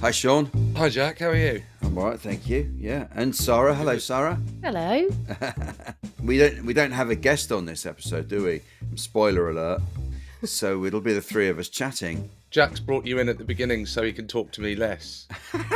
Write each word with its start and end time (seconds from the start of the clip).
Hi, 0.00 0.10
Seann. 0.10 0.48
Hi, 0.76 0.88
Jack. 0.88 1.18
How 1.18 1.30
are 1.30 1.36
you? 1.36 1.62
I'm 1.82 1.98
all 1.98 2.04
right, 2.06 2.20
thank 2.20 2.48
you. 2.48 2.72
Yeah, 2.78 3.08
and 3.16 3.34
Sara. 3.34 3.74
Hello, 3.74 3.98
Sara. 3.98 4.38
Hello. 4.62 5.08
We 6.22 6.36
don't 6.36 6.64
we 6.66 6.74
don't 6.74 6.90
have 6.90 7.08
a 7.08 7.14
guest 7.14 7.52
on 7.52 7.64
this 7.64 7.86
episode, 7.86 8.28
do 8.28 8.44
we? 8.44 8.60
Spoiler 8.96 9.48
alert. 9.48 9.80
So 10.44 10.84
it'll 10.84 11.00
be 11.00 11.14
the 11.14 11.22
three 11.22 11.48
of 11.48 11.58
us 11.58 11.70
chatting. 11.70 12.28
Jack's 12.50 12.80
brought 12.80 13.06
you 13.06 13.18
in 13.18 13.30
at 13.30 13.38
the 13.38 13.44
beginning 13.44 13.86
so 13.86 14.02
he 14.02 14.12
can 14.12 14.26
talk 14.26 14.52
to 14.52 14.60
me 14.60 14.74
less. 14.74 15.26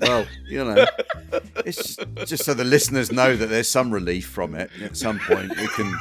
Well, 0.00 0.26
you 0.46 0.64
know, 0.64 0.84
it's 1.64 1.96
just, 1.96 2.00
just 2.26 2.44
so 2.44 2.52
the 2.52 2.64
listeners 2.64 3.10
know 3.12 3.36
that 3.36 3.46
there's 3.46 3.68
some 3.68 3.90
relief 3.94 4.26
from 4.26 4.54
it. 4.54 4.70
At 4.82 4.96
some 4.96 5.18
point, 5.20 5.50
we 5.56 5.66
can. 5.68 5.94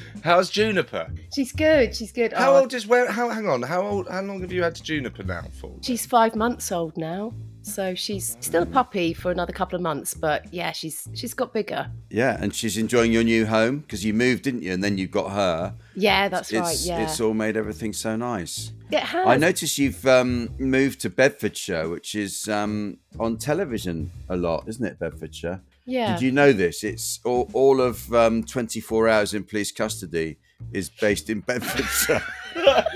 How's 0.22 0.50
Juniper? 0.50 1.10
She's 1.34 1.52
good. 1.52 1.94
She's 1.96 2.12
good. 2.12 2.32
How 2.32 2.52
Oh, 2.54 2.60
old 2.60 2.74
is 2.74 2.86
where? 2.86 3.10
How 3.10 3.28
hang 3.30 3.48
on? 3.48 3.62
How 3.62 3.82
old? 3.86 4.08
How 4.08 4.20
long 4.22 4.40
have 4.42 4.52
you 4.52 4.62
had 4.62 4.74
Juniper 4.74 5.22
now 5.22 5.44
for? 5.60 5.72
She's 5.82 6.04
five 6.06 6.34
months 6.36 6.70
old 6.70 6.96
now, 6.96 7.32
so 7.62 7.94
she's 7.94 8.36
still 8.40 8.62
a 8.64 8.66
puppy 8.66 9.14
for 9.14 9.30
another 9.30 9.52
couple 9.52 9.76
of 9.76 9.82
months. 9.82 10.12
But 10.14 10.52
yeah, 10.52 10.72
she's 10.72 11.08
she's 11.14 11.32
got 11.34 11.52
bigger. 11.54 11.90
Yeah, 12.10 12.36
and 12.40 12.54
she's 12.54 12.76
enjoying 12.76 13.12
your 13.12 13.24
new 13.24 13.46
home 13.46 13.78
because 13.80 14.04
you 14.04 14.12
moved, 14.12 14.42
didn't 14.44 14.62
you? 14.62 14.72
And 14.72 14.84
then 14.84 14.98
you 14.98 15.06
got 15.06 15.30
her. 15.32 15.74
Yeah, 15.94 16.28
that's 16.28 16.52
right. 16.52 16.70
It's 16.72 16.86
Yeah, 16.86 17.02
it's 17.04 17.20
all 17.20 17.34
made 17.34 17.56
everything 17.56 17.92
so 17.92 18.16
nice. 18.16 18.72
it 18.90 19.00
has. 19.00 19.26
I 19.26 19.36
noticed 19.36 19.78
you've 19.78 20.06
um, 20.06 20.50
moved 20.58 21.00
to 21.00 21.10
Bedfordshire, 21.10 21.88
which 21.88 22.14
is 22.14 22.48
um, 22.48 22.98
on 23.18 23.38
television 23.38 24.10
a 24.28 24.36
lot, 24.36 24.64
isn't 24.68 24.84
it? 24.84 24.98
Bedfordshire. 24.98 25.62
Yeah. 25.84 26.12
Did 26.14 26.22
you 26.22 26.32
know 26.32 26.52
this? 26.52 26.84
It's 26.84 27.20
all, 27.24 27.50
all 27.52 27.80
of 27.80 28.12
um, 28.14 28.44
24 28.44 29.08
hours 29.08 29.34
in 29.34 29.44
police 29.44 29.72
custody 29.72 30.38
is 30.72 30.90
based 30.90 31.30
in 31.30 31.40
Bedfordshire. 31.40 32.22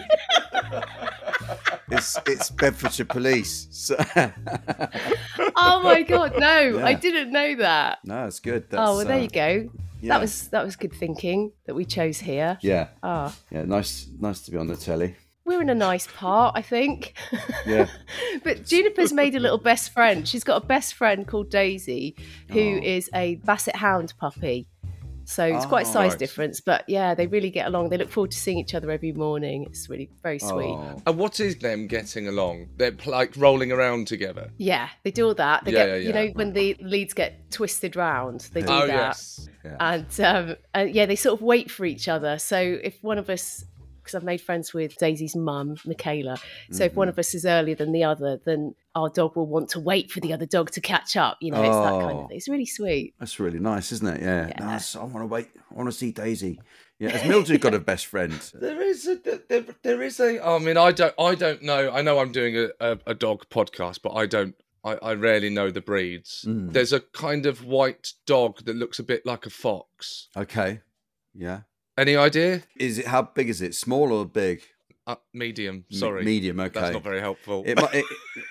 it's 1.90 2.18
it's 2.26 2.50
Bedfordshire 2.50 3.06
Police. 3.06 3.68
So, 3.70 3.96
oh 5.56 5.80
my 5.82 6.02
god, 6.02 6.34
no! 6.38 6.60
Yeah. 6.60 6.86
I 6.86 6.94
didn't 6.94 7.32
know 7.32 7.56
that. 7.56 7.98
no, 8.04 8.26
it's 8.26 8.40
good. 8.40 8.68
That's, 8.70 8.80
oh 8.80 8.96
well, 8.96 9.06
there 9.06 9.18
uh, 9.18 9.22
you 9.22 9.28
go. 9.28 9.70
yeah. 10.00 10.08
That 10.14 10.20
was 10.20 10.48
that 10.48 10.64
was 10.64 10.76
good 10.76 10.92
thinking 10.92 11.52
that 11.66 11.74
we 11.74 11.84
chose 11.84 12.18
here. 12.20 12.58
Yeah, 12.60 12.88
Ah, 13.02 13.34
yeah. 13.50 13.64
Nice, 13.64 14.08
nice 14.18 14.40
to 14.42 14.50
be 14.50 14.58
on 14.58 14.66
the 14.66 14.76
telly. 14.76 15.16
We're 15.44 15.60
in 15.62 15.68
a 15.70 15.74
nice 15.74 16.06
part, 16.06 16.54
I 16.56 16.62
think. 16.62 17.14
Yeah. 17.66 17.86
but 18.42 18.64
Juniper's 18.66 19.12
made 19.12 19.34
a 19.34 19.40
little 19.40 19.58
best 19.58 19.90
friend. 19.92 20.28
She's 20.28 20.44
got 20.44 20.62
a 20.62 20.66
best 20.66 20.94
friend 20.94 21.26
called 21.26 21.50
Daisy, 21.50 22.14
who 22.50 22.60
Oh. 22.78 22.80
is 22.82 23.08
a 23.14 23.36
Basset 23.36 23.76
Hound 23.76 24.12
puppy. 24.18 24.68
So 25.26 25.42
it's 25.46 25.64
quite 25.64 25.86
a 25.86 25.88
Oh, 25.88 25.92
size 25.92 26.10
right. 26.10 26.18
difference, 26.18 26.60
but 26.60 26.84
yeah, 26.86 27.14
they 27.14 27.26
really 27.26 27.48
get 27.48 27.66
along. 27.66 27.88
They 27.88 27.96
look 27.96 28.10
forward 28.10 28.30
to 28.32 28.36
seeing 28.36 28.58
each 28.58 28.74
other 28.74 28.90
every 28.90 29.12
morning. 29.12 29.64
It's 29.64 29.88
really 29.88 30.10
very 30.22 30.38
sweet. 30.38 30.66
Oh. 30.68 31.00
And 31.06 31.16
what 31.16 31.40
is 31.40 31.56
them 31.56 31.86
getting 31.86 32.28
along? 32.28 32.68
They're 32.76 32.94
like 33.06 33.32
rolling 33.38 33.72
around 33.72 34.06
together. 34.06 34.50
Yeah, 34.58 34.90
they 35.02 35.10
do 35.10 35.26
all 35.28 35.34
that. 35.36 35.64
They 35.64 35.72
Yeah, 35.72 35.86
get, 35.86 36.02
yeah, 36.02 36.06
you 36.08 36.12
know, 36.12 36.26
when 36.34 36.52
the 36.52 36.76
leads 36.80 37.14
get 37.14 37.50
twisted 37.50 37.96
round, 37.96 38.50
they 38.52 38.60
do 38.60 38.66
Oh 38.70 38.86
that. 38.86 38.92
yes. 38.92 39.48
And 39.80 40.20
um, 40.20 40.56
and 40.74 40.94
yeah, 40.94 41.06
they 41.06 41.16
sort 41.16 41.40
of 41.40 41.42
wait 41.42 41.70
for 41.70 41.86
each 41.86 42.06
other. 42.06 42.38
So 42.38 42.58
if 42.82 43.02
one 43.02 43.16
of 43.16 43.30
us, 43.30 43.64
because 44.04 44.14
I've 44.14 44.22
made 44.24 44.40
friends 44.40 44.72
with 44.74 44.96
Daisy's 44.98 45.34
mum, 45.34 45.76
Michaela, 45.86 46.36
so 46.70 46.84
if 46.84 46.94
one 46.94 47.06
Mm-hmm. 47.08 47.14
of 47.14 47.18
us 47.18 47.34
is 47.34 47.44
earlier 47.46 47.74
than 47.74 47.92
the 47.92 48.04
other, 48.04 48.38
then 48.44 48.74
our 48.94 49.08
dog 49.08 49.34
will 49.34 49.46
want 49.46 49.70
to 49.70 49.80
wait 49.80 50.10
for 50.12 50.20
the 50.20 50.32
other 50.32 50.46
dog 50.46 50.70
to 50.72 50.80
catch 50.80 51.16
up. 51.16 51.38
You 51.40 51.50
know, 51.50 51.62
it's 51.62 51.74
that 51.76 51.90
kind 51.90 52.18
Oh. 52.18 52.20
of 52.24 52.28
thing. 52.28 52.36
It's 52.36 52.48
really 52.48 52.66
sweet. 52.66 53.14
That's 53.18 53.40
really 53.40 53.58
nice, 53.58 53.90
isn't 53.92 54.06
it? 54.06 54.20
Yeah. 54.22 54.48
Yeah. 54.48 54.64
Nice. 54.64 54.94
I 54.94 55.00
want 55.02 55.18
to 55.22 55.26
wait. 55.26 55.48
I 55.70 55.74
want 55.74 55.88
to 55.88 55.92
see 55.96 56.12
Daisy. 56.12 56.60
Yeah. 57.00 57.10
Has 57.10 57.28
Mildred 57.28 57.60
got 57.60 57.74
a 57.74 57.80
best 57.80 58.06
friend? 58.06 58.32
There 58.54 58.80
is 58.80 59.08
a 59.08 59.16
there, 59.48 59.64
there 59.82 60.02
is 60.02 60.20
a. 60.20 60.44
I 60.46 60.58
mean, 60.58 60.76
I 60.76 60.92
don't 60.92 61.14
I 61.18 61.34
don't 61.34 61.62
know. 61.62 61.90
I 61.90 62.02
know 62.02 62.20
I'm 62.20 62.30
doing 62.30 62.56
a, 62.56 62.68
a, 62.80 62.98
a 63.08 63.14
dog 63.14 63.48
podcast, 63.50 64.00
but 64.02 64.12
I 64.12 64.26
don't. 64.26 64.54
I, 64.84 64.92
I 65.02 65.14
rarely 65.14 65.50
know 65.50 65.70
the 65.70 65.80
breeds. 65.80 66.44
Mm. 66.46 66.72
There's 66.72 66.92
a 66.92 67.00
kind 67.00 67.46
of 67.46 67.64
white 67.64 68.12
dog 68.26 68.64
that 68.66 68.76
looks 68.76 68.98
a 68.98 69.02
bit 69.02 69.24
like 69.26 69.44
a 69.46 69.50
fox. 69.50 70.28
Okay. 70.36 70.80
Yeah. 71.34 71.62
Any 71.96 72.16
idea? 72.16 72.62
Is 72.78 72.98
it 72.98 73.06
how 73.06 73.22
big 73.22 73.48
is 73.48 73.62
it? 73.62 73.74
Small 73.74 74.12
or 74.12 74.26
big? 74.26 74.62
Uh, 75.06 75.16
medium. 75.34 75.84
Me- 75.90 75.96
Sorry, 75.96 76.24
medium. 76.24 76.58
Okay. 76.58 76.80
that's 76.80 76.94
not 76.94 77.04
very 77.04 77.20
helpful. 77.20 77.62
It 77.66 77.80
might. 77.80 77.94
It, 77.94 78.04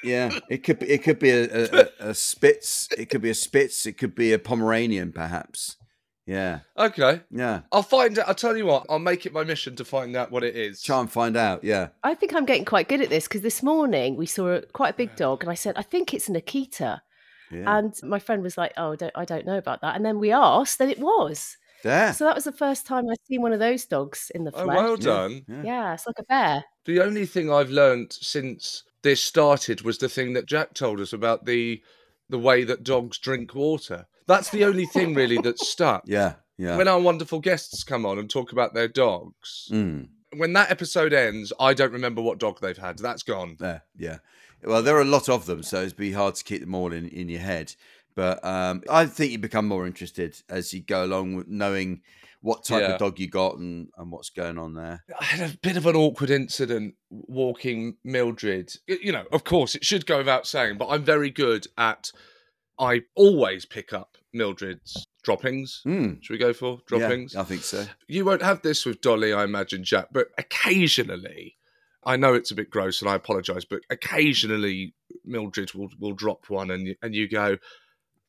yeah. 0.04 0.38
It 0.50 0.64
could. 0.64 0.80
Be, 0.80 0.88
it 0.90 1.04
could 1.04 1.20
be 1.20 1.32
a, 1.32 1.44
a, 1.46 1.64
a, 1.64 2.10
a 2.10 2.14
Spitz. 2.14 2.88
It 2.98 3.10
could 3.10 3.22
be 3.22 3.32
a 3.32 3.36
Spitz. 3.36 3.86
It 3.86 3.94
could 3.98 4.14
be 4.16 4.34
a 4.34 4.40
Pomeranian, 4.40 5.12
perhaps. 5.12 5.78
Yeah. 6.26 6.60
okay, 6.78 7.20
Yeah. 7.32 7.62
I'll 7.74 7.84
find 7.84 8.18
out. 8.18 8.30
I'll 8.30 8.36
tell 8.36 8.56
you 8.56 8.66
what. 8.66 8.86
I'll 8.90 8.98
make 9.00 9.26
it 9.26 9.34
my 9.34 9.44
mission 9.44 9.76
to 9.76 9.84
find 9.84 10.16
out 10.16 10.32
what 10.32 10.44
it 10.46 10.56
is. 10.56 10.82
Try 10.82 11.02
and 11.02 11.12
find 11.12 11.36
out. 11.36 11.66
Yeah. 11.66 11.90
I 12.02 12.16
think 12.16 12.34
I'm 12.34 12.46
getting 12.46 12.64
quite 12.64 12.88
good 12.88 13.02
at 13.02 13.10
this 13.10 13.28
because 13.28 13.42
this 13.42 13.62
morning 13.62 14.16
we 14.16 14.26
saw 14.26 14.48
a, 14.54 14.62
quite 14.62 14.94
a 14.94 14.98
big 14.98 15.18
dog, 15.18 15.44
and 15.44 15.52
I 15.52 15.56
said, 15.56 15.76
I 15.76 15.82
think 15.82 16.14
it's 16.14 16.30
an 16.30 16.36
Akita. 16.36 17.02
Yeah. 17.52 17.78
And 17.78 17.94
my 18.04 18.20
friend 18.20 18.42
was 18.42 18.58
like, 18.58 18.72
Oh, 18.78 18.94
I 18.94 18.96
don't, 18.96 19.12
I 19.16 19.26
don't 19.26 19.46
know 19.46 19.58
about 19.58 19.82
that. 19.82 19.98
And 19.98 20.06
then 20.06 20.18
we 20.20 20.32
asked, 20.32 20.80
and 20.80 20.90
it 20.90 21.00
was. 21.00 21.58
There. 21.84 22.14
So 22.14 22.26
that 22.26 22.36
was 22.36 22.44
the 22.46 22.52
first 22.52 22.86
time 22.88 23.08
I've 23.10 23.18
seen 23.28 23.42
one 23.42 23.54
of 23.54 23.60
those 23.60 23.86
dogs 23.86 24.32
in 24.34 24.44
the 24.44 24.52
flesh. 24.52 24.66
Oh, 24.68 24.84
well 24.84 24.98
done. 24.98 25.44
Yeah. 25.48 25.64
Yeah, 25.64 25.94
it's 25.94 26.08
like 26.08 26.18
a 26.20 26.24
bear. 26.24 26.64
The 26.86 27.02
only 27.02 27.26
thing 27.26 27.52
I've 27.52 27.70
learned 27.70 28.12
since 28.14 28.84
this 29.04 29.22
started 29.22 29.82
was 29.82 30.00
the 30.00 30.10
thing 30.10 30.34
that 30.34 30.46
Jack 30.48 30.74
told 30.74 31.00
us 31.00 31.14
about 31.14 31.46
the 31.46 31.82
the 32.30 32.40
way 32.40 32.64
that 32.64 32.84
dogs 32.84 33.18
drink 33.20 33.54
water. 33.54 34.08
That's 34.26 34.50
the 34.50 34.64
only 34.66 34.86
thing 34.86 35.14
really 35.14 35.38
that's 35.38 35.68
stuck. 35.76 36.04
Yeah. 36.08 36.36
Yeah. 36.58 36.78
When 36.78 36.88
our 36.88 37.00
wonderful 37.00 37.40
guests 37.40 37.84
come 37.84 38.06
on 38.06 38.18
and 38.18 38.30
talk 38.30 38.52
about 38.52 38.74
their 38.74 38.88
dogs, 38.88 39.68
Mm. 39.72 40.08
when 40.38 40.54
that 40.54 40.72
episode 40.72 41.12
ends, 41.14 41.52
I 41.60 41.74
don't 41.74 41.92
remember 41.92 42.22
what 42.22 42.38
dog 42.40 42.60
they've 42.62 42.78
had. 42.78 43.00
That's 43.00 43.24
gone. 43.24 43.58
There, 43.60 43.84
yeah. 43.98 44.18
Well, 44.64 44.82
there 44.82 44.96
are 44.96 45.02
a 45.02 45.06
lot 45.06 45.28
of 45.30 45.46
them, 45.46 45.62
so 45.64 45.82
it'd 45.82 45.98
be 45.98 46.14
hard 46.14 46.36
to 46.36 46.44
keep 46.44 46.62
them 46.62 46.74
all 46.76 46.94
in, 46.94 47.10
in 47.10 47.28
your 47.28 47.42
head. 47.42 47.76
But 48.16 48.44
um, 48.46 48.84
I 48.90 49.06
think 49.06 49.32
you 49.32 49.40
become 49.40 49.68
more 49.68 49.88
interested 49.88 50.42
as 50.50 50.74
you 50.74 50.82
go 50.82 51.04
along 51.06 51.36
with 51.36 51.48
knowing 51.48 52.02
what 52.42 52.66
type 52.66 52.82
Yeah. 52.82 52.94
of 52.94 53.00
dog 53.00 53.20
you 53.20 53.30
got 53.30 53.58
and, 53.58 53.88
and 53.98 54.12
what's 54.12 54.30
going 54.30 54.58
on 54.58 54.74
there. 54.74 55.04
I 55.20 55.24
had 55.24 55.50
a 55.50 55.58
bit 55.60 55.78
of 55.78 55.86
an 55.86 55.96
awkward 55.96 56.30
incident 56.30 56.96
walking 57.10 57.96
Mildred. 58.04 58.74
You 58.88 59.12
know, 59.14 59.24
of 59.32 59.44
course, 59.46 59.76
it 59.76 59.86
should 59.86 60.06
go 60.06 60.18
without 60.18 60.46
saying, 60.46 60.78
but 60.78 60.88
I'm 60.90 61.04
very 61.04 61.30
good 61.30 61.68
at. 61.78 62.12
I 62.80 63.04
always 63.16 63.66
pick 63.66 63.94
up 63.94 64.18
Mildred's 64.34 65.06
droppings. 65.24 65.82
Mm. 65.86 66.22
Should 66.24 66.34
we 66.34 66.40
go 66.40 66.54
for 66.54 66.80
droppings? 66.88 67.34
Yeah, 67.36 67.42
I 67.42 67.44
think 67.44 67.62
so. 67.64 67.86
You 68.08 68.26
won't 68.26 68.42
have 68.42 68.62
this 68.64 68.84
with 68.86 69.00
Dolly, 69.00 69.32
I 69.32 69.44
imagine, 69.44 69.84
Jack, 69.84 70.08
but 70.12 70.28
occasionally, 70.38 71.56
I 72.04 72.18
know 72.18 72.34
it's 72.34 72.52
a 72.52 72.56
bit 72.56 72.70
gross 72.70 73.02
and 73.02 73.10
I 73.10 73.16
apologise, 73.16 73.64
but 73.64 73.82
occasionally 73.90 74.96
Mildred 75.24 75.74
will, 75.74 75.90
will 76.00 76.14
drop 76.14 76.50
one 76.50 76.72
and 76.72 76.88
you, 76.88 76.96
and 77.02 77.16
you 77.16 77.30
go, 77.30 77.58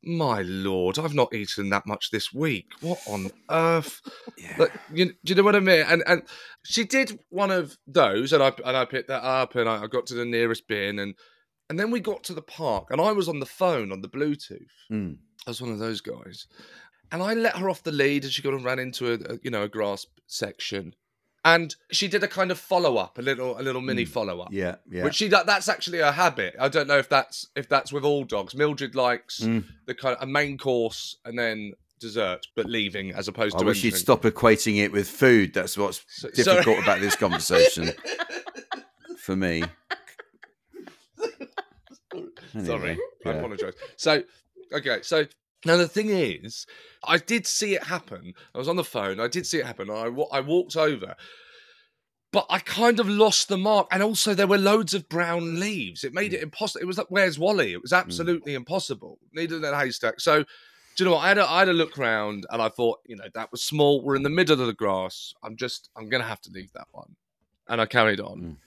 my 0.06 0.43
lord, 0.43 0.99
I've 0.99 1.15
not 1.15 1.35
eaten 1.35 1.71
that 1.71 1.87
much 1.87 2.11
this 2.11 2.33
week. 2.33 2.67
What 2.81 3.01
on 3.06 3.31
earth? 3.51 4.01
Yeah. 4.37 4.56
Like, 4.59 4.73
you, 4.93 5.06
do 5.06 5.15
you 5.27 5.35
know 5.37 5.43
what 5.43 5.55
I 5.56 5.61
mean? 5.61 5.85
And 5.89 6.03
and 6.06 6.23
she 6.65 6.85
did 6.85 7.21
one 7.31 7.51
of 7.51 7.79
those, 7.87 8.33
and 8.33 8.43
I 8.43 8.53
and 8.65 8.77
I 8.77 8.85
picked 8.85 9.09
that 9.09 9.23
up, 9.23 9.55
and 9.55 9.69
I, 9.69 9.85
I 9.85 9.87
got 9.87 10.06
to 10.06 10.15
the 10.15 10.25
nearest 10.25 10.67
bin, 10.67 10.99
and 10.99 11.15
and 11.71 11.79
then 11.79 11.91
we 11.91 12.01
got 12.01 12.25
to 12.25 12.35
the 12.35 12.43
park, 12.43 12.89
and 12.91 13.01
I 13.01 13.12
was 13.12 13.29
on 13.29 13.41
the 13.41 13.47
phone 13.47 13.93
on 13.93 14.01
the 14.03 14.09
Bluetooth. 14.09 14.67
Mm. 14.91 15.19
I 15.47 15.51
was 15.51 15.62
one 15.62 15.73
of 15.73 15.79
those 15.79 16.01
guys, 16.01 16.47
and 17.12 17.23
I 17.23 17.35
let 17.35 17.57
her 17.57 17.71
off 17.71 17.83
the 17.83 17.93
lead, 17.93 18.25
and 18.25 18.33
she 18.33 18.43
got 18.43 18.55
and 18.55 18.65
ran 18.65 18.79
into 18.79 19.12
a, 19.12 19.35
a 19.35 19.39
you 19.43 19.50
know 19.50 19.62
a 19.62 19.69
grass 19.69 20.07
section, 20.27 20.95
and 21.44 21.75
she 21.93 22.08
did 22.08 22.23
a 22.25 22.29
kind 22.29 22.50
of 22.50 22.58
follow 22.58 22.96
up, 22.96 23.19
a 23.19 23.23
little 23.23 23.58
a 23.58 23.62
little 23.62 23.81
mini 23.82 24.05
follow 24.05 24.41
up. 24.41 24.50
Mm. 24.50 24.55
Yeah, 24.55 24.75
yeah. 24.91 25.05
Which 25.05 25.17
she 25.17 25.29
that, 25.29 25.46
that's 25.46 25.69
actually 25.69 26.00
a 26.00 26.11
habit. 26.12 26.55
I 26.58 26.69
don't 26.69 26.87
know 26.88 26.99
if 26.99 27.08
that's 27.08 27.49
if 27.55 27.69
that's 27.69 27.93
with 27.93 28.05
all 28.05 28.25
dogs. 28.25 28.55
Mildred 28.55 28.94
likes 28.94 29.41
Mm. 29.41 29.64
the 29.87 29.94
kind 29.94 30.17
of 30.17 30.23
a 30.23 30.26
main 30.26 30.56
course 30.58 31.17
and 31.25 31.38
then 31.38 31.73
dessert, 32.00 32.46
but 32.56 32.67
leaving 32.67 33.12
as 33.12 33.29
opposed 33.29 33.56
I 33.56 33.61
to 33.61 33.64
I 33.64 33.69
wish 33.69 33.85
you'd 33.85 33.94
stop 33.94 34.23
equating 34.23 34.82
it 34.82 34.91
with 34.93 35.08
food. 35.08 35.55
That's 35.55 35.76
what's 35.79 36.05
So- 36.08 36.29
difficult 36.31 36.64
sorry. 36.64 36.79
about 36.82 37.00
this 37.00 37.17
conversation 37.17 37.93
for 39.19 39.37
me. 39.37 39.62
Anyway, 42.55 42.67
Sorry, 42.67 42.99
I 43.26 43.31
apologise. 43.31 43.75
So, 43.97 44.23
okay, 44.73 44.99
so 45.02 45.25
now 45.64 45.76
the 45.76 45.88
thing 45.88 46.11
is, 46.11 46.66
I 47.06 47.19
did 47.19 47.46
see 47.46 47.75
it 47.75 47.84
happen. 47.84 48.34
I 48.55 48.58
was 48.58 48.69
on 48.69 48.76
the 48.76 48.84
phone. 48.84 49.20
I 49.20 49.28
did 49.28 49.46
see 49.46 49.58
it 49.58 49.66
happen. 49.66 49.90
I 49.90 50.06
I 50.32 50.40
walked 50.40 50.76
over, 50.76 51.14
but 52.32 52.46
I 52.50 52.58
kind 52.58 52.99
of 53.00 53.08
lost 53.08 53.49
the 53.49 53.56
mark. 53.58 53.87
And 53.90 54.02
also, 54.02 54.34
there 54.34 54.46
were 54.46 54.58
loads 54.58 54.93
of 54.94 55.08
brown 55.08 55.61
leaves. 55.61 56.02
It 56.05 56.12
made 56.14 56.32
Mm. 56.32 56.34
it 56.34 56.43
impossible. 56.43 56.82
It 56.82 56.87
was 56.87 56.99
like, 56.99 57.11
where's 57.11 57.38
Wally? 57.38 57.72
It 57.72 57.82
was 57.82 57.93
absolutely 57.93 58.55
impossible. 58.55 59.19
Needle 59.32 59.58
in 59.58 59.64
a 59.64 59.78
haystack. 59.78 60.20
So. 60.20 60.44
Do 60.96 61.02
you 61.02 61.11
know 61.11 61.16
what? 61.16 61.25
I 61.25 61.28
had, 61.31 61.38
a, 61.38 61.50
I 61.50 61.58
had 61.58 61.69
a 61.69 61.72
look 61.72 61.99
around 61.99 62.46
and 62.50 62.62
I 62.62 62.69
thought, 62.69 63.00
you 63.05 63.16
know, 63.16 63.25
that 63.34 63.50
was 63.50 63.64
small. 63.64 64.00
We're 64.05 64.14
in 64.14 64.22
the 64.22 64.31
middle 64.31 64.61
of 64.61 64.69
the 64.69 64.72
grass. 64.72 65.34
I'm 65.43 65.56
just, 65.56 65.90
I'm 65.96 66.08
going 66.08 66.22
to 66.22 66.28
have 66.28 66.40
to 66.43 66.52
leave 66.52 66.72
that 66.75 66.87
one. 66.93 67.16
And 67.69 67.81
I 67.81 67.87
carried 67.87 68.20
on. 68.20 68.38
Mm. 68.38 68.44
And 68.44 68.58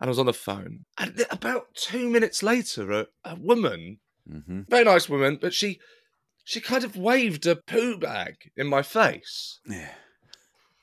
I 0.00 0.06
was 0.08 0.18
on 0.18 0.26
the 0.26 0.32
phone. 0.32 0.86
And 0.98 1.24
about 1.30 1.72
two 1.76 2.10
minutes 2.10 2.42
later, 2.42 2.90
a, 2.90 3.06
a 3.24 3.36
woman 3.36 4.00
Mhm. 4.28 4.68
very 4.68 4.82
nice 4.82 5.08
woman, 5.08 5.38
but 5.40 5.54
she 5.54 5.78
she 6.48 6.62
kind 6.62 6.82
of 6.82 6.96
waved 6.96 7.46
a 7.46 7.56
poo 7.56 7.98
bag 7.98 8.50
in 8.56 8.66
my 8.68 8.80
face. 8.80 9.60
Yeah, 9.68 9.90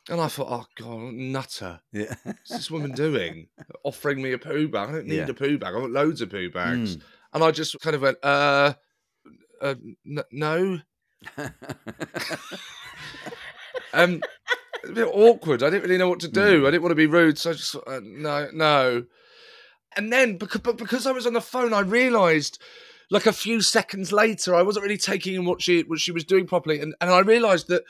And 0.09 0.21
I 0.21 0.27
thought, 0.27 0.47
oh 0.51 0.65
god, 0.77 1.13
nutter. 1.15 1.79
yeah. 1.91 2.13
What's 2.23 2.49
this 2.51 2.69
woman 2.69 2.91
doing? 2.91 3.47
Offering 3.83 4.21
me 4.21 4.31
a 4.31 4.37
poo 4.37 4.67
bag. 4.67 4.89
I 4.89 4.91
don't 4.91 5.07
need 5.07 5.15
Yeah. 5.17 5.27
a 5.27 5.33
poo 5.33 5.57
bag. 5.57 5.73
I 5.73 5.79
want 5.79 5.91
loads 5.91 6.21
of 6.21 6.29
poo 6.29 6.51
bags. 6.51 6.97
Mm. 6.97 7.01
And 7.33 7.43
I 7.43 7.49
just 7.49 7.79
kind 7.81 7.95
of 7.95 8.03
went, 8.03 8.19
uh, 8.21 8.73
uh 9.59 9.73
n- 10.05 10.23
no. 10.31 10.79
Um 13.93 14.21
a 14.83 14.91
bit 14.91 15.07
awkward. 15.11 15.63
I 15.63 15.69
didn't 15.71 15.83
really 15.83 15.97
know 15.97 16.09
what 16.09 16.19
to 16.19 16.27
do. 16.27 16.61
Mm. 16.61 16.67
I 16.67 16.71
didn't 16.71 16.83
want 16.83 16.91
to 16.91 16.95
be 16.95 17.07
rude, 17.07 17.37
so 17.39 17.49
I 17.49 17.53
just 17.53 17.75
uh, 17.75 18.01
no, 18.03 18.49
no. 18.53 19.05
And 19.95 20.11
then 20.13 20.37
because 20.37 20.61
but 20.61 20.77
because 20.77 21.07
I 21.07 21.11
was 21.11 21.25
on 21.25 21.33
the 21.33 21.41
phone, 21.41 21.73
I 21.73 21.79
realised 21.79 22.61
like 23.11 23.25
a 23.25 23.33
few 23.33 23.61
seconds 23.61 24.11
later, 24.11 24.55
I 24.55 24.61
wasn't 24.63 24.83
really 24.83 24.97
taking 24.97 25.35
in 25.35 25.45
what 25.45 25.61
she 25.61 25.81
what 25.83 25.99
she 25.99 26.11
was 26.11 26.23
doing 26.23 26.47
properly, 26.47 26.79
and 26.79 26.95
and 27.01 27.09
I 27.11 27.19
realised 27.19 27.67
that 27.69 27.83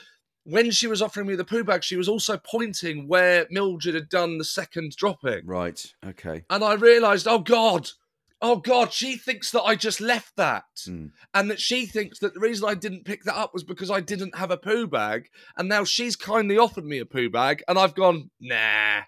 when 0.43 0.69
she 0.71 0.85
was 0.87 1.01
offering 1.01 1.25
me 1.27 1.35
the 1.35 1.43
poo 1.43 1.63
bag, 1.63 1.83
she 1.83 1.95
was 1.95 2.07
also 2.07 2.37
pointing 2.37 3.07
where 3.07 3.47
Mildred 3.49 3.95
had 3.95 4.09
done 4.09 4.37
the 4.37 4.43
second 4.45 4.95
dropping, 4.95 5.45
right. 5.45 5.83
Okay. 6.05 6.43
and 6.49 6.63
I 6.63 6.73
realised, 6.75 7.27
oh 7.27 7.39
god. 7.39 7.89
Oh 8.41 8.57
God, 8.57 8.91
she 8.91 9.15
thinks 9.15 9.51
that 9.51 9.63
I 9.63 9.75
just 9.75 10.01
left 10.01 10.35
that, 10.35 10.65
Mm. 10.87 11.11
and 11.33 11.49
that 11.49 11.59
she 11.59 11.85
thinks 11.85 12.19
that 12.19 12.33
the 12.33 12.39
reason 12.41 12.67
I 12.69 12.73
didn't 12.75 13.05
pick 13.05 13.23
that 13.23 13.35
up 13.35 13.53
was 13.53 13.63
because 13.63 13.89
I 13.89 14.01
didn't 14.01 14.35
have 14.37 14.51
a 14.51 14.57
poo 14.57 14.87
bag, 14.87 15.29
and 15.57 15.69
now 15.69 15.85
she's 15.85 16.17
kindly 16.17 16.57
offered 16.57 16.83
me 16.85 16.99
a 16.99 17.05
poo 17.05 17.29
bag, 17.29 17.63
and 17.69 17.79
I've 17.79 17.95
gone, 17.95 18.29
nah, 18.41 19.01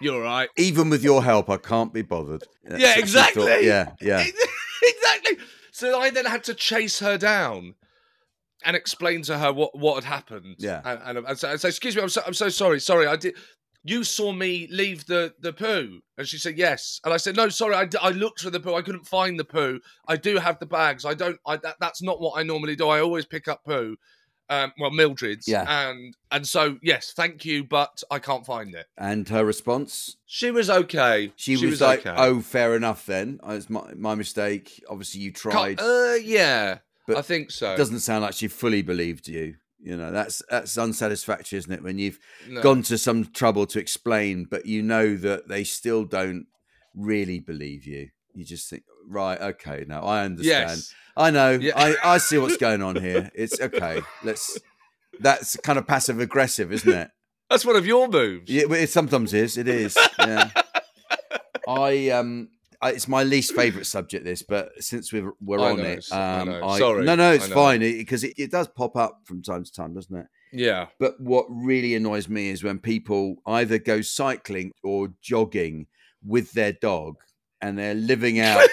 you're 0.00 0.22
right. 0.22 0.48
Even 0.56 0.88
with 0.90 1.04
your 1.04 1.22
help, 1.22 1.50
I 1.50 1.58
can't 1.58 1.92
be 1.92 2.02
bothered. 2.02 2.44
Yeah, 2.68 2.98
exactly. 2.98 3.66
Yeah, 3.66 3.92
yeah. 4.00 4.24
exactly. 4.96 5.38
So 5.72 5.98
I 5.98 6.10
then 6.10 6.24
had 6.24 6.44
to 6.44 6.54
chase 6.54 7.00
her 7.00 7.18
down 7.18 7.74
and 8.64 8.76
explain 8.76 9.22
to 9.22 9.38
her 9.38 9.52
what, 9.52 9.78
what 9.78 9.96
had 9.96 10.04
happened. 10.04 10.56
Yeah. 10.58 10.80
And, 10.84 11.18
and, 11.18 11.26
and 11.26 11.38
so, 11.38 11.50
and 11.50 11.60
so, 11.60 11.68
excuse 11.68 11.96
me, 11.96 12.02
I'm 12.02 12.08
so, 12.08 12.22
I'm 12.26 12.34
so 12.34 12.48
sorry. 12.48 12.80
Sorry, 12.80 13.06
I 13.06 13.16
did. 13.16 13.36
You 13.86 14.02
saw 14.02 14.32
me 14.32 14.66
leave 14.70 15.04
the, 15.06 15.34
the 15.40 15.52
poo. 15.52 16.00
And 16.16 16.26
she 16.26 16.38
said, 16.38 16.56
yes. 16.56 17.00
And 17.04 17.12
I 17.12 17.18
said, 17.18 17.36
no, 17.36 17.50
sorry, 17.50 17.74
I, 17.74 17.88
I 18.00 18.10
looked 18.10 18.40
for 18.40 18.50
the 18.50 18.60
poo. 18.60 18.74
I 18.74 18.82
couldn't 18.82 19.06
find 19.06 19.38
the 19.38 19.44
poo. 19.44 19.80
I 20.08 20.16
do 20.16 20.38
have 20.38 20.58
the 20.58 20.66
bags. 20.66 21.04
I 21.04 21.12
don't, 21.12 21.38
I, 21.46 21.58
that, 21.58 21.76
that's 21.80 22.02
not 22.02 22.20
what 22.20 22.38
I 22.38 22.42
normally 22.42 22.76
do. 22.76 22.88
I 22.88 23.00
always 23.00 23.26
pick 23.26 23.46
up 23.46 23.62
poo. 23.64 23.96
Um, 24.50 24.72
well, 24.78 24.90
Mildred's. 24.90 25.48
Yeah. 25.48 25.64
And, 25.88 26.14
and 26.30 26.46
so, 26.46 26.78
yes, 26.82 27.12
thank 27.16 27.44
you, 27.44 27.64
but 27.64 28.02
I 28.10 28.18
can't 28.18 28.44
find 28.44 28.74
it. 28.74 28.86
And 28.98 29.28
her 29.30 29.44
response? 29.44 30.16
She 30.26 30.50
was 30.50 30.68
okay. 30.68 31.32
She, 31.36 31.56
was, 31.56 31.80
like, 31.80 32.00
okay. 32.06 32.14
"Oh, 32.16 32.40
fair 32.40 32.76
enough 32.76 33.06
then. 33.06 33.40
Uh, 33.46 33.52
It's 33.52 33.70
my, 33.70 33.92
my 33.94 34.14
mistake. 34.14 34.82
Obviously, 34.88 35.22
you 35.22 35.32
tried. 35.32 35.80
Uh, 35.80 36.14
yeah, 36.22 36.78
But 37.06 37.16
I 37.16 37.22
think 37.22 37.50
so. 37.50 37.72
It 37.72 37.76
doesn't 37.78 38.00
sound 38.00 38.22
like 38.22 38.34
she 38.34 38.48
fully 38.48 38.82
believed 38.82 39.28
you. 39.28 39.54
You 39.82 39.96
know, 39.98 40.10
that's 40.12 40.42
that's 40.50 40.78
unsatisfactory, 40.78 41.58
isn't 41.58 41.72
it? 41.72 41.82
When 41.82 41.98
you've 41.98 42.18
No. 42.48 42.62
gone 42.62 42.82
to 42.84 42.96
some 42.96 43.26
trouble 43.26 43.66
to 43.66 43.78
explain, 43.78 44.46
but 44.50 44.64
you 44.64 44.82
know 44.82 45.14
that 45.16 45.48
they 45.48 45.62
still 45.64 46.04
don't 46.04 46.46
really 46.94 47.38
believe 47.38 47.86
you. 47.86 48.08
You 48.34 48.44
just 48.44 48.68
think, 48.68 48.84
right, 49.08 49.40
okay, 49.40 49.84
now 49.86 50.02
I 50.02 50.24
understand. 50.24 50.70
Yes. 50.70 50.94
I 51.16 51.30
know. 51.30 51.52
Yeah. 51.52 51.72
I, 51.76 52.14
I 52.14 52.18
see 52.18 52.38
what's 52.38 52.56
going 52.58 52.82
on 52.82 52.96
here. 52.96 53.30
It's 53.34 53.60
okay. 53.60 54.02
Let's. 54.22 54.58
That's 55.20 55.56
kind 55.58 55.78
of 55.78 55.86
passive 55.86 56.18
aggressive, 56.18 56.72
isn't 56.72 56.92
it? 56.92 57.10
That's 57.48 57.64
one 57.64 57.76
of 57.76 57.86
your 57.86 58.08
moves. 58.08 58.50
Yeah, 58.50 58.64
it 58.70 58.90
sometimes 58.90 59.32
is. 59.32 59.56
It 59.56 59.68
is. 59.68 59.96
Yeah. 60.18 60.50
I 61.68 62.08
um, 62.10 62.48
I, 62.82 62.90
it's 62.90 63.06
my 63.06 63.22
least 63.22 63.54
favourite 63.54 63.86
subject. 63.86 64.24
This, 64.24 64.42
but 64.42 64.70
since 64.82 65.12
we're 65.12 65.32
we're 65.40 65.60
I 65.60 65.70
on 65.70 65.76
know, 65.78 65.84
it, 65.84 66.06
I 66.10 66.40
um, 66.40 66.48
know. 66.48 66.66
I, 66.66 66.78
Sorry, 66.78 67.04
no, 67.04 67.14
no, 67.14 67.32
it's 67.32 67.46
fine 67.46 67.80
because 67.80 68.24
it, 68.24 68.34
it 68.36 68.50
does 68.50 68.66
pop 68.68 68.96
up 68.96 69.20
from 69.24 69.40
time 69.42 69.62
to 69.62 69.72
time, 69.72 69.94
doesn't 69.94 70.16
it? 70.16 70.26
Yeah. 70.52 70.86
But 70.98 71.20
what 71.20 71.46
really 71.48 71.94
annoys 71.94 72.28
me 72.28 72.48
is 72.48 72.62
when 72.62 72.78
people 72.78 73.36
either 73.46 73.78
go 73.78 74.02
cycling 74.02 74.72
or 74.82 75.08
jogging 75.20 75.86
with 76.24 76.52
their 76.52 76.72
dog, 76.72 77.16
and 77.64 77.78
they're 77.78 77.94
living 77.94 78.40
out. 78.40 78.68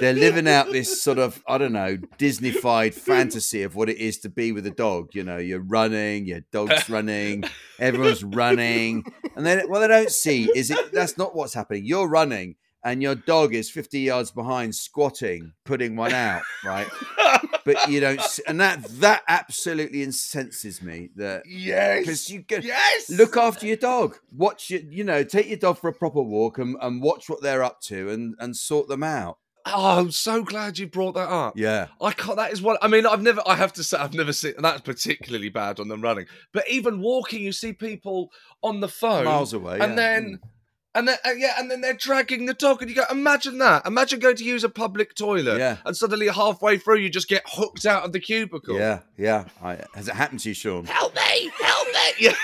They're 0.00 0.12
living 0.12 0.46
out 0.46 0.72
this 0.72 1.00
sort 1.00 1.18
of, 1.18 1.42
I 1.48 1.56
don't 1.58 1.72
know, 1.72 1.96
Disneyfied 2.18 2.92
fantasy 2.92 3.62
of 3.62 3.76
what 3.76 3.88
it 3.88 3.96
is 3.96 4.18
to 4.18 4.28
be 4.28 4.52
with 4.52 4.66
a 4.66 4.70
dog. 4.70 5.14
You 5.14 5.24
know, 5.24 5.38
you're 5.38 5.60
running, 5.60 6.26
your 6.26 6.40
dog's 6.52 6.90
running, 6.90 7.44
everyone's 7.78 8.22
running. 8.22 9.04
And 9.36 9.46
then 9.46 9.66
what 9.70 9.78
they 9.78 9.88
don't 9.88 10.10
see 10.10 10.50
is 10.54 10.70
it 10.70 10.92
that's 10.92 11.16
not 11.16 11.34
what's 11.34 11.54
happening. 11.54 11.86
You're 11.86 12.08
running 12.08 12.56
and 12.84 13.00
your 13.00 13.14
dog 13.14 13.54
is 13.54 13.70
50 13.70 14.00
yards 14.00 14.30
behind 14.30 14.74
squatting, 14.74 15.52
putting 15.64 15.96
one 15.96 16.12
out, 16.12 16.42
right? 16.64 16.88
But 17.66 17.90
you 17.90 18.00
don't 18.00 18.20
see, 18.22 18.42
and 18.46 18.58
that 18.60 18.82
that 19.00 19.22
absolutely 19.28 20.02
incenses 20.02 20.80
me 20.80 21.10
that 21.16 21.42
because 21.44 21.60
yes. 21.60 22.30
you 22.30 22.40
get 22.40 22.64
Yes. 22.64 23.10
look 23.10 23.36
after 23.36 23.66
your 23.66 23.76
dog. 23.76 24.16
Watch 24.34 24.70
your, 24.70 24.80
you 24.80 25.04
know, 25.04 25.22
take 25.24 25.48
your 25.48 25.58
dog 25.58 25.76
for 25.78 25.88
a 25.88 25.92
proper 25.92 26.22
walk 26.22 26.56
and, 26.58 26.76
and 26.80 27.02
watch 27.02 27.28
what 27.28 27.42
they're 27.42 27.62
up 27.64 27.80
to 27.82 28.08
and 28.08 28.34
and 28.38 28.56
sort 28.56 28.88
them 28.88 29.02
out. 29.02 29.36
Oh, 29.68 29.98
I'm 29.98 30.12
so 30.12 30.44
glad 30.44 30.78
you 30.78 30.86
brought 30.86 31.16
that 31.16 31.28
up. 31.28 31.54
Yeah. 31.58 31.88
I 32.00 32.12
can't. 32.12 32.36
That 32.36 32.52
is 32.52 32.62
what 32.62 32.78
I 32.82 32.86
mean. 32.88 33.04
I've 33.04 33.20
never. 33.22 33.42
I 33.44 33.56
have 33.56 33.72
to 33.74 33.82
say, 33.82 33.98
I've 33.98 34.14
never 34.14 34.32
seen. 34.32 34.54
That's 34.58 34.80
particularly 34.82 35.48
bad 35.48 35.80
on 35.80 35.88
them 35.88 36.00
running. 36.02 36.26
But 36.52 36.68
even 36.70 37.00
walking, 37.00 37.42
you 37.42 37.50
see 37.50 37.72
people 37.72 38.30
on 38.62 38.78
the 38.78 38.88
phone, 38.88 39.24
Miles 39.24 39.52
away. 39.52 39.80
and 39.80 39.90
yeah. 39.90 39.96
then. 39.96 40.24
Mm. 40.42 40.48
And 40.96 41.06
then, 41.08 41.18
uh, 41.26 41.32
yeah, 41.36 41.52
and 41.58 41.70
then 41.70 41.82
they're 41.82 41.92
dragging 41.92 42.46
the 42.46 42.54
dog, 42.54 42.80
and 42.80 42.88
you 42.90 42.96
go, 42.96 43.04
imagine 43.10 43.58
that. 43.58 43.86
Imagine 43.86 44.18
going 44.18 44.36
to 44.36 44.44
use 44.44 44.64
a 44.64 44.70
public 44.70 45.14
toilet, 45.14 45.58
Yeah. 45.58 45.76
and 45.84 45.94
suddenly 45.94 46.28
halfway 46.28 46.78
through, 46.78 46.96
you 47.00 47.10
just 47.10 47.28
get 47.28 47.42
hooked 47.46 47.84
out 47.84 48.04
of 48.04 48.12
the 48.12 48.18
cubicle. 48.20 48.78
Yeah, 48.78 49.00
yeah. 49.18 49.44
I, 49.62 49.78
has 49.94 50.08
it 50.08 50.14
happened 50.14 50.40
to 50.40 50.48
you, 50.48 50.54
Seann? 50.54 50.86
Help 50.86 51.14
me! 51.14 51.50
Help 51.60 51.86
me! 51.88 51.92
Yeah. 52.18 52.34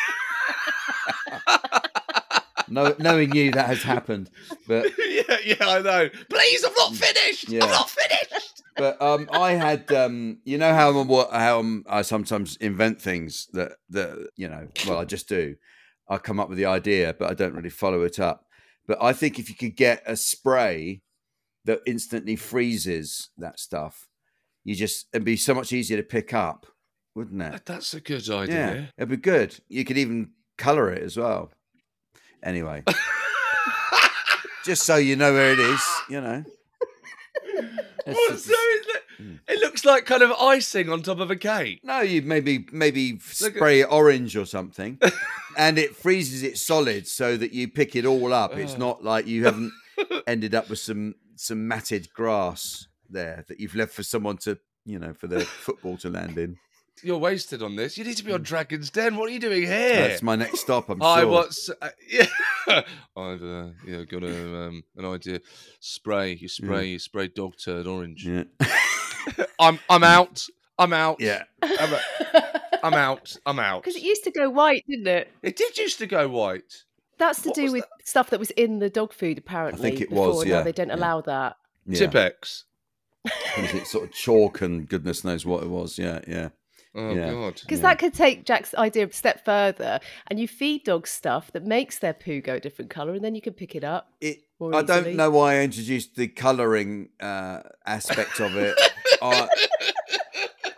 No, 2.69 2.95
knowing 2.99 3.35
you, 3.35 3.51
that 3.51 3.67
has 3.67 3.83
happened. 3.83 4.31
But 4.67 4.87
yeah, 4.99 5.37
yeah, 5.45 5.57
I 5.61 5.83
know. 5.83 6.09
Please, 6.31 6.65
I'm 6.65 6.73
not 6.75 6.95
finished. 6.95 7.49
Yeah. 7.51 7.65
I'm 7.65 7.71
not 7.71 7.91
finished. 7.91 8.63
but 8.77 9.01
um, 9.03 9.29
I 9.31 9.53
had 9.53 9.93
um, 9.93 10.39
you 10.45 10.57
know 10.57 10.73
how 10.73 10.89
I'm, 10.99 11.09
how 11.09 11.59
I'm, 11.59 11.85
I 11.87 12.01
sometimes 12.01 12.57
invent 12.57 12.99
things 13.03 13.49
that 13.53 13.73
that 13.91 14.31
you 14.37 14.49
know. 14.49 14.69
Well, 14.89 14.99
I 14.99 15.05
just 15.05 15.29
do. 15.29 15.57
I 16.09 16.19
come 16.19 16.41
up 16.41 16.49
with 16.49 16.59
the 16.59 16.67
idea, 16.67 17.15
but 17.19 17.31
I 17.31 17.35
don't 17.35 17.55
really 17.55 17.71
follow 17.71 18.03
it 18.03 18.19
up. 18.19 18.45
But 18.87 19.03
I 19.03 19.13
think 19.13 19.39
if 19.39 19.49
you 19.49 19.55
could 19.55 19.77
get 19.77 20.03
a 20.07 20.17
spray 20.17 21.03
that 21.65 21.81
instantly 21.87 22.37
freezes 22.37 23.31
that 23.39 23.59
stuff, 23.61 24.09
you 24.65 24.75
just 24.75 25.07
it'd 25.13 25.25
be 25.25 25.37
so 25.37 25.55
much 25.55 25.73
easier 25.73 25.97
to 25.97 26.03
pick 26.03 26.35
up, 26.35 26.67
wouldn't 27.15 27.41
it? 27.43 27.65
That's 27.65 27.95
a 27.95 28.01
good 28.01 28.27
Yeah, 28.27 28.41
idea. 28.41 28.93
it'd 28.99 29.09
be 29.09 29.17
good. 29.17 29.59
You 29.69 29.85
could 29.85 29.99
even 29.99 30.31
color 30.59 30.91
it 30.93 31.03
as 31.03 31.17
well. 31.17 31.51
Anyway, 32.43 32.83
just 34.65 34.83
so 34.85 34.97
you 34.97 35.17
know 35.17 35.33
where 35.33 35.53
it 35.53 35.59
is, 35.61 35.81
you 36.09 36.21
know. 36.21 36.45
It's 38.05 38.17
What? 38.19 38.39
So 38.39 38.51
is 38.51 38.87
it, 38.89 39.02
Mm. 39.21 39.41
it 39.49 39.61
looks 39.61 39.85
like 39.85 40.07
kind 40.07 40.23
of 40.23 40.33
icing 40.33 40.89
on 40.89 41.03
top 41.03 41.21
of 41.21 41.31
a 41.31 41.37
cake. 41.37 41.81
No, 41.83 42.01
you 42.01 42.23
maybe 42.23 42.67
maybe 42.73 43.13
Look 43.41 43.53
at- 43.53 43.57
spray 43.57 43.81
it 43.81 43.89
orange 43.91 44.37
or 44.37 44.47
something, 44.47 44.99
and 45.57 45.79
it 45.79 45.97
freezes 45.97 46.43
it 46.43 46.59
solid 46.59 47.07
so 47.07 47.37
that 47.37 47.53
you 47.53 47.69
pick 47.69 47.95
it 47.97 48.05
all 48.07 48.33
up. 48.33 48.57
It's 48.57 48.75
Oh. 48.75 48.79
not 48.79 49.05
like 49.05 49.27
you 49.27 49.45
haven't 49.45 49.73
ended 50.27 50.55
up 50.55 50.69
with 50.71 50.79
some 50.79 51.15
some 51.37 51.67
matted 51.69 52.13
grass 52.15 52.87
there 53.11 53.45
that 53.49 53.61
you've 53.61 53.75
left 53.75 53.93
for 53.93 54.03
someone 54.03 54.37
to 54.39 54.59
you 54.85 54.99
know 54.99 55.13
for 55.13 55.27
the 55.27 55.41
football 55.41 55.97
to 55.99 56.09
land 56.09 56.39
in. 56.39 56.57
You're 57.05 57.19
wasted 57.19 57.63
on 57.63 57.75
this. 57.75 57.99
You 57.99 58.05
need 58.05 58.17
to 58.19 58.25
be 58.25 58.33
on 58.33 58.43
Dragon's 58.43 58.89
Den. 58.91 59.17
What 59.17 59.29
are 59.29 59.33
you 59.33 59.41
doing 59.41 59.63
here? 59.63 60.09
That's 60.09 60.23
my 60.23 60.37
next 60.37 60.61
stop. 60.61 60.89
I'm 60.89 61.03
I 61.03 61.21
sure. 61.23 61.29
what's 61.31 61.69
uh, 61.69 61.89
yeah. 62.09 62.27
I've 63.17 63.43
uh, 63.43 63.69
yeah 63.85 64.05
got 64.05 64.23
a, 64.23 64.67
um, 64.69 64.85
an 64.97 65.07
idea. 65.07 65.41
Spray. 65.81 66.35
You 66.35 66.49
spray. 66.49 66.87
You 66.89 66.99
spray 67.01 67.29
dog 67.29 67.55
turd 67.63 67.87
orange. 67.89 68.25
Yeah. 68.27 68.45
I'm 69.61 69.79
I'm 69.89 70.05
out. 70.05 70.47
I'm 70.79 70.93
out. 70.93 71.21
yeah. 71.21 71.45
I'm, 71.63 71.95
I'm 72.83 72.95
out. 72.95 73.37
I'm 73.47 73.59
out. 73.59 73.83
Because 73.85 73.97
it 73.97 74.03
used 74.03 74.25
to 74.25 74.31
go 74.31 74.51
white, 74.51 74.85
didn't 74.89 75.07
it? 75.07 75.31
It 75.43 75.57
did 75.57 75.77
used 75.79 75.99
to 75.99 76.07
go 76.07 76.29
white. 76.29 76.85
That's 77.19 77.43
to 77.43 77.51
What 77.51 77.57
do 77.57 77.63
was 77.65 77.73
with 77.73 77.85
stuff 78.05 78.31
that 78.31 78.41
was 78.41 78.51
in 78.53 78.79
the 78.81 78.91
dog 78.91 79.13
food, 79.13 79.39
apparently. 79.39 79.89
I 79.89 79.91
think 79.91 80.01
it 80.03 80.11
before, 80.11 80.29
was, 80.29 80.45
Now 80.45 80.51
yeah, 80.59 80.63
they 80.63 80.73
don't 80.73 80.89
yeah. 80.89 80.97
allow 80.97 81.21
that. 81.21 81.57
yeah. 81.87 81.99
Tipp-Ex. 82.01 82.65
What 83.23 83.35
is 83.59 83.75
it? 83.75 83.87
Sort 83.87 84.05
of 84.05 84.13
chalk 84.13 84.63
and 84.63 84.89
goodness 84.89 85.23
knows 85.23 85.47
what 85.47 85.63
it 85.63 85.69
was. 85.69 85.99
Yeah, 85.99 86.21
yeah. 86.27 86.49
Oh 86.95 87.15
Yeah. 87.15 87.31
god. 87.31 87.61
Because 87.61 87.79
Yeah. 87.79 87.83
that 87.91 87.99
could 88.01 88.15
take 88.15 88.45
Jack's 88.45 88.75
idea 88.75 89.07
a 89.07 89.13
step 89.13 89.45
further, 89.45 90.01
and 90.27 90.41
you 90.41 90.49
feed 90.49 90.85
dogs 90.85 91.11
stuff 91.11 91.53
that 91.53 91.65
makes 91.65 91.99
their 91.99 92.13
poo 92.15 92.41
go 92.41 92.55
a 92.57 92.61
different 92.61 92.91
colour, 92.91 93.13
and 93.15 93.23
then 93.25 93.35
you 93.37 93.41
can 93.41 93.53
pick 93.53 93.75
it 93.77 93.85
up. 93.85 94.11
It, 94.21 94.43
I 94.73 94.83
don't 94.83 95.17
know 95.17 95.31
why 95.31 95.57
I 95.57 95.63
introduced 95.63 96.17
the 96.17 96.29
colouring 96.29 97.11
uh, 97.21 97.61
aspect 97.87 98.41
of 98.41 98.57
it. 98.57 98.75
I, 99.23 99.49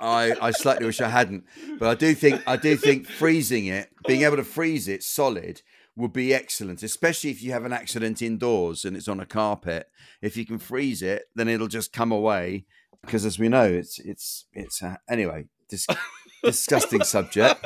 I 0.01 0.37
I 0.41 0.51
slightly 0.51 0.87
wish 0.87 1.01
I 1.01 1.09
hadn't, 1.09 1.45
but 1.79 1.89
I 1.89 1.95
do 1.95 2.15
think 2.15 2.43
I 2.47 2.57
do 2.57 2.77
think 2.77 3.07
freezing 3.07 3.67
it, 3.67 3.91
being 4.07 4.23
able 4.23 4.37
to 4.37 4.45
freeze 4.45 4.89
it 4.89 5.03
solid, 5.03 5.63
would 5.97 6.13
be 6.13 6.35
excellent, 6.35 6.83
especially 6.83 7.31
if 7.31 7.43
you 7.43 7.53
have 7.53 7.65
an 7.65 7.73
accident 7.73 8.21
indoors 8.21 8.85
and 8.85 8.97
it's 8.97 9.09
on 9.09 9.21
a 9.21 9.27
carpet. 9.27 9.89
If 10.21 10.37
you 10.37 10.45
can 10.45 10.59
freeze 10.59 11.03
it, 11.03 11.25
then 11.35 11.49
it'll 11.49 11.69
just 11.69 11.93
come 11.93 12.13
away. 12.13 12.67
Because 13.01 13.25
as 13.25 13.39
we 13.39 13.49
know, 13.49 13.65
it's 13.65 13.99
it's 13.99 14.47
it's 14.53 14.83
uh, 14.83 14.97
anyway. 15.09 15.47
Dis- 15.69 15.87
disgusting 16.45 17.03
subject. 17.03 17.65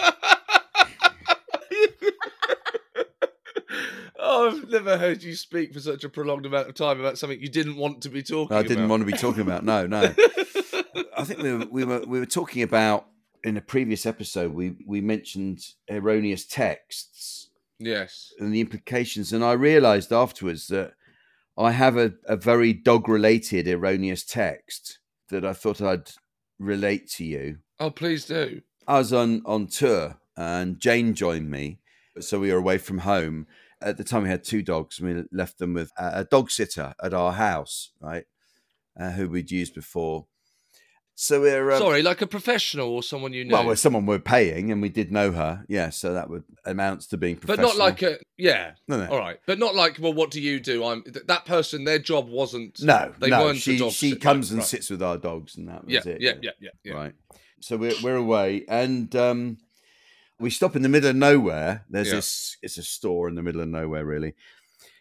Oh, 4.28 4.48
I've 4.48 4.68
never 4.68 4.98
heard 4.98 5.22
you 5.22 5.34
speak 5.34 5.72
for 5.72 5.80
such 5.80 6.04
a 6.04 6.08
prolonged 6.08 6.46
amount 6.46 6.68
of 6.68 6.74
time 6.74 7.00
about 7.00 7.18
something 7.18 7.40
you 7.40 7.48
didn't 7.48 7.76
want 7.76 8.02
to 8.02 8.08
be 8.08 8.22
talking 8.22 8.46
about. 8.46 8.64
I 8.64 8.68
didn't 8.68 8.84
about. 8.84 8.90
want 8.90 9.00
to 9.06 9.12
be 9.12 9.18
talking 9.18 9.40
about. 9.40 9.64
No, 9.64 9.86
no. 9.86 10.02
I 11.16 11.24
think 11.24 11.42
we 11.42 11.52
were, 11.52 11.66
we 11.66 11.84
were 11.84 12.00
we 12.06 12.20
were 12.20 12.26
talking 12.26 12.62
about 12.62 13.06
in 13.42 13.56
a 13.56 13.60
previous 13.60 14.06
episode. 14.06 14.52
We 14.52 14.76
we 14.86 15.00
mentioned 15.00 15.60
erroneous 15.90 16.46
texts 16.46 17.48
yes. 17.78 18.32
and 18.38 18.54
the 18.54 18.60
implications, 18.60 19.32
and 19.32 19.44
I 19.44 19.52
realised 19.52 20.12
afterwards 20.12 20.68
that 20.68 20.92
I 21.56 21.72
have 21.72 21.96
a, 21.96 22.12
a 22.26 22.36
very 22.36 22.72
dog 22.72 23.08
related 23.08 23.66
erroneous 23.66 24.24
text 24.24 24.98
that 25.30 25.44
I 25.44 25.52
thought 25.54 25.80
I'd 25.80 26.10
relate 26.58 27.08
to 27.12 27.24
you. 27.24 27.58
Oh, 27.80 27.90
please 27.90 28.24
do. 28.26 28.62
I 28.86 28.98
was 28.98 29.12
on 29.12 29.42
on 29.44 29.66
tour 29.66 30.18
and 30.36 30.78
Jane 30.78 31.14
joined 31.14 31.50
me, 31.50 31.80
so 32.20 32.38
we 32.38 32.52
were 32.52 32.58
away 32.58 32.78
from 32.78 32.98
home. 32.98 33.46
At 33.80 33.96
the 33.96 34.04
time, 34.04 34.24
we 34.24 34.28
had 34.28 34.42
two 34.44 34.62
dogs, 34.62 34.98
and 34.98 35.08
we 35.08 35.24
left 35.30 35.58
them 35.58 35.74
with 35.74 35.92
a, 35.96 36.24
dog 36.24 36.50
sitter 36.50 36.94
at 37.02 37.14
our 37.14 37.32
house, 37.32 37.90
right, 38.00 38.24
uh, 38.98 39.10
who 39.12 39.28
we'd 39.28 39.50
used 39.50 39.74
before. 39.74 40.26
So 41.20 41.40
we're 41.40 41.72
um, 41.72 41.78
Sorry, 41.80 42.02
like 42.02 42.22
a 42.22 42.28
professional 42.28 42.90
or 42.90 43.02
someone 43.02 43.32
you 43.32 43.44
know. 43.44 43.54
well, 43.54 43.66
we're 43.66 43.74
someone 43.74 44.06
we're 44.06 44.20
paying, 44.20 44.70
and 44.70 44.80
we 44.80 44.88
did 44.88 45.10
know 45.10 45.32
her, 45.32 45.64
yeah. 45.68 45.90
So 45.90 46.14
that 46.14 46.30
would 46.30 46.44
amounts 46.64 47.08
to 47.08 47.16
being 47.16 47.34
professional. 47.36 47.70
but 47.70 47.76
not 47.76 47.84
like 47.84 48.02
a 48.02 48.18
yeah. 48.36 48.72
no, 48.86 48.98
no, 49.04 49.10
All 49.10 49.18
right, 49.18 49.38
but 49.44 49.58
not 49.58 49.74
like 49.74 49.98
well, 50.00 50.12
what 50.14 50.30
do 50.30 50.40
you 50.40 50.60
do? 50.60 50.84
I'm 50.84 51.02
th- 51.02 51.26
that 51.26 51.44
person. 51.44 51.82
Their 51.82 51.98
job 51.98 52.28
wasn't. 52.28 52.80
no, 52.82 53.12
they 53.18 53.30
no. 53.30 53.42
weren't 53.46 53.58
She 53.58 53.78
dog 53.78 53.90
she 53.92 54.10
sit- 54.10 54.20
comes 54.20 54.46
right, 54.46 54.52
and 54.52 54.58
right. 54.60 54.68
sits 54.68 54.90
with 54.90 55.02
our 55.02 55.18
dogs, 55.18 55.56
and 55.56 55.68
that 55.68 55.84
was 55.84 55.92
Yeah, 55.92 56.02
it. 56.06 56.20
yeah, 56.20 56.32
yeah, 56.40 56.50
yeah, 56.60 56.70
yeah. 56.84 56.92
Right. 56.94 57.14
So 57.60 57.76
we're 57.76 57.94
we're 58.00 58.14
away, 58.16 58.64
and 58.68 59.14
um, 59.16 59.58
we 60.40 60.50
stop 60.50 60.76
in 60.76 60.82
the 60.82 60.88
middle 60.88 61.10
of 61.10 61.16
nowhere. 61.16 61.84
There's 61.90 62.08
Yeah. 62.08 62.16
this. 62.16 62.56
It's 62.62 62.78
a 62.78 62.82
store 62.82 63.28
in 63.28 63.34
the 63.34 63.42
middle 63.42 63.60
of 63.60 63.68
nowhere, 63.68 64.04
really, 64.04 64.34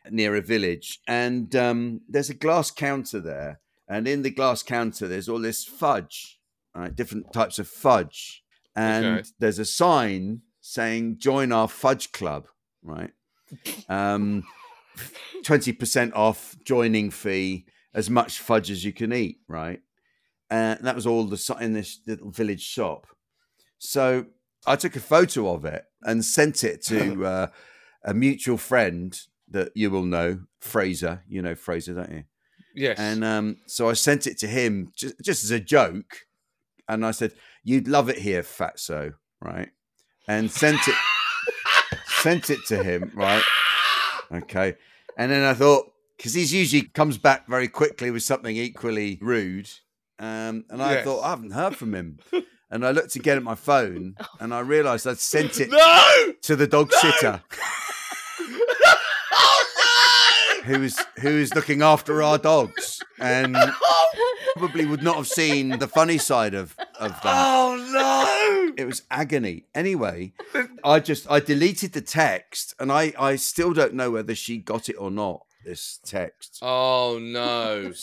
near 0.10 0.36
a 0.36 0.42
village, 0.42 1.00
and 1.08 1.56
um, 1.56 2.02
there's 2.10 2.30
a 2.30 2.34
glass 2.34 2.72
counter 2.72 3.20
there. 3.20 3.60
And 3.90 4.08
in 4.08 4.22
the 4.22 4.30
glass 4.32 4.64
counter, 4.64 5.08
there's 5.08 5.30
all 5.30 5.40
this 5.40 5.64
fudge, 5.64 6.40
right? 6.76 6.94
Different 6.94 7.32
types 7.32 7.58
of 7.60 7.68
fudge, 7.70 8.44
and 8.76 9.06
Okay. 9.06 9.30
there's 9.40 9.60
a 9.60 9.66
sign 9.66 10.42
saying 10.60 11.20
"Join 11.20 11.52
our 11.52 11.68
fudge 11.70 12.12
club," 12.12 12.48
right? 12.84 13.12
Um, 13.88 14.44
twenty 15.44 15.72
percent 15.72 16.14
off 16.14 16.56
joining 16.66 17.12
fee, 17.12 17.66
as 17.94 18.10
much 18.10 18.40
fudge 18.40 18.70
as 18.72 18.84
you 18.84 18.92
can 18.94 19.14
eat, 19.14 19.40
right? 19.48 19.82
and 20.50 20.80
that 20.88 20.96
was 20.96 21.06
all 21.06 21.26
the 21.26 21.58
in 21.60 21.74
this 21.74 22.00
little 22.08 22.32
village 22.32 22.62
shop. 22.64 23.06
So 23.80 24.28
I 24.66 24.76
took 24.76 24.96
a 24.96 25.00
photo 25.00 25.54
of 25.54 25.66
it 25.66 25.86
and 26.04 26.24
sent 26.26 26.64
it 26.64 26.84
to 26.86 27.26
uh, 27.26 27.48
a 28.04 28.14
mutual 28.14 28.58
friend 28.58 29.20
that 29.50 29.72
you 29.76 29.90
will 29.90 30.04
know, 30.06 30.42
Fraser. 30.60 31.24
You 31.28 31.42
know 31.42 31.56
Fraser, 31.56 31.94
don't 31.94 32.12
you? 32.12 32.24
Yes. 32.76 33.00
And 33.00 33.24
um, 33.24 33.58
so 33.66 33.90
I 33.90 33.94
sent 33.94 34.28
it 34.28 34.38
to 34.40 34.48
him 34.48 34.92
just, 34.96 35.16
just 35.24 35.44
as 35.44 35.52
a 35.52 35.60
joke, 35.60 36.26
and 36.88 37.06
I 37.06 37.12
said, 37.12 37.34
"You'd 37.64 37.88
love 37.88 38.10
it 38.10 38.18
here, 38.20 38.44
Fatso, 38.44 39.14
right?" 39.42 39.70
And 40.28 40.52
sent 40.52 40.88
it 40.88 40.96
sent 42.22 42.50
it 42.50 42.60
to 42.68 42.84
him, 42.84 43.12
right? 43.16 43.44
Okay, 44.32 44.76
and 45.18 45.32
then 45.32 45.44
I 45.44 45.54
thought 45.54 45.92
because 46.18 46.34
he's 46.34 46.54
usually 46.54 46.84
comes 46.84 47.18
back 47.18 47.48
very 47.48 47.68
quickly 47.68 48.12
with 48.12 48.24
something 48.24 48.56
equally 48.56 49.18
rude, 49.22 49.70
um, 50.20 50.66
and 50.70 50.82
I 50.84 50.94
Yes. 50.96 51.06
thought 51.06 51.24
I 51.24 51.30
haven't 51.30 51.52
heard 51.52 51.76
from 51.76 51.96
him, 51.96 52.20
and 52.70 52.86
I 52.86 52.92
looked 52.92 53.16
again 53.16 53.38
at 53.38 53.44
my 53.44 53.56
phone, 53.56 54.16
and 54.40 54.54
I 54.54 54.60
realised 54.60 55.08
I'd 55.08 55.20
sent 55.20 55.60
it 55.60 55.70
no. 55.72 56.34
to 56.42 56.56
the 56.56 56.68
dog 56.68 56.92
sitter 56.94 57.42
oh 59.32 59.68
who 60.68 60.80
was 60.82 61.04
who 61.22 61.46
looking 61.56 61.82
after 61.82 62.22
our 62.22 62.38
dogs, 62.38 63.02
and 63.20 63.56
oh, 63.60 64.36
probably 64.58 64.86
would 64.86 65.02
not 65.02 65.16
have 65.16 65.28
seen 65.28 65.80
the 65.80 65.88
funny 65.88 66.18
side 66.18 66.54
of 66.54 66.76
of 67.00 67.12
that. 67.24 67.36
Oh 67.36 67.76
no! 67.92 68.74
It 68.78 68.86
was 68.86 69.04
agony. 69.10 69.66
Anyway, 69.74 70.34
I 70.84 71.00
just 71.00 71.30
I 71.32 71.40
deleted 71.40 71.94
the 71.94 72.02
text, 72.02 72.76
and 72.80 72.92
I 72.92 73.14
I 73.18 73.38
still 73.38 73.74
don't 73.74 73.94
know 73.94 74.12
whether 74.12 74.36
she 74.36 74.58
got 74.58 74.90
it 74.90 74.96
or 74.96 75.10
not. 75.10 75.46
This 75.66 76.00
text. 76.06 76.60
Oh 76.62 77.18
no. 77.20 77.94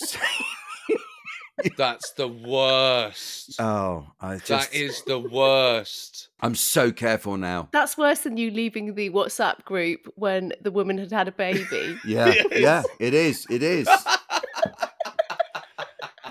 That's 1.76 2.12
the 2.12 2.28
worst. 2.28 3.60
Oh, 3.60 4.08
I 4.20 4.38
just 4.38 4.48
that 4.48 4.74
is 4.74 5.02
the 5.04 5.18
worst. 5.18 6.28
I'm 6.40 6.54
so 6.54 6.90
careful 6.90 7.36
now. 7.36 7.68
That's 7.72 7.96
worse 7.96 8.20
than 8.20 8.36
you 8.36 8.50
leaving 8.50 8.94
the 8.94 9.10
WhatsApp 9.10 9.64
group 9.64 10.12
when 10.16 10.52
the 10.60 10.70
woman 10.70 10.98
had 10.98 11.12
had 11.12 11.28
a 11.28 11.32
baby. 11.32 11.98
Yeah, 12.04 12.34
yeah, 12.52 12.82
it 12.98 13.14
is. 13.14 13.46
It 13.48 13.62
is. 13.62 13.88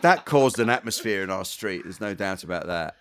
that 0.01 0.25
caused 0.25 0.59
an 0.59 0.69
atmosphere 0.69 1.23
in 1.23 1.29
our 1.29 1.45
street. 1.45 1.83
There's 1.83 2.01
no 2.01 2.13
doubt 2.13 2.43
about 2.43 2.67
that. 2.67 2.95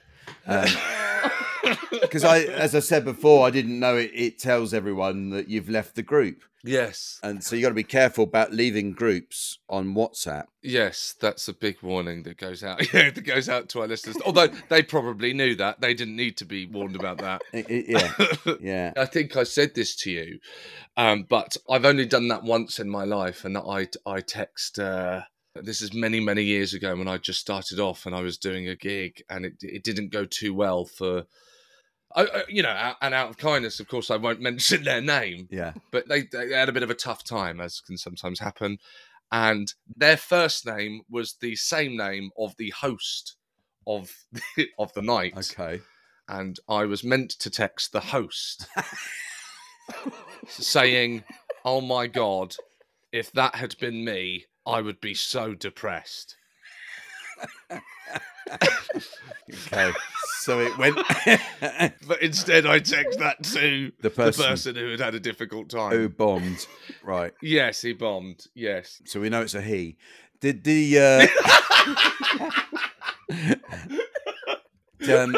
Um, 0.46 1.76
because 1.90 2.24
I, 2.24 2.40
as 2.40 2.74
I 2.74 2.80
said 2.80 3.04
before, 3.04 3.46
I 3.46 3.50
didn't 3.50 3.78
know 3.78 3.96
it, 3.96 4.10
it 4.14 4.38
tells 4.38 4.72
everyone 4.72 5.30
that 5.30 5.48
you've 5.48 5.68
left 5.68 5.96
the 5.96 6.02
group, 6.02 6.42
Yes. 6.64 7.18
and 7.24 7.42
so 7.42 7.56
you 7.56 7.62
got 7.62 7.70
to 7.70 7.74
be 7.74 7.82
careful 7.82 8.24
about 8.24 8.52
leaving 8.52 8.92
groups 8.92 9.58
on 9.68 9.94
WhatsApp. 9.94 10.44
Yes, 10.62 11.14
that's 11.20 11.48
a 11.48 11.52
big 11.52 11.82
warning 11.82 12.22
that 12.22 12.36
goes 12.36 12.62
out. 12.62 12.80
Yeah, 12.94 13.10
that 13.10 13.24
goes 13.24 13.48
out 13.48 13.68
to 13.70 13.80
our 13.80 13.88
listeners. 13.88 14.16
Although 14.24 14.48
they 14.68 14.82
probably 14.82 15.32
knew 15.32 15.56
that. 15.56 15.80
They 15.80 15.92
didn't 15.94 16.16
need 16.16 16.36
to 16.36 16.44
be 16.44 16.66
warned 16.66 16.94
about 16.96 17.18
that. 17.18 17.42
Yeah, 17.52 18.12
yeah. 18.60 18.92
I 18.96 19.06
think 19.06 19.36
I 19.36 19.42
said 19.42 19.74
this 19.74 19.96
to 19.96 20.10
you, 20.10 20.38
um, 20.96 21.26
but 21.28 21.56
I've 21.68 21.84
only 21.84 22.06
done 22.06 22.28
that 22.28 22.44
once 22.44 22.78
in 22.78 22.88
my 22.88 23.04
life, 23.04 23.44
and 23.44 23.56
I 23.58 23.88
I 24.06 24.20
text. 24.20 24.78
Uh, 24.78 25.22
this 25.54 25.82
is 25.82 25.92
many 25.92 26.20
many 26.20 26.44
years 26.44 26.74
ago 26.74 26.96
when 26.96 27.08
I 27.08 27.18
just 27.18 27.40
started 27.40 27.78
off 27.78 28.06
and 28.06 28.14
I 28.14 28.20
was 28.22 28.38
doing 28.38 28.68
a 28.68 28.76
gig, 28.76 29.22
and 29.28 29.44
it 29.44 29.54
it 29.62 29.82
didn't 29.82 30.12
go 30.12 30.24
too 30.24 30.54
well 30.54 30.84
for. 30.84 31.24
I, 32.14 32.22
I- 32.22 32.44
you 32.48 32.62
know, 32.62 32.92
and 33.00 33.14
out 33.14 33.30
of 33.30 33.36
kindness, 33.38 33.80
of 33.80 33.88
course, 33.88 34.10
I 34.10 34.16
won't 34.16 34.40
mention 34.40 34.84
their 34.84 35.00
name, 35.00 35.48
Yeah. 35.50 35.72
but 35.90 36.08
they, 36.08 36.22
they 36.22 36.50
had 36.52 36.68
a 36.68 36.72
bit 36.72 36.82
of 36.82 36.90
a 36.90 36.94
tough 36.94 37.24
time, 37.24 37.60
as 37.60 37.80
can 37.80 37.96
sometimes 37.96 38.40
happen. 38.40 38.78
And 39.30 39.72
their 39.96 40.16
first 40.18 40.66
name 40.66 41.02
was 41.08 41.34
the 41.40 41.56
same 41.56 41.96
name 41.96 42.30
of 42.38 42.54
the 42.58 42.70
host 42.70 43.36
of 43.86 44.12
the, 44.56 44.68
of 44.78 44.92
the 44.92 45.02
night 45.02 45.34
Okay. 45.52 45.80
and 46.28 46.58
I 46.68 46.84
was 46.84 47.02
meant 47.02 47.30
to 47.40 47.50
text 47.50 47.92
the 47.92 48.00
host 48.00 48.66
saying, 50.48 51.24
"Oh 51.64 51.80
my 51.80 52.06
god, 52.06 52.54
if 53.12 53.32
that 53.32 53.54
had 53.56 53.76
been 53.78 54.04
me, 54.04 54.46
I 54.66 54.80
would 54.80 55.00
be 55.00 55.14
so 55.14 55.54
depressed." 55.54 56.36
Okay. 59.66 59.92
so 60.40 60.60
it 60.60 60.76
went. 60.78 60.98
But 62.06 62.20
instead, 62.22 62.66
I 62.66 62.78
text 62.80 63.18
that 63.20 63.42
to 63.44 63.92
The 64.00 64.02
the 64.02 64.10
person- 64.10 64.44
person 64.44 64.76
who 64.76 64.90
had 64.90 65.00
had 65.00 65.14
a 65.14 65.20
difficult 65.20 65.68
time. 65.70 65.92
who 65.92 66.08
bombed? 66.08 66.66
Right. 67.02 67.32
Yes, 67.40 67.80
he 67.82 67.92
bombed. 67.92 68.46
Yes. 68.54 69.00
So 69.06 69.20
we 69.20 69.28
know 69.30 69.42
it's 69.42 69.54
a 69.54 69.62
he. 69.62 69.96
Did 70.40 70.64
the 70.64 70.98
uh, 70.98 71.26
um, 75.16 75.36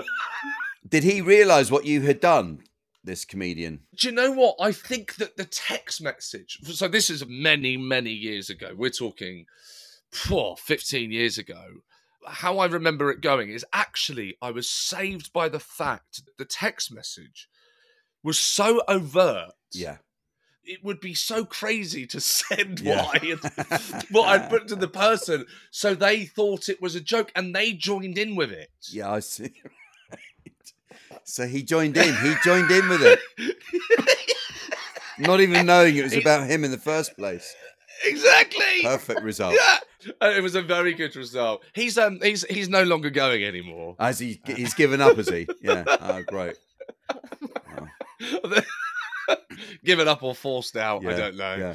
Did 0.89 1.05
he 1.05 1.21
realise 1.21 1.71
what 1.71 1.85
you 1.85 2.01
had 2.03 2.21
done? 2.21 2.63
This 3.03 3.27
comedian. 3.27 3.81
Do 3.99 4.09
you 4.09 4.15
know 4.15 4.31
what? 4.33 4.57
I 4.59 4.73
think 4.73 5.17
that 5.17 5.37
the 5.37 5.45
text 5.45 6.01
message. 6.01 6.59
So 6.65 6.89
this 6.89 7.11
is 7.11 7.27
many, 7.27 7.77
many 7.77 8.11
years 8.13 8.49
ago. 8.49 8.71
We're 8.75 8.89
talking, 8.89 9.45
phew, 10.11 10.55
15 10.59 11.13
years 11.13 11.37
ago. 11.37 11.63
How 12.27 12.59
I 12.59 12.67
remember 12.67 13.11
it 13.11 13.21
going 13.21 13.51
is 13.51 13.65
actually 13.73 14.37
I 14.43 14.51
was 14.51 14.69
saved 14.69 15.33
by 15.33 15.49
the 15.49 15.61
fact 15.61 16.25
that 16.25 16.37
the 16.39 16.45
text 16.45 16.93
message 16.93 17.49
was 18.23 18.39
so 18.39 18.83
overt. 18.89 19.53
Yeah. 19.73 19.99
It 20.67 20.83
would 20.83 20.99
be 21.01 21.13
so 21.15 21.45
crazy 21.45 22.07
to 22.07 22.21
send 22.21 22.81
Yeah. 22.81 23.03
what 23.05 23.23
I 23.23 23.27
had, 23.27 24.05
what 24.11 24.29
I'd 24.29 24.49
put 24.51 24.69
to 24.69 24.77
the 24.77 24.89
person, 25.07 25.45
so 25.71 25.95
they 25.95 26.25
thought 26.25 26.69
it 26.71 26.81
was 26.81 26.95
a 26.95 27.01
joke 27.01 27.31
and 27.37 27.55
they 27.55 27.73
joined 27.73 28.17
in 28.17 28.35
with 28.35 28.51
it. 28.51 28.71
Yeah, 28.91 29.11
I 29.13 29.21
see. 29.21 29.53
Right. 30.11 31.21
So 31.25 31.47
he 31.47 31.63
joined 31.63 31.97
in. 31.97 32.15
He 32.17 32.35
joined 32.45 32.71
in 32.71 32.89
with 32.89 33.01
it, 33.03 33.19
not 35.19 35.41
even 35.41 35.67
knowing 35.67 35.97
it 35.97 36.03
was 36.05 36.17
about 36.17 36.49
him 36.49 36.65
in 36.65 36.71
the 36.71 36.79
first 36.79 37.17
place. 37.17 37.55
Exactly. 38.05 38.83
Perfect 38.83 39.23
result. 39.23 39.55
Yeah, 39.55 40.29
it 40.37 40.43
was 40.43 40.55
a 40.55 40.63
very 40.63 40.95
good 40.95 41.15
result. 41.17 41.63
He's 41.73 41.97
um 41.99 42.19
he's 42.23 42.45
he's 42.45 42.69
no 42.69 42.83
longer 42.83 43.11
going 43.11 43.45
anymore. 43.45 43.97
As 43.99 44.19
he 44.19 44.41
he's 44.47 44.75
given 44.75 45.01
up, 45.01 45.17
has 45.17 45.29
he? 45.29 45.47
Yeah. 45.63 45.85
Oh, 45.87 46.23
great. 46.27 46.57
Given 49.85 50.09
up 50.09 50.23
or 50.23 50.35
forced 50.35 50.77
out, 50.77 51.05
I 51.07 51.17
don't 51.17 51.37
know. 51.37 51.57
Yeah. 51.57 51.75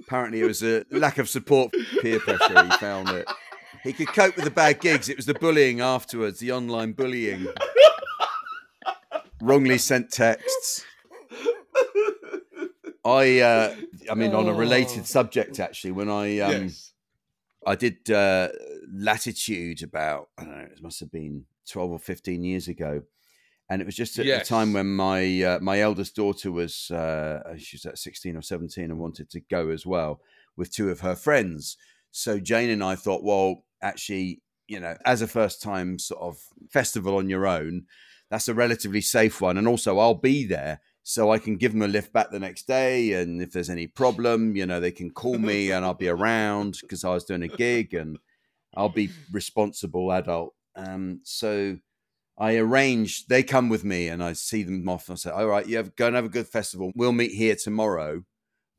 Apparently, 0.00 0.40
it 0.40 0.44
was 0.44 0.62
a 0.62 0.84
lack 0.90 1.18
of 1.18 1.28
support, 1.28 1.72
peer 2.00 2.20
pressure. 2.20 2.64
He 2.64 2.70
found 2.72 3.08
it. 3.08 3.26
He 3.82 3.92
could 3.92 4.08
cope 4.08 4.36
with 4.36 4.44
the 4.44 4.50
bad 4.50 4.80
gigs. 4.80 5.08
It 5.08 5.16
was 5.16 5.26
the 5.26 5.34
bullying 5.34 5.80
afterwards, 5.80 6.38
the 6.40 6.52
online 6.52 6.92
bullying, 6.92 7.46
wrongly 9.40 9.78
sent 9.78 10.10
texts. 10.10 10.84
I, 13.06 13.40
uh, 13.40 13.76
I 14.10 14.14
mean, 14.14 14.34
on 14.34 14.48
a 14.48 14.52
Oh. 14.52 14.56
related 14.56 15.06
subject, 15.06 15.60
actually, 15.60 15.92
when 15.92 16.08
I, 16.08 16.40
um, 16.40 16.62
yes. 16.64 16.92
I 17.66 17.74
did 17.76 18.10
uh, 18.10 18.48
Latitude 18.92 19.82
about, 19.82 20.28
I 20.38 20.44
don't 20.44 20.58
know, 20.58 20.68
it 20.76 20.82
must 20.82 21.00
have 21.00 21.12
been 21.12 21.44
twelve 21.70 21.90
or 21.90 21.98
fifteen 21.98 22.42
years 22.44 22.68
ago, 22.68 23.02
and 23.68 23.80
it 23.80 23.84
was 23.84 23.96
just 23.96 24.18
at 24.18 24.26
the 24.26 24.44
time 24.44 24.72
when 24.72 24.94
my 24.94 25.42
uh, 25.42 25.58
my 25.60 25.80
eldest 25.80 26.14
daughter 26.16 26.50
was 26.52 26.90
uh, 26.90 27.42
she 27.58 27.76
was 27.76 27.86
at 27.86 27.98
sixteen 27.98 28.36
or 28.36 28.42
seventeen 28.42 28.90
and 28.90 28.98
wanted 28.98 29.30
to 29.30 29.40
go 29.40 29.70
as 29.70 29.84
well 29.86 30.20
with 30.56 30.72
two 30.72 30.90
of 30.90 31.00
her 31.00 31.16
friends. 31.16 31.76
So 32.10 32.38
Jane 32.40 32.70
and 32.70 32.82
I 32.82 32.94
thought, 32.96 33.22
well, 33.22 33.64
actually, 33.82 34.42
you 34.68 34.80
know, 34.80 34.96
as 35.04 35.22
a 35.22 35.26
first 35.26 35.60
time 35.62 35.98
sort 35.98 36.22
of 36.22 36.38
festival 36.70 37.16
on 37.16 37.28
your 37.28 37.46
own, 37.46 37.86
that's 38.30 38.48
a 38.48 38.54
relatively 38.54 39.00
safe 39.00 39.40
one, 39.40 39.58
and 39.58 39.68
also 39.68 39.98
I'll 39.98 40.14
be 40.14 40.46
there. 40.46 40.80
So 41.08 41.30
I 41.30 41.38
can 41.38 41.54
give 41.54 41.70
them 41.70 41.82
a 41.82 41.88
lift 41.88 42.12
back 42.12 42.32
the 42.32 42.40
next 42.40 42.66
day, 42.66 43.12
and 43.12 43.40
if 43.40 43.52
there's 43.52 43.70
any 43.70 43.86
problem, 43.86 44.56
you 44.56 44.66
know, 44.66 44.80
they 44.80 44.90
can 44.90 45.10
call 45.10 45.38
me, 45.38 45.70
and 45.70 45.84
I'll 45.84 45.94
be 45.94 46.08
around 46.08 46.78
because 46.80 47.04
I 47.04 47.14
was 47.14 47.22
doing 47.22 47.44
a 47.44 47.48
gig, 47.48 47.94
and 47.94 48.18
I'll 48.76 48.88
be 48.88 49.10
responsible 49.30 50.12
adult. 50.12 50.54
Um, 50.74 51.20
so 51.22 51.78
I 52.38 52.56
arrange 52.56 53.26
they 53.26 53.42
come 53.42 53.68
with 53.68 53.84
me 53.84 54.08
and 54.08 54.22
I 54.22 54.34
see 54.34 54.62
them 54.62 54.88
off 54.88 55.08
and 55.08 55.14
I 55.14 55.16
say, 55.16 55.30
All 55.30 55.46
right, 55.46 55.66
you 55.66 55.76
have 55.76 55.96
go 55.96 56.06
and 56.06 56.16
have 56.16 56.26
a 56.26 56.30
good 56.30 56.48
festival. 56.48 56.92
We'll 56.94 57.12
meet 57.12 57.32
here 57.32 57.56
tomorrow 57.56 58.24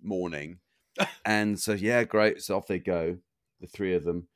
morning. 0.01 0.59
and 1.25 1.59
so 1.59 1.73
yeah, 1.73 2.03
great. 2.03 2.41
So 2.41 2.57
off 2.57 2.67
they 2.67 2.79
go, 2.79 3.17
the 3.59 3.67
three 3.67 3.95
of 3.95 4.03
them. 4.03 4.27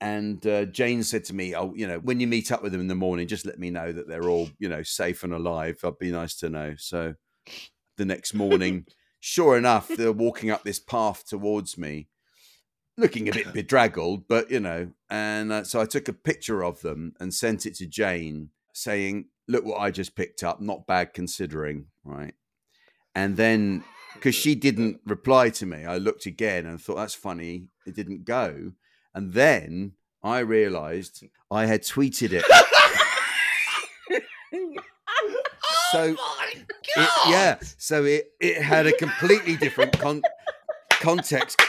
And 0.00 0.44
uh, 0.46 0.66
Jane 0.66 1.02
said 1.02 1.24
to 1.24 1.34
me, 1.34 1.54
Oh, 1.54 1.74
you 1.74 1.86
know, 1.86 1.98
when 1.98 2.20
you 2.20 2.26
meet 2.26 2.52
up 2.52 2.62
with 2.62 2.72
them 2.72 2.80
in 2.80 2.88
the 2.88 2.94
morning, 2.94 3.28
just 3.28 3.46
let 3.46 3.58
me 3.58 3.70
know 3.70 3.92
that 3.92 4.08
they're 4.08 4.28
all, 4.28 4.48
you 4.58 4.68
know, 4.68 4.82
safe 4.82 5.24
and 5.24 5.34
alive. 5.34 5.78
That'd 5.82 5.98
be 5.98 6.10
nice 6.10 6.36
to 6.36 6.48
know. 6.48 6.74
So 6.78 7.14
the 7.96 8.04
next 8.04 8.34
morning, 8.34 8.86
sure 9.20 9.56
enough, 9.56 9.88
they're 9.88 10.12
walking 10.12 10.50
up 10.50 10.64
this 10.64 10.78
path 10.78 11.26
towards 11.26 11.78
me 11.78 12.08
looking 12.96 13.28
a 13.28 13.32
bit 13.32 13.52
bedraggled, 13.54 14.28
but 14.28 14.50
you 14.50 14.60
know. 14.60 14.92
And 15.10 15.52
uh, 15.52 15.64
so 15.64 15.80
I 15.80 15.86
took 15.86 16.08
a 16.08 16.12
picture 16.12 16.64
of 16.64 16.80
them 16.82 17.14
and 17.20 17.32
sent 17.32 17.66
it 17.66 17.74
to 17.76 17.86
Jane, 17.86 18.50
saying, 18.72 19.26
"Look 19.48 19.64
what 19.64 19.80
I 19.80 19.90
just 19.90 20.16
picked 20.16 20.42
up. 20.42 20.60
Not 20.60 20.86
bad 20.86 21.12
considering, 21.12 21.86
right?" 22.04 22.34
And 23.14 23.36
then, 23.36 23.84
because 24.14 24.34
she 24.34 24.54
didn't 24.54 25.00
reply 25.06 25.50
to 25.50 25.66
me, 25.66 25.84
I 25.84 25.98
looked 25.98 26.26
again 26.26 26.66
and 26.66 26.80
thought, 26.80 26.96
"That's 26.96 27.14
funny. 27.14 27.68
It 27.86 27.94
didn't 27.94 28.24
go." 28.24 28.72
And 29.14 29.32
then 29.32 29.92
I 30.22 30.40
realised 30.40 31.24
I 31.50 31.66
had 31.66 31.82
tweeted 31.82 32.32
it. 32.32 32.44
So- 35.94 36.16
oh 36.18 36.36
my 36.40 37.02
It- 37.02 37.08
yeah, 37.30 37.56
so 37.78 38.04
it 38.04 38.32
it 38.40 38.60
had 38.62 38.86
a 38.86 38.92
completely 38.92 39.56
different 39.56 39.98
con- 39.98 40.22
context. 40.90 41.60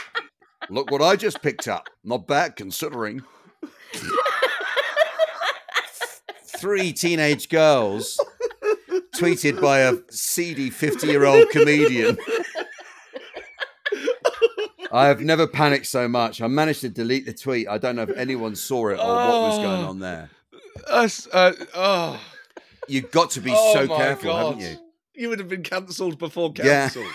Look 0.68 0.90
what 0.90 1.00
I 1.02 1.16
just 1.16 1.42
picked 1.42 1.68
up. 1.68 1.88
Not 2.04 2.26
bad 2.26 2.56
considering. 2.56 3.22
Three 6.58 6.92
teenage 6.92 7.48
girls 7.48 8.18
tweeted 9.16 9.60
by 9.60 9.80
a 9.80 9.94
seedy 10.10 10.70
50 10.70 11.06
year 11.06 11.24
old 11.24 11.50
comedian. 11.50 12.16
I 14.92 15.06
have 15.08 15.20
never 15.20 15.46
panicked 15.46 15.86
so 15.86 16.08
much. 16.08 16.40
I 16.40 16.46
managed 16.46 16.80
to 16.82 16.88
delete 16.88 17.26
the 17.26 17.34
tweet. 17.34 17.68
I 17.68 17.76
don't 17.78 17.96
know 17.96 18.02
if 18.02 18.16
anyone 18.16 18.54
saw 18.56 18.88
it 18.88 18.94
or 18.98 19.06
what 19.06 19.40
was 19.50 19.58
going 19.58 19.84
Oh. 19.84 19.88
on 19.88 19.98
there. 19.98 20.30
Us, 20.88 21.26
uh, 21.32 21.52
oh, 21.74 22.20
You've 22.88 23.10
got 23.10 23.30
to 23.30 23.40
be 23.40 23.52
oh 23.54 23.72
so 23.74 23.86
careful, 23.88 24.30
God. 24.30 24.46
haven't 24.56 24.60
you? 24.60 24.78
You 25.14 25.28
would 25.30 25.38
have 25.38 25.48
been 25.48 25.62
cancelled 25.62 26.18
before 26.18 26.52
Yeah. 26.56 26.88
cancelled. 26.90 27.12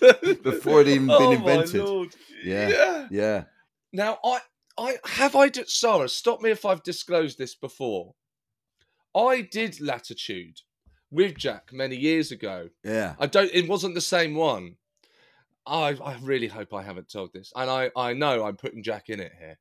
Before 0.42 0.80
it 0.80 0.88
even 0.88 1.10
oh 1.10 1.18
been 1.18 1.28
oh 1.28 1.32
invented. 1.32 1.80
My 1.82 1.86
Lord. 1.86 2.16
Yeah. 2.42 2.68
yeah. 2.68 3.08
Yeah. 3.10 3.44
Now, 3.92 4.18
I, 4.24 4.40
I 4.78 4.96
have 5.04 5.36
I 5.36 5.48
did 5.48 5.68
Sara. 5.68 6.08
Stop 6.08 6.40
me 6.40 6.50
if 6.50 6.64
I've 6.64 6.82
disclosed 6.82 7.36
this 7.38 7.54
before. 7.54 8.14
I 9.14 9.42
did 9.42 9.80
Latitude 9.80 10.60
with 11.10 11.36
Jack 11.36 11.70
many 11.72 11.96
years 11.96 12.32
ago. 12.32 12.68
Yeah. 12.84 13.14
I 13.18 13.26
don't. 13.26 13.50
It 13.52 13.68
wasn't 13.68 13.94
the 13.94 14.00
same 14.00 14.34
one. 14.34 14.76
I 15.66 15.96
I 16.02 16.16
really 16.22 16.46
hope 16.48 16.72
I 16.72 16.82
haven't 16.82 17.10
told 17.10 17.32
this, 17.34 17.52
and 17.54 17.70
I 17.70 17.90
I 17.94 18.14
know 18.14 18.44
I'm 18.46 18.56
putting 18.56 18.82
Jack 18.82 19.08
in 19.10 19.20
it 19.20 19.32
here 19.38 19.58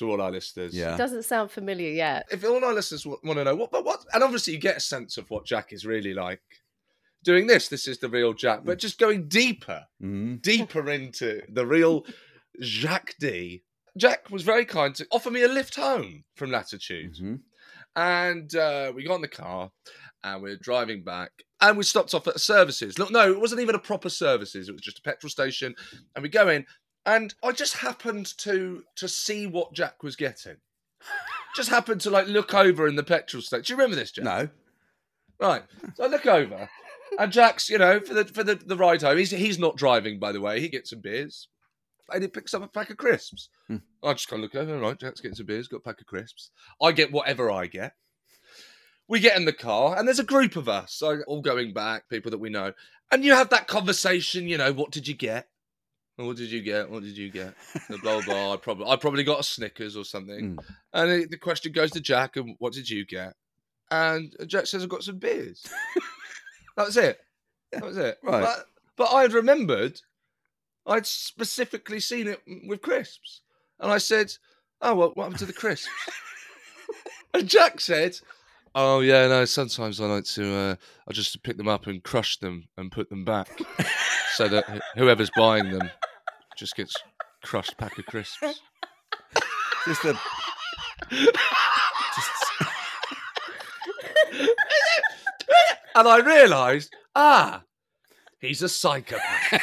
to 0.00 0.10
all 0.10 0.20
our 0.20 0.30
listeners. 0.30 0.74
Yeah. 0.74 0.96
Doesn't 0.96 1.22
sound 1.22 1.50
familiar 1.50 1.90
yet. 1.90 2.26
If 2.30 2.44
all 2.44 2.64
our 2.64 2.74
listeners 2.74 3.06
want 3.06 3.22
to 3.22 3.44
know 3.44 3.54
what, 3.54 3.70
but 3.70 3.84
what, 3.84 4.04
and 4.12 4.22
obviously 4.22 4.54
you 4.54 4.58
get 4.58 4.78
a 4.78 4.80
sense 4.80 5.16
of 5.16 5.30
what 5.30 5.46
Jack 5.46 5.72
is 5.72 5.86
really 5.86 6.12
like. 6.12 6.42
Doing 7.22 7.46
this, 7.46 7.68
this 7.68 7.86
is 7.86 7.98
the 7.98 8.08
real 8.08 8.32
Jack, 8.32 8.64
but 8.64 8.78
just 8.78 8.98
going 8.98 9.28
deeper 9.28 9.84
hmm 10.00 10.36
deeper 10.36 10.90
into 10.90 11.42
the 11.52 11.66
real 11.66 12.04
Jack 12.60 13.14
Dee. 13.20 13.62
Jack 13.96 14.30
was 14.30 14.42
very 14.42 14.64
kind 14.64 14.94
to 14.94 15.06
offer 15.12 15.30
me 15.30 15.42
a 15.42 15.48
lift 15.48 15.76
home 15.76 16.24
from 16.34 16.50
Latitude. 16.50 17.16
hmm 17.18 17.34
And 17.94 18.54
uh, 18.54 18.92
we 18.94 19.04
got 19.04 19.16
in 19.16 19.20
the 19.20 19.28
car 19.28 19.70
and 20.24 20.42
we 20.42 20.50
are 20.50 20.56
driving 20.56 21.02
back 21.02 21.30
and 21.60 21.76
we 21.76 21.84
stopped 21.84 22.14
off 22.14 22.26
at 22.26 22.40
services. 22.40 22.98
Look, 22.98 23.10
no, 23.10 23.30
it 23.30 23.40
wasn't 23.40 23.60
even 23.60 23.74
a 23.74 23.78
proper 23.80 24.08
services. 24.08 24.68
It 24.68 24.72
was 24.72 24.80
just 24.80 25.00
a 25.00 25.02
petrol 25.02 25.30
station. 25.30 25.74
And 26.14 26.22
we 26.22 26.30
go 26.30 26.48
in 26.48 26.64
and 27.06 27.34
I 27.42 27.52
just 27.52 27.78
happened 27.78 28.36
to 28.38 28.84
to 28.96 29.08
see 29.08 29.46
what 29.46 29.72
Jack 29.72 30.02
was 30.02 30.16
getting. 30.16 30.56
Just 31.56 31.70
happened 31.70 32.00
to 32.02 32.10
like 32.10 32.26
look 32.26 32.54
over 32.54 32.86
in 32.86 32.96
the 32.96 33.02
petrol 33.02 33.42
station. 33.42 33.64
Do 33.64 33.72
you 33.72 33.76
remember 33.76 33.96
this, 33.96 34.12
Jack? 34.12 34.24
No. 34.24 34.48
Right. 35.40 35.62
So 35.94 36.04
I 36.04 36.06
look 36.08 36.26
over, 36.26 36.68
and 37.18 37.32
Jack's, 37.32 37.70
you 37.70 37.78
know, 37.78 38.00
for 38.00 38.14
the 38.14 38.24
for 38.24 38.44
the, 38.44 38.54
the 38.54 38.76
ride 38.76 39.02
home, 39.02 39.18
he's 39.18 39.30
he's 39.30 39.58
not 39.58 39.76
driving, 39.76 40.18
by 40.18 40.32
the 40.32 40.40
way. 40.40 40.60
He 40.60 40.68
gets 40.68 40.90
some 40.90 41.00
beers. 41.00 41.48
And 42.12 42.22
he 42.24 42.28
picks 42.28 42.54
up 42.54 42.64
a 42.64 42.66
pack 42.66 42.90
of 42.90 42.96
crisps. 42.96 43.48
Hmm. 43.68 43.76
I 44.02 44.14
just 44.14 44.26
kind 44.26 44.42
of 44.42 44.52
look 44.52 44.60
over, 44.60 44.80
right, 44.80 44.98
Jack's 44.98 45.20
getting 45.20 45.36
some 45.36 45.46
beers, 45.46 45.68
got 45.68 45.76
a 45.76 45.80
pack 45.80 46.00
of 46.00 46.08
crisps. 46.08 46.50
I 46.82 46.90
get 46.90 47.12
whatever 47.12 47.52
I 47.52 47.66
get. 47.66 47.92
We 49.06 49.20
get 49.20 49.36
in 49.36 49.44
the 49.44 49.52
car, 49.52 49.96
and 49.96 50.08
there's 50.08 50.18
a 50.18 50.24
group 50.24 50.56
of 50.56 50.68
us, 50.68 50.92
so 50.92 51.20
all 51.28 51.40
going 51.40 51.72
back, 51.72 52.08
people 52.08 52.32
that 52.32 52.38
we 52.38 52.50
know. 52.50 52.72
And 53.12 53.24
you 53.24 53.32
have 53.34 53.50
that 53.50 53.68
conversation, 53.68 54.48
you 54.48 54.58
know, 54.58 54.72
what 54.72 54.90
did 54.90 55.06
you 55.06 55.14
get? 55.14 55.49
"Oh, 56.20 56.26
What 56.26 56.36
did 56.36 56.50
you 56.50 56.62
get? 56.62 56.90
What 56.90 57.02
did 57.02 57.16
you 57.16 57.30
get? 57.30 57.54
Blah 57.88 57.98
blah. 57.98 58.20
blah. 58.22 58.52
I 58.54 58.56
probably 58.56 58.86
I 58.86 58.96
probably 58.96 59.24
got 59.24 59.40
a 59.40 59.42
Snickers 59.42 59.96
or 59.96 60.04
something. 60.04 60.56
Mm. 60.56 60.64
And 60.92 61.10
it, 61.10 61.30
the 61.30 61.38
question 61.38 61.72
goes 61.72 61.90
to 61.92 62.00
Jack, 62.00 62.36
and 62.36 62.56
what 62.58 62.72
did 62.72 62.88
you 62.88 63.04
get? 63.06 63.34
And 63.90 64.34
Jack 64.46 64.66
says, 64.66 64.82
I've 64.82 64.88
got 64.88 65.02
some 65.02 65.18
beers. 65.18 65.66
that 66.76 66.86
was 66.86 66.96
it. 66.96 67.18
That 67.72 67.84
was 67.84 67.96
it. 67.96 68.18
Right. 68.22 68.42
But, 68.42 68.66
but 68.96 69.14
I 69.14 69.22
had 69.22 69.32
remembered, 69.32 70.00
I'd 70.86 71.06
specifically 71.06 72.00
seen 72.00 72.28
it 72.28 72.40
with 72.66 72.82
crisps. 72.82 73.40
And 73.80 73.90
I 73.90 73.98
said, 73.98 74.32
Oh, 74.80 74.94
well, 74.94 75.12
what 75.14 75.24
happened 75.24 75.40
to 75.40 75.46
the 75.46 75.52
crisps? 75.52 75.88
and 77.34 77.48
Jack 77.48 77.80
said, 77.80 78.18
Oh, 78.74 79.00
yeah, 79.00 79.26
no, 79.26 79.44
sometimes 79.44 80.00
I 80.00 80.06
like 80.06 80.24
to, 80.24 80.54
uh, 80.54 80.74
I 81.08 81.12
just 81.12 81.42
pick 81.42 81.56
them 81.56 81.68
up 81.68 81.88
and 81.88 82.02
crush 82.04 82.38
them 82.38 82.68
and 82.76 82.92
put 82.92 83.10
them 83.10 83.24
back 83.24 83.48
so 84.34 84.46
that 84.46 84.80
whoever's 84.94 85.30
buying 85.36 85.70
them 85.70 85.90
just 86.60 86.76
gets 86.76 86.94
crushed 87.42 87.76
pack 87.78 87.98
of 87.98 88.04
crisps. 88.04 88.38
Just 89.86 90.04
a. 90.04 90.12
just, 91.08 91.30
and 95.94 96.06
I 96.06 96.18
realised, 96.18 96.94
ah, 97.16 97.62
he's 98.40 98.60
a 98.60 98.68
psychopath. 98.68 99.22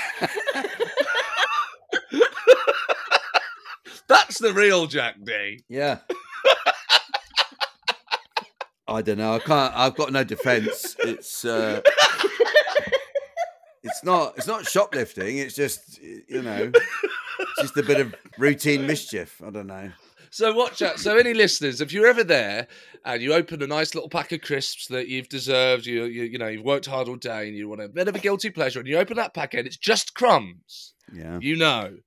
That's 4.07 4.39
the 4.39 4.53
real 4.53 4.87
Jack 4.87 5.17
Dee. 5.23 5.63
Yeah. 5.69 5.99
I 8.87 9.03
don't 9.03 9.19
know. 9.19 9.35
I 9.35 9.39
can't. 9.39 9.71
I've 9.75 9.95
got 9.95 10.11
no 10.11 10.23
defence. 10.23 10.95
It's. 11.01 11.45
Uh, 11.45 11.81
it's 13.87 14.03
not. 14.03 14.37
It's 14.37 14.47
not 14.47 14.65
shoplifting. 14.65 15.37
It's 15.37 15.55
just 15.55 16.01
you 16.01 16.41
know, 16.41 16.71
just 17.59 17.77
a 17.77 17.83
bit 17.83 17.99
of 17.99 18.15
routine 18.37 18.85
mischief. 18.85 19.41
I 19.45 19.49
don't 19.49 19.67
know. 19.67 19.91
So 20.29 20.53
watch 20.53 20.81
out. 20.81 20.99
So 20.99 21.17
any 21.17 21.33
listeners, 21.33 21.81
if 21.81 21.93
you're 21.93 22.07
ever 22.07 22.23
there 22.23 22.67
and 23.05 23.21
you 23.21 23.33
open 23.33 23.63
a 23.63 23.67
nice 23.67 23.95
little 23.95 24.09
pack 24.09 24.31
of 24.31 24.41
crisps 24.41 24.87
that 24.87 25.07
you've 25.07 25.29
deserved, 25.29 25.85
you 25.85 26.03
you, 26.05 26.23
you 26.23 26.37
know 26.37 26.47
you've 26.47 26.65
worked 26.65 26.85
hard 26.85 27.07
all 27.07 27.15
day 27.15 27.47
and 27.47 27.57
you 27.57 27.69
want 27.69 27.81
a 27.81 27.87
bit 27.87 28.07
of 28.07 28.15
a 28.15 28.19
guilty 28.19 28.49
pleasure, 28.49 28.79
and 28.79 28.87
you 28.87 28.97
open 28.97 29.17
that 29.17 29.33
packet, 29.33 29.65
it's 29.65 29.77
just 29.77 30.13
crumbs. 30.13 30.93
Yeah. 31.13 31.39
You 31.41 31.55
know, 31.55 31.97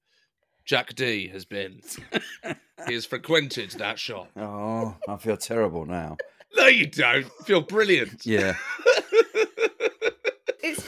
Jack 0.65 0.95
Dee 0.95 1.29
has 1.29 1.45
been. 1.45 1.81
he 2.87 2.95
has 2.95 3.07
frequented 3.07 3.71
that 3.73 3.99
shop. 3.99 4.29
Oh, 4.37 4.97
I 5.09 5.17
feel 5.17 5.37
terrible 5.37 5.87
now. 5.87 6.17
No, 6.57 6.67
you 6.67 6.87
don't. 6.87 7.31
Feel 7.45 7.63
brilliant. 7.63 8.27
Yeah. 8.27 8.57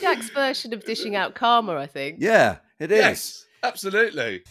It's 0.03 0.11
Jack's 0.11 0.31
version 0.31 0.73
of 0.73 0.85
dishing 0.85 1.15
out 1.15 1.37
karma, 1.37 1.77
I 1.77 1.87
think. 1.87 2.17
Yeah. 2.19 2.57
It 2.81 2.91
is. 2.91 2.99
Yes, 2.99 3.47
absolutely. 3.63 4.43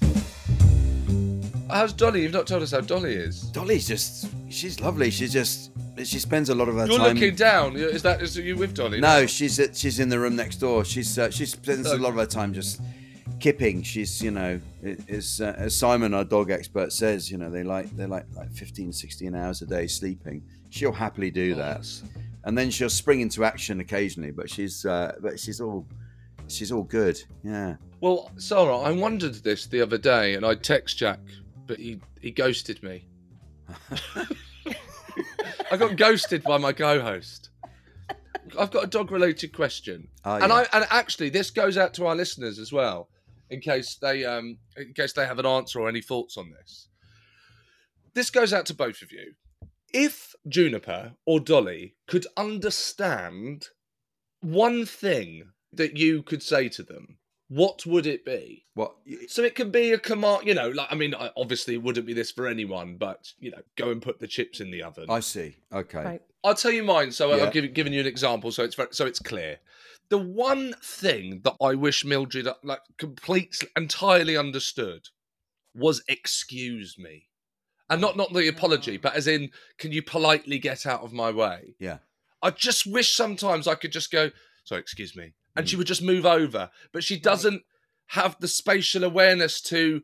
How's 1.69 1.91
Dolly? 1.91 2.21
You've 2.21 2.31
not 2.31 2.47
told 2.47 2.63
us 2.63 2.71
how 2.71 2.79
Dolly 2.79 3.15
is. 3.15 3.41
Dolly's 3.51 3.85
just. 3.85 4.29
She's 4.49 4.79
lovely. 4.79 5.11
She's 5.11 5.33
just. 5.33 5.71
She 6.05 6.19
spends 6.19 6.47
a 6.49 6.55
lot 6.55 6.69
of 6.69 6.75
her 6.75 6.81
time. 6.81 6.89
You're 6.89 6.99
time. 6.99 7.15
looking 7.15 7.35
down. 7.35 7.75
Is 7.75 8.01
that 8.03 8.21
is 8.21 8.37
you 8.37 8.55
with 8.55 8.73
Dolly? 8.73 9.01
No, 9.01 9.25
she's 9.25 9.59
at, 9.59 9.75
she's 9.75 9.99
in 9.99 10.07
the 10.07 10.17
room 10.17 10.37
next 10.37 10.57
door. 10.57 10.85
She's 10.85 11.19
uh, 11.19 11.29
she 11.29 11.45
spends 11.45 11.91
a 11.91 11.97
lot 11.97 12.09
of 12.11 12.15
her 12.15 12.25
time 12.25 12.53
just 12.53 12.79
kipping. 13.41 13.83
She's 13.83 14.21
you 14.21 14.31
know 14.31 14.61
it- 14.81 15.09
as 15.09 15.41
uh, 15.41 15.53
as 15.57 15.75
Simon, 15.75 16.13
our 16.13 16.23
dog 16.23 16.49
expert, 16.49 16.93
says, 16.93 17.29
you 17.29 17.37
know 17.37 17.49
they 17.49 17.63
like 17.63 17.89
they 17.97 18.05
like 18.05 18.25
like 18.37 18.51
15, 18.53 18.93
16 18.93 19.35
hours 19.35 19.61
a 19.61 19.65
day 19.65 19.87
sleeping. 19.87 20.43
She'll 20.69 20.93
happily 20.93 21.29
do 21.29 21.55
that, 21.55 21.79
Yes. 21.79 22.03
And 22.43 22.57
then 22.57 22.71
she'll 22.71 22.89
spring 22.89 23.21
into 23.21 23.43
action 23.43 23.79
occasionally. 23.79 24.31
But 24.31 24.49
she's 24.49 24.85
uh, 24.85 25.13
but 25.21 25.39
she's 25.39 25.61
all 25.61 25.85
she's 26.47 26.71
all 26.71 26.83
good. 26.83 27.21
Yeah. 27.43 27.75
Well, 27.99 28.31
Sara, 28.37 28.77
I 28.77 28.91
wondered 28.91 29.35
this 29.35 29.67
the 29.67 29.81
other 29.81 29.97
day, 29.97 30.33
and 30.33 30.45
I 30.45 30.55
text 30.55 30.97
Jack, 30.97 31.19
but 31.67 31.77
he 31.77 31.99
he 32.19 32.31
ghosted 32.31 32.81
me. 32.81 33.07
I 35.71 35.77
got 35.77 35.95
ghosted 35.95 36.43
by 36.43 36.57
my 36.57 36.73
co-host. 36.73 37.49
I've 38.59 38.71
got 38.71 38.83
a 38.83 38.87
dog-related 38.87 39.53
question, 39.55 40.09
Oh, 40.25 40.35
and. 40.35 40.51
I 40.51 40.67
and 40.73 40.85
actually 40.89 41.29
this 41.29 41.51
goes 41.51 41.77
out 41.77 41.93
to 41.95 42.05
our 42.07 42.15
listeners 42.15 42.59
as 42.59 42.73
well, 42.73 43.07
in 43.49 43.61
case 43.61 43.95
they 44.01 44.25
um 44.25 44.57
in 44.75 44.93
case 44.93 45.13
they 45.13 45.25
have 45.25 45.39
an 45.39 45.45
answer 45.45 45.79
or 45.79 45.87
any 45.87 46.01
thoughts 46.01 46.37
on 46.37 46.51
this. 46.51 46.87
This 48.13 48.29
goes 48.29 48.51
out 48.51 48.65
to 48.65 48.73
both 48.73 49.01
of 49.01 49.11
you. 49.11 49.33
If 49.93 50.35
Juniper 50.47 51.13
or 51.25 51.39
Dolly 51.39 51.95
could 52.07 52.25
understand 52.37 53.67
one 54.41 54.85
thing 54.85 55.51
that 55.73 55.97
you 55.97 56.23
could 56.23 56.43
say 56.43 56.69
to 56.69 56.83
them, 56.83 57.17
what 57.47 57.85
would 57.85 58.05
it 58.05 58.23
be? 58.23 58.65
What? 58.75 58.95
So 59.27 59.43
it 59.43 59.55
could 59.55 59.73
be 59.73 59.91
a 59.91 59.99
command, 59.99 60.47
you 60.47 60.53
know, 60.53 60.69
like 60.69 60.87
I 60.89 60.95
mean, 60.95 61.13
obviously 61.35 61.73
it 61.73 61.83
wouldn't 61.83 62.05
be 62.05 62.13
this 62.13 62.31
for 62.31 62.47
anyone, 62.47 62.95
but 62.95 63.33
you 63.39 63.51
know, 63.51 63.61
go 63.75 63.91
and 63.91 64.01
put 64.01 64.19
the 64.19 64.27
chips 64.27 64.61
in 64.61 64.71
the 64.71 64.83
oven. 64.83 65.07
I 65.09 65.19
see. 65.19 65.57
Okay. 65.73 66.03
Right. 66.03 66.21
I'll 66.43 66.55
tell 66.55 66.71
you 66.71 66.83
mine. 66.83 67.11
So 67.11 67.35
Yeah. 67.35 67.43
I've 67.43 67.53
given, 67.53 67.73
given 67.73 67.91
you 67.93 67.99
an 67.99 68.07
example, 68.07 68.51
so 68.51 68.63
it's 68.63 68.75
ver- 68.75 68.87
so 68.91 69.05
it's 69.05 69.19
clear. 69.19 69.59
The 70.09 70.17
one 70.17 70.75
thing 70.81 71.41
that 71.43 71.55
I 71.61 71.75
wish 71.75 72.05
Mildred 72.05 72.47
like 72.63 72.81
completely 72.97 73.67
entirely 73.75 74.37
understood 74.37 75.09
was 75.75 76.01
excuse 76.07 76.97
me, 76.97 77.27
and 77.91 78.01
not 78.01 78.17
not 78.17 78.33
the 78.33 78.47
apology, 78.47 78.97
but 78.97 79.13
as 79.15 79.27
in, 79.27 79.51
can 79.77 79.91
you 79.91 80.01
politely 80.01 80.57
get 80.57 80.85
out 80.87 81.01
of 81.01 81.13
my 81.13 81.29
way? 81.29 81.75
Yeah. 81.77 81.99
I 82.41 82.49
just 82.49 82.87
wish 82.87 83.13
sometimes 83.15 83.67
I 83.67 83.75
could 83.75 83.91
just 83.91 84.11
go, 84.11 84.31
sorry, 84.63 84.81
excuse 84.81 85.15
me, 85.15 85.33
and 85.55 85.65
Mm. 85.65 85.69
she 85.69 85.75
would 85.75 85.85
just 85.87 86.01
move 86.01 86.25
over, 86.25 86.71
but 86.91 87.03
she 87.03 87.19
doesn't 87.19 87.61
have 88.07 88.35
the 88.39 88.47
spatial 88.47 89.03
awareness 89.03 89.61
to 89.61 90.01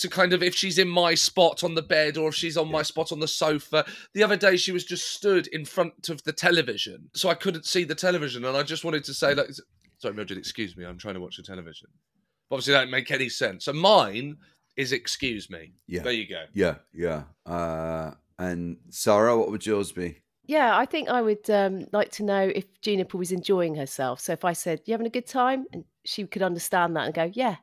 to 0.00 0.08
kind 0.08 0.32
of 0.32 0.42
if 0.42 0.54
she's 0.56 0.76
in 0.78 0.88
my 0.88 1.14
spot 1.14 1.62
on 1.62 1.74
the 1.76 1.82
bed 1.82 2.16
or 2.16 2.28
if 2.30 2.34
she's 2.34 2.56
on 2.56 2.68
my 2.68 2.82
spot 2.82 3.12
on 3.12 3.20
the 3.20 3.28
sofa. 3.28 3.84
The 4.12 4.24
other 4.24 4.36
day 4.36 4.56
she 4.56 4.72
was 4.72 4.84
just 4.84 5.08
stood 5.12 5.46
in 5.48 5.64
front 5.64 6.08
of 6.08 6.24
the 6.24 6.32
television, 6.32 7.10
so 7.14 7.28
I 7.28 7.34
couldn't 7.34 7.64
see 7.64 7.84
the 7.84 7.94
television, 7.94 8.44
and 8.44 8.56
I 8.56 8.64
just 8.64 8.84
wanted 8.84 9.04
to 9.04 9.14
say, 9.14 9.34
like, 9.36 9.50
sorry, 9.98 10.14
Mildred, 10.14 10.36
excuse 10.38 10.76
me, 10.76 10.84
I'm 10.84 10.98
trying 10.98 11.14
to 11.14 11.20
watch 11.20 11.36
the 11.36 11.44
television. 11.44 11.88
But 12.50 12.56
obviously, 12.56 12.72
that 12.72 12.80
didn't 12.80 12.90
make 12.90 13.10
any 13.12 13.28
sense. 13.28 13.64
So 13.66 13.72
mine 13.72 14.38
is 14.76 14.92
excuse 14.92 15.50
me. 15.50 15.72
Yeah. 15.86 16.02
There 16.02 16.12
you 16.12 16.28
go. 16.28 16.44
Yeah. 16.52 16.76
Yeah. 16.92 17.24
Uh, 17.46 18.12
and 18.38 18.78
Sara, 18.90 19.36
what 19.38 19.50
would 19.50 19.64
yours 19.64 19.92
be? 19.92 20.20
Yeah, 20.46 20.76
I 20.76 20.84
think 20.84 21.08
I 21.08 21.22
would 21.22 21.48
um, 21.48 21.86
like 21.92 22.10
to 22.12 22.22
know 22.22 22.50
if 22.54 22.66
Juniper 22.82 23.16
was 23.16 23.32
enjoying 23.32 23.76
herself. 23.76 24.20
So 24.20 24.32
if 24.32 24.44
I 24.44 24.52
said, 24.52 24.82
"You 24.84 24.92
having 24.92 25.06
a 25.06 25.10
good 25.10 25.26
time?" 25.26 25.66
and 25.72 25.84
she 26.04 26.26
could 26.26 26.42
understand 26.42 26.96
that 26.96 27.06
and 27.06 27.14
go, 27.14 27.30
"Yeah," 27.32 27.56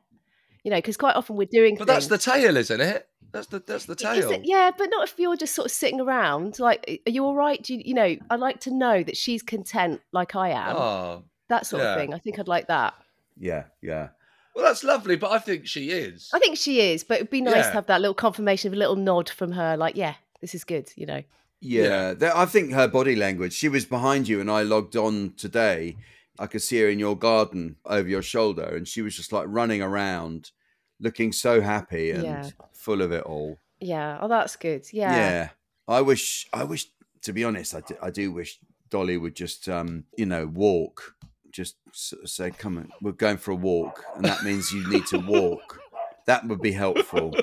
you 0.64 0.70
know, 0.70 0.78
because 0.78 0.96
quite 0.96 1.14
often 1.14 1.36
we're 1.36 1.46
doing. 1.46 1.76
But 1.76 1.86
that's 1.86 2.08
the 2.08 2.18
tail, 2.18 2.56
isn't 2.56 2.80
it? 2.80 3.08
That's 3.30 3.46
the 3.46 3.60
that's 3.64 3.86
the 3.86 3.94
tail. 3.94 4.30
it- 4.32 4.42
yeah, 4.44 4.72
but 4.76 4.88
not 4.90 5.08
if 5.08 5.18
you're 5.18 5.36
just 5.36 5.54
sort 5.54 5.66
of 5.66 5.72
sitting 5.72 6.00
around. 6.00 6.58
Like, 6.58 7.02
are 7.06 7.10
you 7.10 7.24
all 7.24 7.36
right? 7.36 7.62
Do 7.62 7.74
you, 7.74 7.82
you 7.84 7.94
know? 7.94 8.16
I'd 8.30 8.40
like 8.40 8.58
to 8.60 8.74
know 8.74 9.02
that 9.04 9.16
she's 9.16 9.42
content, 9.42 10.00
like 10.12 10.34
I 10.34 10.50
am. 10.50 10.76
Oh, 10.76 11.24
that 11.48 11.66
sort 11.66 11.82
yeah. 11.82 11.92
of 11.92 12.00
thing. 12.00 12.14
I 12.14 12.18
think 12.18 12.40
I'd 12.40 12.48
like 12.48 12.66
that. 12.66 12.94
Yeah. 13.38 13.64
Yeah. 13.80 14.08
Well, 14.54 14.64
that's 14.64 14.84
lovely, 14.84 15.16
but 15.16 15.30
I 15.30 15.38
think 15.38 15.66
she 15.66 15.90
is. 15.90 16.30
I 16.32 16.38
think 16.38 16.56
she 16.58 16.80
is, 16.80 17.04
but 17.04 17.16
it'd 17.16 17.30
be 17.30 17.40
nice 17.40 17.56
Yeah. 17.56 17.62
to 17.62 17.70
have 17.72 17.86
that 17.86 18.00
little 18.00 18.14
confirmation, 18.14 18.68
of 18.68 18.74
a 18.74 18.78
little 18.78 18.96
nod 18.96 19.28
from 19.28 19.52
her, 19.52 19.76
like, 19.76 19.96
"Yeah, 19.96 20.14
this 20.40 20.54
is 20.54 20.64
good." 20.64 20.90
You 20.96 21.06
know. 21.06 21.22
Yeah, 21.60 22.14
Yeah. 22.20 22.32
I 22.34 22.44
think 22.46 22.72
her 22.72 22.88
body 22.88 23.14
language. 23.14 23.52
She 23.52 23.68
was 23.68 23.84
behind 23.84 24.26
you, 24.28 24.40
and 24.40 24.50
I 24.50 24.62
logged 24.62 24.96
on 24.96 25.34
today. 25.36 25.96
I 26.38 26.46
could 26.46 26.62
see 26.62 26.80
her 26.80 26.88
in 26.88 26.98
your 26.98 27.16
garden 27.16 27.76
over 27.84 28.08
your 28.08 28.22
shoulder, 28.22 28.64
and 28.64 28.88
she 28.88 29.00
was 29.02 29.14
just 29.14 29.32
like 29.32 29.44
running 29.48 29.80
around, 29.82 30.50
looking 30.98 31.30
so 31.32 31.60
happy 31.60 32.10
and 32.10 32.24
Yeah. 32.24 32.50
full 32.72 33.00
of 33.02 33.12
it 33.12 33.22
all. 33.24 33.58
Yeah. 33.80 34.18
Oh, 34.20 34.28
that's 34.28 34.56
good. 34.56 34.86
Yeah. 34.92 35.14
Yeah. 35.14 35.48
I 35.88 36.00
wish. 36.00 36.48
I 36.52 36.64
wish. 36.64 36.86
To 37.22 37.32
be 37.32 37.44
honest, 37.44 37.74
I 37.74 37.80
do, 37.82 37.96
I 38.02 38.10
do 38.10 38.32
wish 38.32 38.58
Dolly 38.90 39.16
would 39.16 39.36
just, 39.36 39.68
um, 39.68 40.04
you 40.16 40.26
know, 40.26 40.46
walk. 40.46 41.14
Just 41.52 41.76
sort 41.92 42.22
of 42.22 42.30
say, 42.30 42.50
"Come 42.50 42.78
on, 42.78 42.88
we're 43.00 43.12
going 43.12 43.36
for 43.36 43.50
a 43.52 43.54
walk," 43.56 44.04
and 44.16 44.24
that 44.24 44.42
means 44.42 44.72
you 44.72 44.88
need 44.88 45.06
to 45.06 45.18
walk. 45.18 45.80
That 46.26 46.46
would 46.48 46.60
be 46.60 46.72
helpful. 46.72 47.34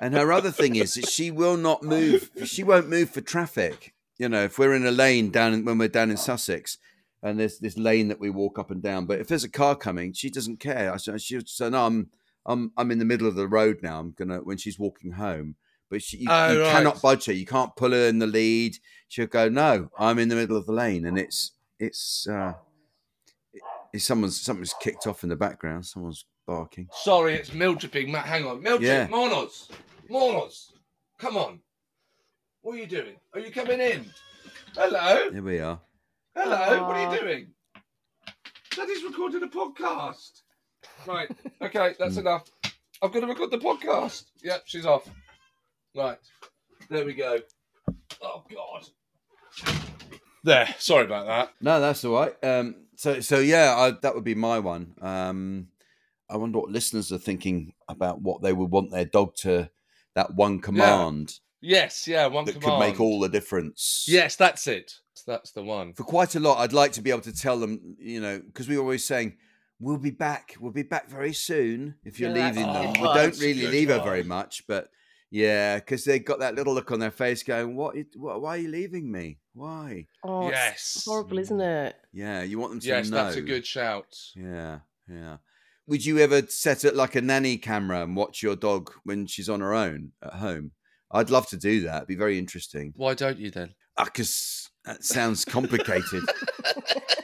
And 0.00 0.14
her 0.14 0.32
other 0.32 0.50
thing 0.50 0.76
is 0.76 0.94
that 0.94 1.08
she 1.08 1.30
will 1.30 1.56
not 1.56 1.82
move. 1.82 2.30
She 2.44 2.62
won't 2.64 2.88
move 2.88 3.10
for 3.10 3.20
traffic. 3.20 3.94
You 4.18 4.28
know, 4.28 4.42
if 4.44 4.58
we're 4.58 4.74
in 4.74 4.84
a 4.86 4.90
lane 4.90 5.30
down 5.30 5.64
when 5.64 5.78
we're 5.78 5.88
down 5.88 6.10
in 6.10 6.16
Sussex, 6.16 6.78
and 7.22 7.38
there's 7.40 7.58
this 7.58 7.76
lane 7.78 8.08
that 8.08 8.20
we 8.20 8.30
walk 8.30 8.58
up 8.58 8.70
and 8.70 8.82
down, 8.82 9.06
but 9.06 9.20
if 9.20 9.28
there's 9.28 9.44
a 9.44 9.48
car 9.48 9.74
coming, 9.76 10.12
she 10.12 10.28
doesn't 10.30 10.60
care. 10.60 10.92
I 10.92 10.96
said, 10.96 11.20
she'll 11.22 11.42
say, 11.46 11.70
"No, 11.70 11.86
I'm, 11.86 12.10
I'm, 12.46 12.72
I'm 12.76 12.90
in 12.90 12.98
the 12.98 13.04
middle 13.04 13.26
of 13.26 13.36
the 13.36 13.48
road 13.48 13.78
now. 13.82 14.00
I'm 14.00 14.12
gonna." 14.12 14.38
When 14.38 14.56
she's 14.58 14.78
walking 14.78 15.12
home, 15.12 15.56
but 15.88 16.02
she, 16.02 16.18
you, 16.18 16.26
Oh, 16.30 16.52
you 16.52 16.60
right. 16.62 16.72
cannot 16.72 17.00
budge 17.00 17.26
her. 17.26 17.32
You 17.32 17.46
can't 17.46 17.74
pull 17.76 17.92
her 17.92 18.06
in 18.08 18.18
the 18.18 18.26
lead. 18.26 18.76
She'll 19.08 19.26
go, 19.26 19.48
"No, 19.48 19.90
I'm 19.98 20.18
in 20.18 20.28
the 20.28 20.36
middle 20.36 20.56
of 20.56 20.66
the 20.66 20.72
lane," 20.72 21.06
and 21.06 21.18
it's, 21.18 21.52
it's, 21.78 22.26
uh, 22.28 22.54
it- 23.92 23.96
it's 23.96 24.04
someone's 24.04 24.40
something's 24.40 24.74
kicked 24.80 25.06
off 25.06 25.22
in 25.22 25.28
the 25.28 25.36
background. 25.36 25.86
Someone's 25.86 26.24
barking. 26.46 26.88
Sorry, 26.92 27.34
it's 27.34 27.52
Mildred 27.52 27.92
being 27.92 28.10
Matt. 28.12 28.26
Hang 28.26 28.46
on, 28.46 28.62
Mildred, 28.62 28.86
Yeah. 28.88 29.06
Monos, 29.08 29.70
Monos, 30.08 30.72
come 31.18 31.36
on. 31.36 31.60
What 32.62 32.74
are 32.74 32.78
you 32.78 32.86
doing? 32.86 33.16
Are 33.34 33.40
you 33.40 33.50
coming 33.50 33.80
in? 33.80 34.10
Hello, 34.74 35.30
Here 35.30 35.42
we 35.42 35.58
are. 35.60 35.80
hello. 36.34 36.86
What 36.86 36.96
are 36.96 37.14
you 37.14 37.20
doing? 37.20 37.46
Daddy's 38.76 39.02
recording 39.04 39.42
a 39.42 39.48
podcast. 39.48 40.42
Right. 41.06 41.30
Okay, 41.60 41.94
that's 41.98 42.16
enough. 42.18 42.44
I've 43.02 43.12
got 43.12 43.20
to 43.20 43.26
record 43.26 43.50
the 43.50 43.58
podcast. 43.58 44.24
Yep, 44.42 44.62
she's 44.66 44.86
off. 44.86 45.08
Right. 45.96 46.18
There 46.88 47.04
we 47.04 47.14
go. 47.14 47.38
Oh 48.22 48.44
God. 48.52 48.86
There. 50.44 50.74
Sorry 50.78 51.04
about 51.04 51.26
that. 51.26 51.52
No, 51.60 51.80
that's 51.80 52.04
all 52.04 52.14
right. 52.14 52.44
Um, 52.44 52.74
so, 53.00 53.20
so 53.20 53.38
yeah, 53.38 53.74
I, 53.76 53.92
that 54.02 54.14
would 54.14 54.24
be 54.24 54.34
my 54.34 54.58
one. 54.58 54.94
Um, 55.00 55.68
I 56.28 56.36
wonder 56.36 56.58
what 56.58 56.70
listeners 56.70 57.10
are 57.12 57.18
thinking 57.18 57.72
about 57.88 58.20
what 58.20 58.42
they 58.42 58.52
would 58.52 58.70
want 58.70 58.90
their 58.90 59.04
dog 59.04 59.34
to. 59.36 59.70
That 60.14 60.34
one 60.34 60.60
command 60.60 61.40
Yes. 61.60 62.06
Yeah. 62.08 62.26
One 62.26 62.44
that 62.46 62.52
command. 62.52 62.72
could 62.72 62.78
make 62.78 63.00
all 63.00 63.20
the 63.20 63.28
difference. 63.28 64.06
Yes, 64.08 64.36
that's 64.36 64.66
it. 64.66 64.92
That's 65.26 65.52
the 65.52 65.62
one. 65.62 65.92
For 65.92 66.04
quite 66.04 66.34
a 66.34 66.40
lot, 66.40 66.58
I'd 66.58 66.72
like 66.72 66.92
to 66.92 67.02
be 67.02 67.10
able 67.10 67.20
to 67.22 67.32
tell 67.32 67.58
them, 67.58 67.96
you 67.98 68.20
know, 68.20 68.38
because 68.38 68.68
we're 68.68 68.80
always 68.80 69.04
saying, 69.04 69.36
"We'll 69.78 69.98
be 69.98 70.10
back. 70.10 70.56
We'll 70.58 70.72
be 70.72 70.82
back 70.82 71.10
very 71.10 71.34
soon." 71.34 71.96
If 72.04 72.18
you're 72.18 72.34
Yeah, 72.34 72.46
leaving 72.46 72.72
them, 72.72 72.92
good 72.94 73.02
we 73.02 73.08
don't 73.08 73.38
really 73.38 73.60
good 73.60 73.70
leave 73.70 73.88
her 73.90 74.00
very 74.00 74.22
much, 74.22 74.66
but 74.66 74.88
Yeah, 75.30 75.76
because 75.76 76.04
they 76.04 76.18
got 76.18 76.40
that 76.40 76.54
little 76.54 76.74
look 76.74 76.90
on 76.90 77.00
their 77.00 77.10
face, 77.10 77.42
going, 77.42 77.76
"What? 77.76 77.94
what 78.16 78.40
why 78.40 78.56
are 78.56 78.60
you 78.60 78.68
leaving 78.68 79.12
me? 79.12 79.38
Why?" 79.52 80.06
Oh, 80.22 80.48
it's 80.48 80.56
Yes. 80.56 81.02
horrible, 81.06 81.38
isn't 81.38 81.58
mm. 81.58 81.86
it? 81.86 81.96
Yeah, 82.12 82.42
you 82.42 82.58
want 82.58 82.72
them 82.72 82.80
to 82.80 82.86
Yes, 82.86 83.08
know. 83.08 83.16
Yes, 83.16 83.26
that's 83.26 83.36
a 83.36 83.42
good 83.42 83.66
shout. 83.66 84.16
Yeah, 84.34 84.80
yeah. 85.08 85.38
Would 85.86 86.04
you 86.04 86.18
ever 86.18 86.46
set 86.46 86.84
up 86.84 86.94
like 86.94 87.16
a 87.16 87.20
nanny 87.20 87.58
camera 87.58 88.02
and 88.02 88.14
watch 88.14 88.42
your 88.42 88.54
dog 88.54 88.92
when 89.04 89.26
she's 89.26 89.48
on 89.48 89.60
her 89.60 89.74
own 89.74 90.12
at 90.22 90.34
home? 90.34 90.72
I'd 91.10 91.30
love 91.30 91.48
to 91.48 91.56
do 91.56 91.80
that. 91.80 91.96
It'd 91.96 92.08
be 92.08 92.14
very 92.14 92.38
interesting. 92.38 92.92
Why 92.94 93.14
don't 93.14 93.38
you 93.38 93.50
then? 93.50 93.74
Ah, 93.96 94.04
because 94.04 94.70
that 94.84 95.02
sounds 95.02 95.44
complicated. 95.44 96.22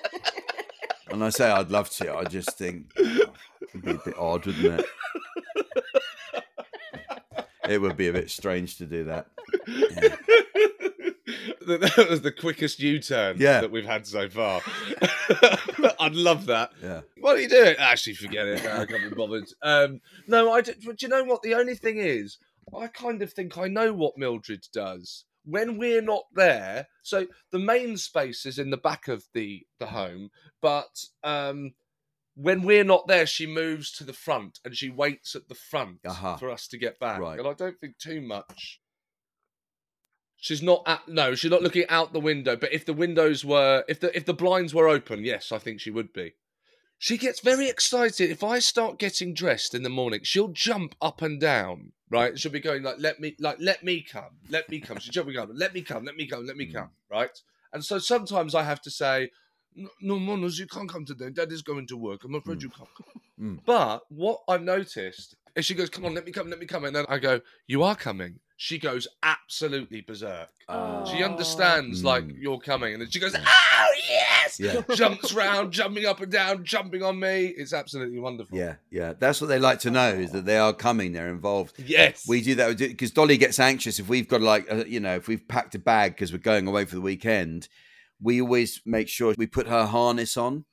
and 1.11 1.23
I 1.23 1.29
say 1.29 1.49
I'd 1.49 1.71
love 1.71 1.91
to. 1.91 2.12
I 2.15 2.25
just 2.25 2.59
think 2.59 2.91
oh, 2.99 3.33
it'd 3.69 3.85
be 3.85 3.93
a 3.93 4.01
bit 4.05 4.19
odd, 4.19 4.47
wouldn't 4.47 4.81
it? 4.81 4.87
It 7.69 7.81
would 7.81 7.97
be 7.97 8.09
a 8.09 8.12
bit 8.12 8.31
strange 8.31 8.79
to 8.79 8.87
do 8.87 9.05
that. 9.05 9.27
that 11.81 12.07
was 12.09 12.20
the 12.22 12.33
quickest 12.33 12.79
U-turn 12.81 13.37
Yeah. 13.38 13.61
that 13.61 13.70
we've 13.70 13.85
had 13.87 14.07
so 14.07 14.29
far. 14.29 14.61
I'd 16.00 16.14
love 16.14 16.46
that. 16.46 16.70
Yeah. 16.83 17.00
What 17.20 17.37
are 17.37 17.40
you 17.40 17.48
doing? 17.48 17.74
Actually, 17.79 18.14
forget 18.14 18.46
it. 18.46 18.64
I 18.64 18.87
can't 18.87 19.11
be 19.11 19.14
bothered. 19.16 19.48
Um, 19.62 20.00
no, 20.26 20.52
I. 20.52 20.61
Do, 20.61 20.72
do 20.74 20.94
you 21.00 21.09
know 21.09 21.24
what? 21.24 21.42
The 21.42 21.55
only 21.55 21.74
thing 21.74 21.98
is, 21.98 22.38
I 22.79 22.87
kind 22.87 23.22
of 23.22 23.33
think 23.33 23.59
I 23.59 23.68
know 23.68 23.92
what 23.92 24.16
Mildred 24.16 24.64
does 24.72 25.24
when 25.44 25.79
we're 25.79 26.02
not 26.02 26.24
there. 26.35 26.87
So 27.02 27.26
the 27.50 27.59
main 27.59 27.96
space 27.96 28.46
is 28.46 28.59
in 28.59 28.70
the 28.70 28.76
back 28.76 29.09
of 29.09 29.24
the 29.35 29.62
the 29.81 29.87
home, 29.87 30.31
but 30.62 31.05
um, 31.24 31.72
when 32.35 32.62
we're 32.62 32.85
not 32.85 33.09
there, 33.09 33.26
she 33.26 33.46
moves 33.46 33.90
to 33.92 34.05
the 34.05 34.12
front 34.12 34.61
and 34.64 34.76
she 34.76 34.90
waits 34.90 35.35
at 35.35 35.48
the 35.48 35.55
front 35.55 35.98
Aha. 36.07 36.37
for 36.37 36.50
us 36.50 36.68
to 36.68 36.79
get 36.79 37.00
back. 37.00 37.18
Right. 37.20 37.38
And 37.38 37.48
I 37.48 37.55
don't 37.55 37.79
think 37.81 37.98
too 37.98 38.20
much. 38.20 38.81
She's 40.47 40.63
not 40.63 40.85
at 40.87 41.09
no, 41.09 41.35
she's 41.35 41.51
not 41.51 41.63
looking 41.65 41.87
out 41.89 42.13
the 42.13 42.21
window. 42.21 42.55
But 42.55 42.73
if 42.73 42.85
the 42.85 42.93
windows 42.93 43.45
were, 43.45 43.83
if 43.89 43.99
the 43.99 44.17
if 44.17 44.27
the 44.27 44.33
blinds 44.33 44.73
were 44.73 44.87
open, 44.89 45.25
yes, 45.25 45.51
I 45.51 45.59
think 45.59 45.81
she 45.81 45.91
would 45.91 46.13
be. 46.13 46.35
She 46.99 47.19
gets 47.19 47.41
very 47.41 47.69
excited 47.69 48.31
if 48.31 48.45
I 48.45 48.61
start 48.61 49.01
getting 49.01 49.35
dressed 49.35 49.75
in 49.75 49.83
the 49.83 49.89
morning. 49.91 50.21
She'll 50.23 50.47
jump 50.67 50.95
up 51.03 51.21
and 51.21 51.41
down. 51.41 51.95
Right, 52.09 52.39
she'll 52.39 52.53
be 52.53 52.61
going 52.61 52.85
like, 52.85 52.95
"Let 53.01 53.19
me, 53.19 53.35
like, 53.41 53.57
let 53.59 53.83
me 53.83 54.03
come, 54.03 54.37
let 54.49 54.69
me 54.69 54.79
come." 54.79 55.01
She's 55.01 55.13
jumping 55.13 55.37
up, 55.37 55.49
"Let 55.53 55.75
me 55.75 55.83
come, 55.83 56.05
let 56.05 56.15
me 56.15 56.29
come, 56.29 56.47
let 56.47 56.57
me 56.57 56.67
Mm. 56.69 56.75
come." 56.75 56.91
Right, 57.11 57.37
and 57.73 57.85
so 57.85 57.99
sometimes 57.99 58.55
I 58.55 58.63
have 58.63 58.81
to 58.83 58.91
say, 58.93 59.33
"No, 59.75 59.89
no, 60.01 60.19
Monos, 60.21 60.61
you 60.61 60.69
can't 60.69 60.89
come 60.89 61.05
today. 61.05 61.31
Daddy's 61.31 61.63
going 61.63 61.89
to 61.89 61.97
work. 61.97 62.23
I'm 62.23 62.37
afraid 62.37 62.59
Mm. 62.59 62.63
you 62.63 62.71
can't 62.71 62.95
come." 62.97 63.21
Mm. 63.41 63.65
But 63.67 64.03
what 64.11 64.45
I've 64.47 64.63
noticed 64.63 65.35
is 65.57 65.67
she 65.67 65.75
goes, 65.75 65.91
"Come 65.91 66.05
on, 66.05 66.15
let 66.15 66.25
me 66.25 66.31
come, 66.31 66.49
let 66.49 66.61
me 66.61 66.67
come," 66.67 66.85
and 66.85 66.95
then 66.95 67.05
I 67.09 67.19
go, 67.19 67.41
"You 67.67 67.83
are 67.83 67.97
coming." 67.97 68.39
She 68.59 68.79
goes 68.79 69.07
absolutely 69.23 70.01
berserk. 70.01 70.49
Uh, 70.69 71.05
She 71.05 71.23
understands 71.23 72.03
like 72.03 72.25
Mm. 72.25 72.37
you're 72.38 72.59
coming, 72.59 72.95
and 72.95 73.03
then 73.03 73.11
she 73.11 73.21
goes, 73.21 73.35
"Oh 73.35 73.87
yes!" 74.09 74.59
Yeah. 74.59 74.81
Jumps 74.95 75.35
round, 75.35 75.73
jumping 75.73 76.07
up 76.07 76.21
and 76.21 76.33
down, 76.33 76.64
jumping 76.64 77.03
on 77.03 77.21
me. 77.21 77.47
It's 77.57 77.75
absolutely 77.75 78.19
wonderful. 78.19 78.57
Yeah, 78.57 78.77
yeah. 78.90 79.12
That's 79.19 79.40
what 79.42 79.49
they 79.49 79.59
like 79.59 79.81
to 79.81 79.90
know 79.90 80.09
is 80.09 80.33
that 80.33 80.47
they 80.47 80.57
are 80.57 80.73
coming. 80.73 81.12
They're 81.12 81.29
involved. 81.29 81.79
Yes. 81.85 82.27
We 82.27 82.40
do 82.40 82.55
that 82.55 82.79
because 82.79 83.11
Dolly 83.11 83.37
gets 83.37 83.61
anxious 83.61 83.99
if 83.99 84.09
we've 84.09 84.27
got 84.29 84.40
like 84.40 84.71
uh, 84.73 84.85
you 84.87 85.01
know 85.01 85.16
if 85.16 85.29
we've 85.29 85.47
packed 85.47 85.75
a 85.75 85.79
bag 85.79 86.12
because 86.12 86.33
we're 86.33 86.38
going 86.38 86.66
away 86.66 86.87
for 86.87 86.95
the 86.95 87.01
weekend. 87.03 87.69
We 88.23 88.40
always 88.40 88.81
make 88.87 89.09
sure 89.09 89.35
we 89.37 89.47
put 89.47 89.66
her 89.69 89.85
harness 89.85 90.38
on, 90.38 90.64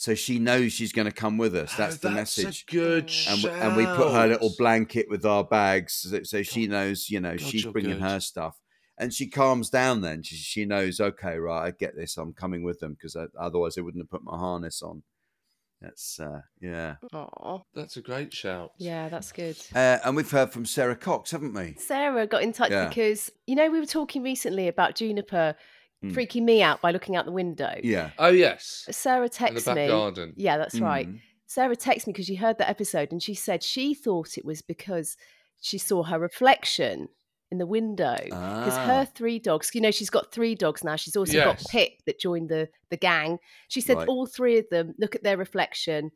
so 0.00 0.14
she 0.14 0.38
knows 0.38 0.72
she's 0.72 0.92
going 0.92 1.04
to 1.06 1.12
come 1.12 1.36
with 1.36 1.54
us. 1.54 1.74
That's 1.76 1.96
Oh, 1.96 2.08
the 2.08 2.10
message. 2.10 2.64
A 2.68 2.72
good 2.72 3.12
And 3.28 3.42
we, 3.42 3.50
and 3.50 3.76
we 3.76 3.84
put 3.84 4.12
her 4.12 4.26
little 4.26 4.54
blanket 4.56 5.06
with 5.10 5.26
our 5.26 5.44
bags, 5.44 5.92
so, 5.92 6.22
so 6.22 6.42
she 6.42 6.66
knows 6.66 7.10
you 7.10 7.20
know 7.20 7.32
God, 7.36 7.40
she's 7.42 7.66
bringing 7.66 7.98
good. 7.98 8.02
her 8.02 8.20
stuff, 8.20 8.58
and 8.96 9.12
she 9.12 9.26
calms 9.28 9.68
down. 9.68 10.00
Then 10.00 10.22
she, 10.22 10.36
she 10.36 10.64
knows, 10.64 11.00
okay, 11.00 11.36
right, 11.38 11.66
I 11.66 11.70
get 11.72 11.96
this. 11.96 12.16
I'm 12.16 12.32
coming 12.32 12.62
with 12.62 12.80
them 12.80 12.94
because 12.94 13.14
otherwise 13.38 13.74
they 13.74 13.82
wouldn't 13.82 14.02
have 14.02 14.10
put 14.10 14.24
my 14.24 14.38
harness 14.38 14.80
on. 14.82 15.02
That's 15.82 16.20
uh, 16.20 16.42
yeah. 16.60 16.96
Oh, 17.12 17.62
That's 17.74 17.96
a 17.96 18.02
great 18.02 18.34
shout. 18.34 18.72
yeah, 18.78 19.08
that's 19.08 19.32
good. 19.32 19.56
Uh, 19.74 19.96
and 20.04 20.14
we've 20.14 20.30
heard 20.30 20.52
from 20.52 20.66
Sara 20.66 20.94
Cox, 20.94 21.30
haven't 21.30 21.54
we? 21.54 21.74
Sara 21.78 22.26
got 22.26 22.42
in 22.42 22.52
touch 22.52 22.70
Yeah. 22.70 22.88
because 22.88 23.30
you 23.46 23.54
know 23.54 23.70
we 23.70 23.80
were 23.80 23.86
talking 23.86 24.22
recently 24.22 24.68
about 24.68 24.94
Juniper 24.94 25.54
Mm. 26.02 26.14
freaking 26.14 26.42
me 26.44 26.62
out 26.62 26.80
by 26.80 26.92
looking 26.92 27.14
out 27.16 27.26
the 27.26 27.32
window. 27.32 27.74
Yeah. 27.82 28.10
Oh 28.18 28.28
yes. 28.30 28.86
Sara 28.90 29.24
In 29.24 29.28
texts 29.30 29.66
me. 29.68 29.86
garden. 29.86 30.32
Yeah, 30.36 30.56
that's 30.56 30.80
right. 30.80 31.06
Mm. 31.08 31.20
Sara 31.46 31.76
texted 31.76 32.06
me 32.06 32.12
because 32.14 32.26
she 32.26 32.36
heard 32.36 32.56
that 32.58 32.70
episode 32.70 33.12
and 33.12 33.22
she 33.22 33.34
said 33.34 33.62
she 33.62 33.92
thought 33.92 34.38
it 34.38 34.44
was 34.44 34.62
because 34.62 35.16
she 35.60 35.76
saw 35.76 36.02
her 36.04 36.18
reflection 36.18 37.08
in 37.50 37.58
the 37.58 37.66
window. 37.66 38.16
Because 38.24 38.78
Ah. 38.78 38.86
her 38.86 39.04
three 39.04 39.38
dogs, 39.38 39.70
you 39.74 39.80
know, 39.82 39.90
she's 39.90 40.08
got 40.08 40.32
three 40.32 40.54
dogs 40.54 40.82
now. 40.84 40.96
She's 40.96 41.16
also 41.16 41.34
got 41.44 41.62
Pip 41.70 41.92
that 42.06 42.18
joined 42.20 42.48
the 42.48 42.70
the 42.88 42.96
gang. 42.96 43.38
She 43.68 43.80
said 43.82 43.96
Right. 43.98 44.08
all 44.08 44.24
three 44.26 44.56
of 44.58 44.68
them 44.70 44.94
look 44.98 45.14
at 45.14 45.22
their 45.22 45.36
reflection 45.36 46.12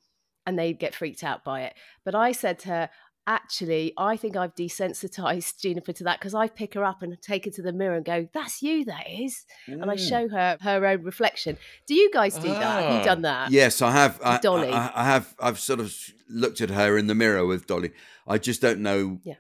and 0.47 0.59
they 0.59 0.73
get 0.73 0.94
freaked 0.94 1.25
out 1.25 1.42
by 1.44 1.62
it. 1.62 1.75
But 2.05 2.14
I 2.14 2.33
said 2.33 2.59
to 2.61 2.68
her, 2.68 2.90
actually, 3.26 3.92
I 3.96 4.16
think 4.16 4.37
I've 4.37 4.54
desensitized 4.54 5.58
Juniper 5.60 5.92
to 5.94 6.04
that 6.04 6.20
because 6.20 6.34
I 6.34 6.48
pick 6.48 6.74
her 6.74 6.84
up 6.84 7.02
and 7.02 7.16
take 7.22 7.44
her 7.46 7.50
to 7.52 7.62
the 7.62 7.72
mirror 7.72 7.96
and 7.96 8.04
go, 8.04 8.28
"That's 8.32 8.62
you, 8.62 8.84
that 8.87 9.06
is," 9.10 9.44
and 9.66 9.84
I 9.90 9.96
Mm. 9.96 10.08
show 10.08 10.28
her 10.28 10.58
her 10.60 10.87
own 10.87 11.02
reflection. 11.02 11.56
Do 11.87 11.94
you 11.94 12.10
guys 12.12 12.34
do 12.37 12.48
that? 12.48 12.82
Have 12.82 12.92
Ah. 12.92 12.98
you 12.98 13.04
done 13.04 13.22
that? 13.22 13.50
Yes, 13.50 13.82
I 13.82 13.90
have. 13.92 14.20
I, 14.22 14.38
Dolly. 14.38 14.70
I, 14.70 14.90
I 14.94 15.04
have. 15.04 15.34
I've 15.38 15.58
sort 15.58 15.80
of 15.80 15.94
looked 16.28 16.60
at 16.60 16.70
her 16.70 16.96
in 16.98 17.06
the 17.06 17.14
mirror 17.14 17.44
with 17.46 17.66
Dolly. 17.66 17.92
I 18.26 18.38
just 18.38 18.60
don't 18.60 18.80
know. 18.80 19.20
Yeah. 19.22 19.34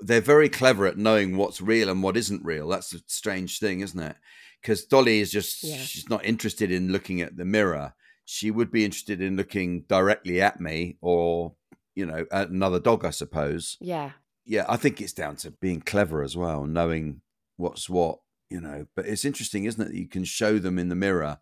They're 0.00 0.20
very 0.20 0.48
clever 0.48 0.86
at 0.86 0.96
knowing 0.96 1.36
what's 1.36 1.60
real 1.60 1.88
and 1.88 2.02
what 2.02 2.16
isn't 2.16 2.44
real. 2.44 2.68
That's 2.68 2.94
a 2.94 3.00
strange 3.06 3.58
thing, 3.58 3.80
isn't 3.80 3.98
it? 4.00 4.16
Because 4.62 4.84
Dolly 4.84 5.20
is 5.20 5.30
just, 5.30 5.62
Yeah. 5.62 5.76
she's 5.78 6.08
not 6.08 6.24
interested 6.24 6.70
in 6.70 6.92
looking 6.92 7.20
at 7.20 7.36
the 7.36 7.44
mirror. 7.44 7.94
She 8.24 8.50
would 8.50 8.70
be 8.70 8.84
interested 8.84 9.20
in 9.20 9.36
looking 9.36 9.82
directly 9.82 10.40
at 10.40 10.60
me 10.60 10.96
or, 11.00 11.54
you 11.96 12.06
know, 12.06 12.26
another 12.30 12.78
dog, 12.78 13.04
I 13.04 13.10
suppose. 13.10 13.76
Yeah. 13.80 14.12
Yeah, 14.44 14.64
I 14.68 14.76
think 14.76 15.00
it's 15.00 15.12
down 15.12 15.34
to 15.36 15.50
being 15.50 15.80
clever 15.80 16.22
as 16.22 16.36
well, 16.36 16.66
knowing 16.66 17.22
what's 17.56 17.90
what, 17.90 18.20
you 18.48 18.60
know. 18.60 18.86
But 18.94 19.06
it's 19.06 19.24
interesting, 19.24 19.64
isn't 19.64 19.82
it? 19.82 19.88
that 19.88 19.96
You 19.96 20.06
can 20.06 20.22
show 20.22 20.58
them 20.60 20.78
in 20.78 20.88
the 20.88 20.94
mirror. 20.94 21.38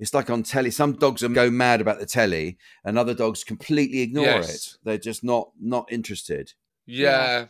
It's 0.00 0.14
like 0.14 0.30
on 0.30 0.42
telly. 0.42 0.70
Some 0.70 0.94
dogs 0.94 1.22
go 1.22 1.50
mad 1.50 1.80
about 1.80 2.00
the 2.00 2.06
telly, 2.06 2.58
and 2.82 2.98
other 2.98 3.14
dogs 3.14 3.44
completely 3.44 4.00
ignore 4.00 4.24
Yes. 4.24 4.48
it. 4.48 4.78
They're 4.82 4.98
just 4.98 5.22
not 5.22 5.50
not 5.60 5.92
interested. 5.92 6.54
Yeah. 6.86 7.46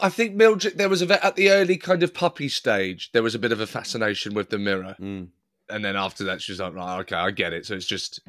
I 0.00 0.08
think 0.08 0.34
Mildred, 0.34 0.76
there 0.78 0.88
was 0.88 1.02
a 1.02 1.24
at 1.24 1.36
the 1.36 1.50
early 1.50 1.76
kind 1.76 2.02
of 2.02 2.14
puppy 2.14 2.48
stage, 2.48 3.10
there 3.12 3.22
was 3.22 3.34
a 3.34 3.38
bit 3.38 3.52
of 3.52 3.60
a 3.60 3.66
fascination 3.66 4.34
with 4.34 4.50
the 4.50 4.58
mirror. 4.58 4.96
Mm. 4.98 5.28
And 5.68 5.84
then 5.84 5.94
after 5.94 6.24
that, 6.24 6.42
she's 6.42 6.58
like, 6.58 6.74
right, 6.74 6.98
okay, 7.00 7.14
I 7.14 7.30
get 7.30 7.52
it. 7.52 7.64
So 7.66 7.74
it's 7.74 7.86
just, 7.86 8.20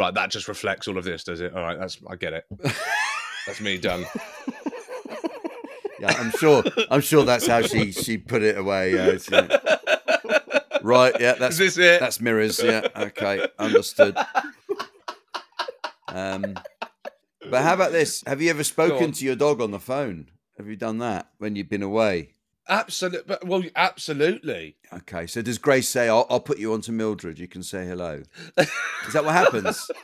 right, 0.00 0.14
that 0.14 0.30
just 0.30 0.48
reflects 0.48 0.88
all 0.88 0.98
of 0.98 1.04
this, 1.04 1.24
does 1.24 1.40
it? 1.40 1.54
All 1.54 1.62
right, 1.62 1.78
that's, 1.78 1.98
I 2.08 2.16
get 2.16 2.32
it. 2.32 2.44
That's 3.46 3.60
me 3.60 3.78
done. 3.78 4.04
Yeah, 5.98 6.14
I'm 6.18 6.30
sure. 6.30 6.62
I'm 6.90 7.00
sure 7.00 7.24
that's 7.24 7.46
how 7.46 7.62
she 7.62 7.90
she 7.92 8.16
put 8.16 8.42
it 8.42 8.56
away. 8.56 8.94
Yeah, 8.94 9.18
right. 10.82 11.14
Yeah, 11.20 11.34
that's 11.34 11.58
Is 11.58 11.74
this 11.76 11.78
it? 11.78 12.00
that's 12.00 12.20
mirrors. 12.20 12.62
Yeah. 12.62 12.86
Okay. 12.96 13.46
Understood. 13.58 14.16
Um, 16.08 16.54
but 17.50 17.62
how 17.62 17.74
about 17.74 17.92
this? 17.92 18.22
Have 18.26 18.40
you 18.40 18.50
ever 18.50 18.64
spoken 18.64 19.12
to 19.12 19.24
your 19.24 19.36
dog 19.36 19.60
on 19.60 19.70
the 19.70 19.80
phone? 19.80 20.30
Have 20.58 20.68
you 20.68 20.76
done 20.76 20.98
that 20.98 21.30
when 21.38 21.56
you've 21.56 21.70
been 21.70 21.82
away? 21.82 22.34
Absolutely. 22.68 23.24
But, 23.26 23.46
well, 23.46 23.62
absolutely. 23.74 24.76
Okay, 24.92 25.26
so 25.26 25.42
does 25.42 25.58
Grace 25.58 25.88
say, 25.88 26.08
I'll, 26.08 26.26
I'll 26.30 26.40
put 26.40 26.58
you 26.58 26.72
on 26.72 26.80
to 26.82 26.92
Mildred, 26.92 27.38
you 27.38 27.48
can 27.48 27.62
say 27.62 27.86
hello? 27.86 28.22
Is 28.58 29.12
that 29.12 29.24
what 29.24 29.34
happens? 29.34 29.90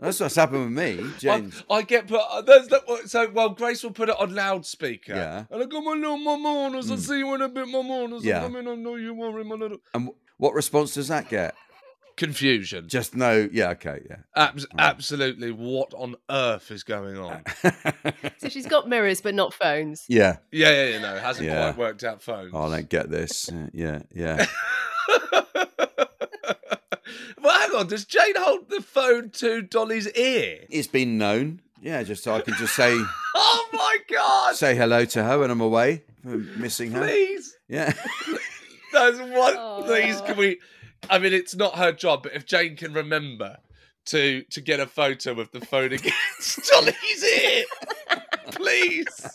That's 0.00 0.18
what's 0.18 0.34
happened 0.34 0.64
with 0.64 0.72
me, 0.72 1.10
James. 1.20 1.62
I 1.70 1.82
get 1.82 2.08
put. 2.08 2.20
uh, 2.20 2.42
There's 2.42 2.66
that. 2.68 2.82
So, 3.06 3.30
well, 3.30 3.50
Grace 3.50 3.84
will 3.84 3.92
put 3.92 4.08
it 4.08 4.16
on 4.18 4.34
loudspeaker. 4.34 5.14
Yeah. 5.14 5.44
And 5.48 5.62
I 5.62 5.66
go, 5.66 5.80
my 5.80 5.92
little 5.92 6.18
mamonas, 6.18 6.90
I 6.90 6.96
Mm. 6.96 6.98
see 6.98 7.18
you 7.18 7.32
in 7.34 7.40
a 7.40 7.48
bit, 7.48 7.66
mamonas. 7.68 8.24
Yeah. 8.24 8.44
I 8.44 8.48
mean, 8.48 8.66
I 8.66 8.74
know 8.74 8.96
you 8.96 9.14
worry, 9.14 9.44
my 9.44 9.54
little. 9.54 9.78
And 9.94 10.10
what 10.38 10.54
response 10.54 10.94
does 10.94 11.06
that 11.06 11.28
get? 11.28 11.54
Confusion. 12.16 12.88
Just 12.88 13.14
no, 13.16 13.48
yeah, 13.52 13.70
okay, 13.70 14.00
yeah. 14.08 14.16
Abs- 14.36 14.66
Absolutely. 14.78 15.50
What 15.50 15.92
on 15.94 16.16
earth 16.30 16.70
is 16.70 16.82
going 16.82 17.18
on? 17.18 17.42
So 18.38 18.48
she's 18.48 18.66
got 18.66 18.88
mirrors 18.88 19.20
but 19.20 19.34
not 19.36 19.54
phones. 19.54 20.04
yeah. 20.08 20.38
Yeah, 20.50 20.70
yeah, 20.70 20.88
yeah. 20.88 20.98
No, 20.98 21.16
hasn't 21.18 21.46
Yeah. 21.46 21.72
quite 21.72 21.78
worked 21.78 22.02
out 22.04 22.22
phones. 22.22 22.50
Oh, 22.52 22.62
I 22.62 22.76
don't 22.76 22.88
get 22.88 23.08
this. 23.10 23.48
Yeah, 23.72 24.00
yeah. 24.12 24.46
well, 27.42 27.58
hang 27.60 27.74
on. 27.76 27.86
Does 27.88 28.04
Jane 28.04 28.34
hold 28.36 28.68
the 28.68 28.80
phone 28.82 29.30
to 29.30 29.62
Dolly's 29.62 30.08
ear? 30.12 30.60
It's 30.70 30.86
been 30.88 31.18
known. 31.18 31.60
Yeah, 31.80 32.02
just 32.02 32.22
so 32.24 32.34
I 32.34 32.40
can 32.40 32.54
just 32.54 32.74
say 32.76 32.92
Oh 33.34 33.68
my 33.72 33.98
god! 34.10 34.54
say 34.54 34.74
hello 34.76 35.04
to 35.06 35.24
her 35.24 35.38
when 35.40 35.50
I'm 35.50 35.60
away, 35.60 36.04
from 36.22 36.60
missing 36.60 36.92
her. 36.92 37.00
Please, 37.02 37.56
Yeah. 37.68 37.92
that's 38.92 39.18
one. 39.18 39.84
Please, 39.84 40.20
can 40.20 40.36
we? 40.36 40.58
I 41.10 41.18
mean, 41.18 41.32
it's 41.32 41.54
not 41.54 41.76
her 41.76 41.92
job, 41.92 42.22
but 42.22 42.34
if 42.34 42.46
Jane 42.46 42.76
can 42.76 42.92
remember 42.92 43.58
to 44.06 44.42
to 44.50 44.60
get 44.60 44.80
a 44.80 44.86
photo 44.86 45.38
of 45.40 45.50
the 45.52 45.60
phone 45.60 45.92
against 45.92 46.60
Dolly's 46.70 47.24
ear, 47.24 47.64
please. 48.52 49.26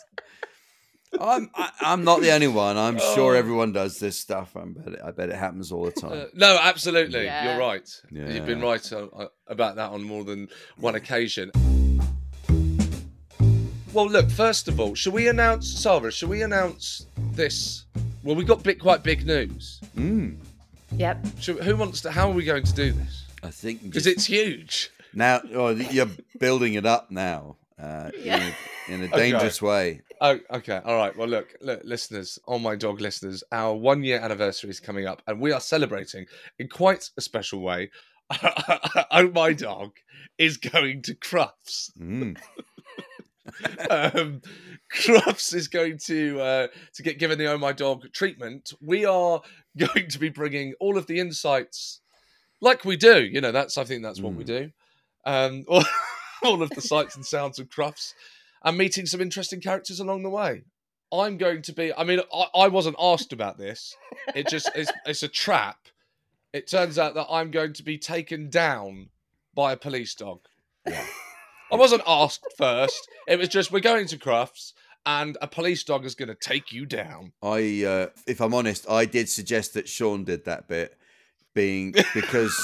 I'm 1.18 1.50
I, 1.54 1.70
I'm 1.80 2.04
not 2.04 2.20
the 2.20 2.32
only 2.32 2.48
one. 2.48 2.76
I'm 2.76 2.98
sure 2.98 3.34
Oh. 3.34 3.38
everyone 3.38 3.72
does 3.72 3.98
this 3.98 4.18
stuff. 4.18 4.54
I 4.56 4.64
bet 4.66 4.94
it, 4.94 5.00
I 5.02 5.10
bet 5.10 5.28
it 5.30 5.36
happens 5.36 5.72
all 5.72 5.84
the 5.84 5.90
time. 5.90 6.12
Uh, 6.12 6.24
no, 6.34 6.58
absolutely. 6.60 7.24
Yeah. 7.24 7.44
You're 7.50 7.58
right. 7.58 7.88
You've 8.10 8.44
been 8.46 8.60
right 8.60 8.92
uh, 8.92 9.06
uh, 9.16 9.26
about 9.46 9.76
that 9.76 9.90
on 9.90 10.02
more 10.02 10.22
than 10.24 10.48
one 10.76 10.96
occasion. 10.96 11.50
Well, 13.94 14.06
look, 14.10 14.30
first 14.30 14.68
of 14.68 14.78
all, 14.80 14.94
shall 14.94 15.12
we 15.14 15.28
announce, 15.28 15.66
Sara, 15.66 16.12
shall 16.12 16.28
we 16.28 16.42
announce 16.42 17.06
this? 17.32 17.86
Well, 18.22 18.36
we 18.36 18.44
got 18.44 18.62
big, 18.62 18.78
quite 18.78 19.02
big 19.02 19.26
news. 19.26 19.80
Mm, 19.96 20.36
Yep. 20.92 21.26
Shall, 21.40 21.56
who 21.56 21.76
wants 21.76 22.00
to, 22.02 22.10
how 22.10 22.28
are 22.30 22.34
we 22.34 22.44
going 22.44 22.64
to 22.64 22.72
do 22.72 22.92
this? 22.92 23.24
I 23.42 23.50
think 23.50 23.82
Because 23.82 24.06
it's 24.06 24.24
huge. 24.26 24.90
now 25.14 25.40
oh, 25.54 25.68
you're 25.70 26.08
building 26.40 26.74
it 26.74 26.86
up 26.86 27.10
now 27.10 27.56
uh, 27.78 28.10
Yeah. 28.18 28.36
in, 28.36 28.42
a, 28.42 28.94
in 28.94 29.02
a 29.02 29.04
Okay. 29.06 29.16
dangerous 29.30 29.62
way. 29.62 30.00
Oh, 30.20 30.38
okay. 30.50 30.80
All 30.84 30.96
right. 30.96 31.16
Well, 31.16 31.28
look, 31.28 31.54
look, 31.60 31.80
listeners, 31.84 32.40
on 32.48 32.60
my 32.62 32.74
dog 32.74 33.00
listeners, 33.00 33.44
our 33.52 33.74
one 33.76 34.02
year 34.02 34.18
anniversary 34.18 34.70
is 34.70 34.80
coming 34.80 35.06
up, 35.06 35.22
and 35.28 35.40
we 35.40 35.52
are 35.52 35.60
celebrating 35.60 36.26
in 36.58 36.68
quite 36.68 37.10
a 37.16 37.20
special 37.20 37.60
way. 37.60 37.90
oh, 39.12 39.30
my 39.32 39.52
dog 39.52 39.92
is 40.36 40.56
going 40.56 41.02
to 41.02 41.14
Crufts. 41.14 41.92
Mm. 42.00 42.36
um, 43.90 44.40
Crufts 44.92 45.54
is 45.54 45.68
going 45.68 45.98
to 46.06 46.40
uh, 46.40 46.66
to 46.94 47.02
get 47.02 47.18
given 47.18 47.38
the 47.38 47.46
Oh 47.46 47.58
My 47.58 47.72
Dog 47.72 48.10
treatment. 48.12 48.72
We 48.80 49.04
are 49.04 49.42
going 49.76 50.08
to 50.08 50.18
be 50.18 50.28
bringing 50.28 50.74
all 50.80 50.96
of 50.96 51.06
the 51.06 51.18
insights, 51.18 52.00
like 52.60 52.84
we 52.84 52.96
do. 52.96 53.22
You 53.22 53.40
know, 53.40 53.52
that's 53.52 53.76
I 53.78 53.84
think 53.84 54.02
that's 54.02 54.20
what 54.20 54.34
we 54.34 54.44
Mm. 54.44 54.46
do. 54.46 54.70
Um, 55.24 55.64
all, 55.68 55.84
all 56.42 56.62
of 56.62 56.70
the 56.70 56.80
sights 56.80 57.16
and 57.16 57.24
sounds 57.26 57.58
of 57.58 57.68
Crufts, 57.68 58.14
and 58.64 58.78
meeting 58.78 59.06
some 59.06 59.20
interesting 59.20 59.60
characters 59.60 60.00
along 60.00 60.22
the 60.22 60.30
way. 60.30 60.62
I'm 61.12 61.38
going 61.38 61.62
to 61.62 61.72
be. 61.72 61.92
I 61.94 62.04
mean, 62.04 62.20
I, 62.32 62.46
I 62.54 62.68
wasn't 62.68 62.96
asked 63.00 63.32
about 63.32 63.58
this. 63.58 63.94
It 64.34 64.48
just 64.48 64.70
it's, 64.74 64.92
it's 65.06 65.22
a 65.22 65.28
trap. 65.28 65.78
It 66.52 66.66
turns 66.66 66.98
out 66.98 67.14
that 67.14 67.26
I'm 67.30 67.50
going 67.50 67.72
to 67.74 67.82
be 67.82 67.98
taken 67.98 68.48
down 68.48 69.10
by 69.54 69.72
a 69.72 69.76
police 69.76 70.14
dog. 70.14 70.40
Yeah. 70.86 71.04
I 71.70 71.76
wasn't 71.76 72.02
asked 72.06 72.44
first. 72.56 73.08
It 73.26 73.38
was 73.38 73.48
just 73.48 73.70
we're 73.72 73.80
going 73.80 74.06
to 74.08 74.16
Crufts 74.18 74.72
and 75.06 75.36
a 75.42 75.46
police 75.46 75.84
dog 75.84 76.04
is 76.04 76.14
going 76.14 76.28
to 76.28 76.34
take 76.34 76.72
you 76.72 76.86
down. 76.86 77.32
I, 77.42 77.84
uh, 77.84 78.06
if 78.26 78.40
I'm 78.40 78.54
honest, 78.54 78.88
I 78.90 79.04
did 79.04 79.28
suggest 79.28 79.74
that 79.74 79.86
Seann 79.86 80.24
did 80.24 80.44
that 80.46 80.66
bit, 80.68 80.98
being 81.54 81.92
because 82.14 82.54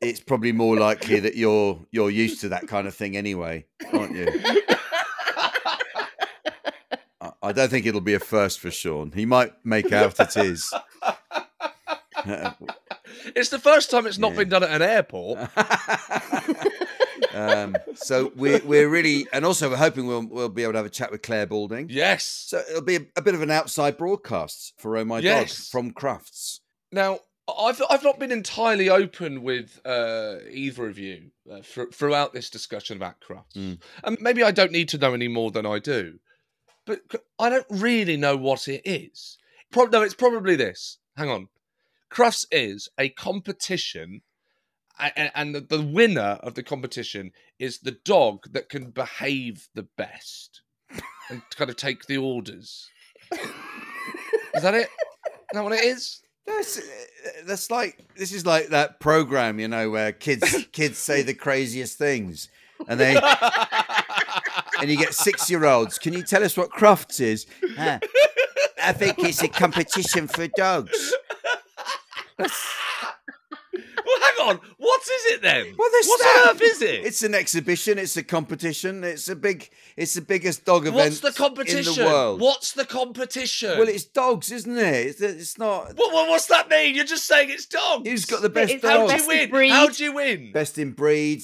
it's 0.00 0.20
probably 0.20 0.52
more 0.52 0.76
likely 0.76 1.20
that 1.20 1.34
you're 1.36 1.80
you're 1.90 2.10
used 2.10 2.40
to 2.42 2.48
that 2.50 2.68
kind 2.68 2.86
of 2.86 2.94
thing 2.94 3.16
anyway, 3.16 3.64
aren't 3.92 4.14
you? 4.16 4.26
I- 7.20 7.32
I 7.42 7.52
don't 7.52 7.68
think 7.70 7.86
it'll 7.86 8.00
be 8.02 8.14
a 8.14 8.20
first 8.20 8.60
for 8.60 8.68
Seann. 8.68 9.14
He 9.14 9.24
might 9.26 9.52
make 9.64 9.92
out 9.92 10.18
it 10.20 10.36
is. 10.36 10.72
It's 13.36 13.48
the 13.50 13.58
first 13.58 13.90
time 13.90 14.06
it's 14.06 14.18
not 14.18 14.32
Yeah. 14.32 14.38
been 14.38 14.48
done 14.50 14.62
at 14.62 14.70
an 14.70 14.82
airport. 14.82 15.38
Um, 17.34 17.76
so 17.94 18.32
we're 18.36 18.60
we're 18.64 18.88
really, 18.88 19.26
and 19.32 19.44
also 19.44 19.68
we're 19.70 19.76
hoping 19.76 20.06
we'll 20.06 20.26
we'll 20.26 20.48
be 20.48 20.62
able 20.62 20.72
to 20.74 20.78
have 20.78 20.86
a 20.86 20.90
chat 20.90 21.10
with 21.10 21.22
Clare 21.22 21.46
Balding. 21.46 21.88
Yes. 21.90 22.24
So 22.24 22.62
it'll 22.70 22.82
be 22.82 22.96
a, 22.96 23.06
a 23.16 23.22
bit 23.22 23.34
of 23.34 23.42
an 23.42 23.50
outside 23.50 23.96
broadcast 23.96 24.74
for 24.78 24.96
Oh 24.96 25.04
My 25.04 25.18
Yes. 25.18 25.68
from 25.68 25.92
Crufts. 25.92 26.60
Now, 26.92 27.18
I've 27.58 27.82
I've 27.90 28.04
not 28.04 28.18
been 28.18 28.32
entirely 28.32 28.88
open 28.88 29.42
with 29.42 29.80
uh, 29.84 30.36
either 30.50 30.86
of 30.88 30.98
you 30.98 31.30
uh, 31.50 31.60
thr- 31.62 31.90
throughout 31.92 32.32
this 32.32 32.48
discussion 32.50 32.96
about 32.96 33.20
Crufts, 33.20 33.54
Mm. 33.56 33.78
and 34.04 34.18
maybe 34.20 34.42
I 34.42 34.50
don't 34.50 34.72
need 34.72 34.88
to 34.90 34.98
know 34.98 35.12
any 35.12 35.28
more 35.28 35.50
than 35.50 35.66
I 35.66 35.78
do, 35.78 36.20
but 36.86 37.00
I 37.38 37.50
don't 37.50 37.66
really 37.68 38.16
know 38.16 38.36
what 38.36 38.68
it 38.68 38.82
is. 38.84 39.38
Pro- 39.72 39.86
no, 39.86 40.02
it's 40.02 40.14
probably 40.14 40.56
this. 40.56 40.98
Hang 41.16 41.28
on, 41.30 41.48
Crufts 42.10 42.46
is 42.52 42.88
a 42.98 43.08
competition, 43.10 44.22
and 44.98 45.54
the, 45.54 45.60
the 45.60 45.82
winner 45.82 46.38
of 46.42 46.54
the 46.54 46.62
competition 46.62 47.32
is 47.58 47.80
the 47.80 47.90
dog 48.04 48.52
that 48.52 48.68
can 48.68 48.90
behave 48.90 49.68
the 49.74 49.82
best 49.96 50.62
and 51.28 51.42
kind 51.56 51.70
of 51.70 51.76
take 51.76 52.06
the 52.06 52.16
orders. 52.18 52.88
Is 53.32 54.62
that 54.62 54.74
it? 54.74 54.88
Is 54.88 54.88
that 55.52 55.64
what 55.64 55.72
it 55.72 55.84
is? 55.84 56.20
That's 56.46 56.80
that's 57.46 57.70
like 57.70 58.04
this 58.16 58.32
is 58.32 58.44
like 58.46 58.68
that 58.68 59.00
program, 59.00 59.58
you 59.58 59.66
know, 59.68 59.90
where 59.90 60.12
kids 60.12 60.66
kids 60.72 60.98
say 60.98 61.22
the 61.22 61.34
craziest 61.34 61.98
things, 61.98 62.48
and 62.86 63.00
they 63.00 63.16
and 64.80 64.90
you 64.90 64.96
get 64.96 65.14
six 65.14 65.50
year 65.50 65.64
olds. 65.64 65.98
Can 65.98 66.12
you 66.12 66.22
tell 66.22 66.44
us 66.44 66.56
what 66.56 66.70
Crufts 66.70 67.20
is? 67.20 67.46
"Ah, 67.78 67.98
I 68.82 68.92
think 68.92 69.18
it's 69.18 69.42
a 69.42 69.48
competition 69.48 70.28
for 70.28 70.46
dogs. 70.48 71.14
Well, 72.38 72.48
hang 72.48 72.83
on. 74.48 74.60
What 74.78 75.00
is 75.02 75.24
it 75.32 75.42
then? 75.42 75.74
Well, 75.78 75.88
there's 75.92 76.06
what 76.06 76.20
that. 76.20 76.46
on 76.50 76.56
earth 76.56 76.62
is 76.62 76.82
it? 76.82 77.04
It's 77.06 77.22
an 77.22 77.34
exhibition. 77.34 77.98
It's 77.98 78.16
a 78.16 78.22
competition. 78.22 79.04
It's 79.04 79.28
a 79.28 79.36
big. 79.36 79.70
It's 79.96 80.14
the 80.14 80.20
biggest 80.20 80.64
dog 80.64 80.82
event 80.86 80.96
What's 80.96 81.20
the 81.20 81.32
competition? 81.32 81.92
in 81.92 81.98
the 82.08 82.12
world. 82.12 82.40
What's 82.40 82.72
the 82.72 82.84
competition? 82.84 83.78
Well, 83.78 83.88
it's 83.88 84.04
dogs, 84.04 84.50
isn't 84.52 84.76
it? 84.76 85.06
It's, 85.06 85.20
it's 85.20 85.58
not. 85.58 85.94
What, 85.96 86.12
what, 86.12 86.28
what's 86.28 86.46
that 86.46 86.68
mean? 86.68 86.94
You're 86.94 87.04
just 87.04 87.26
saying 87.26 87.50
it's 87.50 87.66
dogs. 87.66 88.08
Who's 88.08 88.24
got 88.24 88.42
the 88.42 88.48
best 88.50 88.72
it's- 88.72 88.90
How 88.90 89.06
dog? 89.06 89.16
do 89.16 89.22
you 89.22 89.28
win? 89.28 89.50
breed. 89.50 89.70
How 89.70 89.88
do 89.88 90.04
you 90.04 90.12
win? 90.12 90.52
best 90.52 90.78
in 90.78 90.92
breed, 90.92 91.42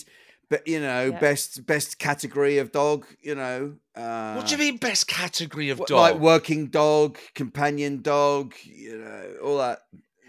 but 0.49 0.67
you 0.67 0.81
know, 0.81 1.07
Yeah. 1.13 1.19
best 1.21 1.65
best 1.67 1.99
category 1.99 2.59
of 2.59 2.73
dog. 2.73 3.07
You 3.23 3.35
know, 3.37 3.75
uh, 3.97 4.35
what 4.35 4.47
do 4.47 4.53
you 4.53 4.59
mean 4.59 4.77
best 4.79 5.07
category 5.07 5.71
of 5.71 5.79
dog? 5.79 5.91
like 5.91 6.15
working 6.17 6.67
dog, 6.69 7.19
companion 7.35 8.03
dog. 8.03 8.55
You 8.65 8.99
know, 8.99 9.35
all 9.45 9.59
that. 9.59 9.81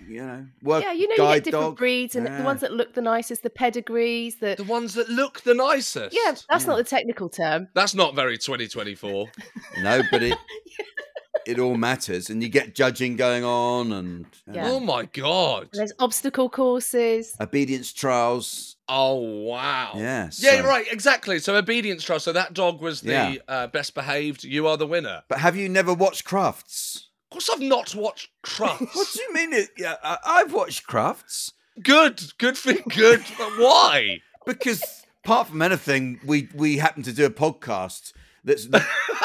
You 0.08 0.26
know, 0.26 0.46
work 0.64 0.84
yeah, 0.84 0.92
you 0.92 1.08
know, 1.08 1.30
you 1.30 1.36
get 1.36 1.44
different 1.46 1.66
dog. 1.66 1.78
breeds, 1.78 2.16
and 2.16 2.26
Yeah. 2.28 2.38
the 2.40 2.44
ones 2.44 2.62
that 2.62 2.72
look 2.74 2.94
the 2.94 3.02
nicest, 3.02 3.44
the 3.44 3.50
pedigrees, 3.50 4.38
the 4.38 4.56
the 4.58 4.64
ones 4.64 4.94
that 4.96 5.10
look 5.10 5.42
the 5.42 5.54
nicest. 5.54 6.16
yeah, 6.16 6.36
that's 6.50 6.64
Yeah. 6.64 6.70
not 6.72 6.78
the 6.78 6.84
technical 6.84 7.30
term. 7.30 7.68
That's 7.74 7.94
not 7.96 8.16
very 8.16 8.38
2024. 8.38 9.32
No, 9.82 10.02
but 10.12 10.22
it 10.24 10.38
it 11.46 11.60
all 11.60 11.76
matters, 11.76 12.30
and 12.30 12.44
you 12.44 12.50
get 12.50 12.76
judging 12.76 13.16
going 13.16 13.44
on, 13.44 13.92
and 13.92 14.26
Yeah. 14.52 14.70
Oh 14.70 14.80
my 14.80 15.06
god. 15.06 15.70
There's 15.74 15.94
obstacle 16.00 16.50
courses. 16.50 17.36
obedience 17.40 17.94
trials. 17.94 18.76
Oh 18.90 19.16
wow. 19.16 19.94
Yeah, 19.96 20.30
Yeah, 20.38 20.62
so- 20.62 20.68
right. 20.68 20.86
Exactly. 20.92 21.40
So 21.40 21.56
obedience 21.56 22.04
trust. 22.04 22.26
So 22.26 22.34
that 22.34 22.54
dog 22.54 22.82
was 22.82 23.02
the 23.02 23.12
Yeah. 23.12 23.36
uh, 23.48 23.68
best 23.68 23.96
behaved. 23.96 24.44
You 24.44 24.68
are 24.68 24.78
the 24.78 24.88
winner. 24.88 25.24
But 25.30 25.40
have 25.40 25.56
you 25.56 25.70
never 25.70 25.94
watched 25.94 26.26
Crufts? 26.26 27.06
Of 27.32 27.36
course, 27.36 27.50
I've 27.50 27.62
not 27.62 27.96
watched 27.96 28.30
Crufts. 28.44 28.94
What 28.94 29.08
do 29.13 29.22
you 29.22 29.34
mean? 29.34 29.54
It, 29.54 29.70
yeah, 29.78 29.96
I, 30.04 30.17
I've 30.26 30.52
watched 30.52 30.86
Crufts 30.86 31.54
good, 31.82 32.22
good 32.38 32.58
for 32.58 32.74
good. 32.89 33.24
But 33.38 33.52
why? 33.58 34.20
because 34.46 34.84
apart 35.24 35.48
from 35.48 35.62
anything, 35.62 36.20
we 36.26 36.50
we 36.54 36.78
happen 36.78 37.04
to 37.04 37.13
do 37.13 37.26
a 37.26 37.30
podcast 37.30 38.12
that's 38.44 38.67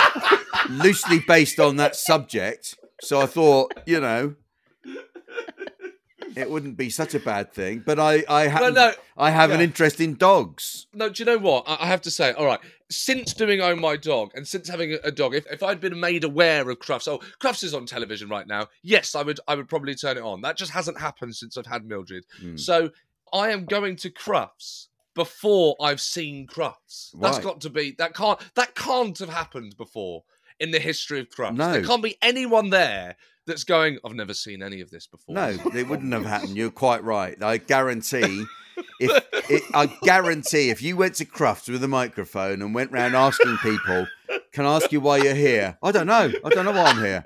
loosely 0.71 1.19
based 1.27 1.59
on 1.59 1.77
that 1.79 1.97
subject. 1.97 2.77
So 3.01 3.21
I 3.21 3.27
thought, 3.27 3.75
you 3.87 3.99
know, 4.01 4.37
it 6.37 6.49
wouldn't 6.49 6.77
be 6.77 6.91
such 6.91 7.15
a 7.15 7.19
bad 7.19 7.53
thing. 7.53 7.83
But 7.85 7.99
I 7.99 8.25
I 8.29 8.47
have 8.47 8.61
Well, 8.61 8.73
no, 8.73 8.93
I 9.17 9.31
have 9.31 9.51
an 9.51 9.61
interest 9.61 10.01
in 10.01 10.15
dogs. 10.15 10.87
no. 10.95 11.09
Do 11.09 11.23
you 11.23 11.25
know 11.25 11.39
what? 11.39 11.65
I, 11.67 11.79
I 11.81 11.87
have 11.87 12.03
to 12.03 12.11
say. 12.13 12.33
All 12.33 12.47
right. 12.47 12.61
Since 12.89 13.35
doing 13.35 13.61
Oh 13.61 13.75
My 13.75 13.97
Dog 13.97 14.31
and 14.35 14.47
since 14.47 14.69
having 14.69 14.97
a, 15.03 15.11
dog, 15.11 15.35
if, 15.35 15.45
if 15.51 15.63
I'd 15.63 15.81
been 15.81 15.99
made 15.99 16.23
aware 16.25 16.69
of 16.71 16.79
Crufts, 16.79 17.09
oh, 17.09 17.21
Crufts 17.41 17.65
is 17.65 17.75
on 17.75 17.87
television 17.87 18.29
right 18.29 18.47
now. 18.47 18.69
Yes, 18.83 19.15
I 19.15 19.23
would. 19.23 19.41
I 19.49 19.57
would 19.57 19.69
probably 19.69 19.95
turn 19.95 20.17
it 20.17 20.23
on. 20.23 20.41
That 20.43 20.57
just 20.57 20.71
hasn't 20.71 21.01
happened 21.01 21.35
since 21.35 21.57
I've 21.57 21.67
had 21.67 21.85
Mildred. 21.85 22.25
Mm. 22.41 22.59
So 22.61 22.91
I 23.33 23.51
am 23.51 23.65
going 23.65 23.97
to 23.97 24.11
Crufts 24.11 24.89
before 25.15 25.75
I've 25.81 26.01
seen 26.01 26.47
Crufts. 26.47 27.11
That's 27.21 27.41
got 27.41 27.61
to 27.63 27.71
be 27.71 27.97
that 27.99 28.15
can't 28.15 28.39
that 28.55 28.75
can't 28.77 29.19
have 29.19 29.31
happened 29.31 29.77
before 29.77 30.23
in 30.61 30.71
the 30.71 30.79
history 30.79 31.21
of 31.21 31.29
Crufts. 31.31 31.57
No. 31.57 31.73
There 31.73 31.85
can't 31.85 32.03
be 32.03 32.17
anyone 32.23 32.71
there 32.71 33.17
that's 33.47 33.65
going. 33.65 33.99
I've 34.05 34.15
never 34.15 34.35
seen 34.35 34.63
any 34.63 34.81
of 34.81 34.91
this 34.91 35.07
before. 35.07 35.35
No, 35.35 35.57
it 35.75 35.89
wouldn't 35.89 36.13
have 36.13 36.27
happened. 36.27 36.57
You're 36.57 36.71
quite 36.71 37.03
right. 37.03 37.41
I 37.43 37.59
guarantee. 37.59 38.45
If 38.99 39.51
it, 39.51 39.63
I 39.75 39.87
guarantee, 40.03 40.71
if 40.71 40.83
you 40.83 40.97
went 40.97 41.15
to 41.17 41.25
Crufts 41.25 41.69
with 41.69 41.83
a 41.85 41.89
microphone 41.89 42.63
and 42.63 42.75
went 42.75 42.93
round 42.93 43.15
asking 43.15 43.59
people, 43.59 44.07
"Can 44.53 44.67
I 44.67 44.77
ask 44.77 44.91
you 44.93 45.01
why 45.01 45.19
you're 45.19 45.35
here?" 45.35 45.79
I 45.83 45.93
don't 45.93 46.07
know. 46.07 46.33
I 46.45 46.49
don't 46.51 46.65
know 46.65 46.73
why 46.73 46.85
I'm 46.85 46.99
here. 46.99 47.25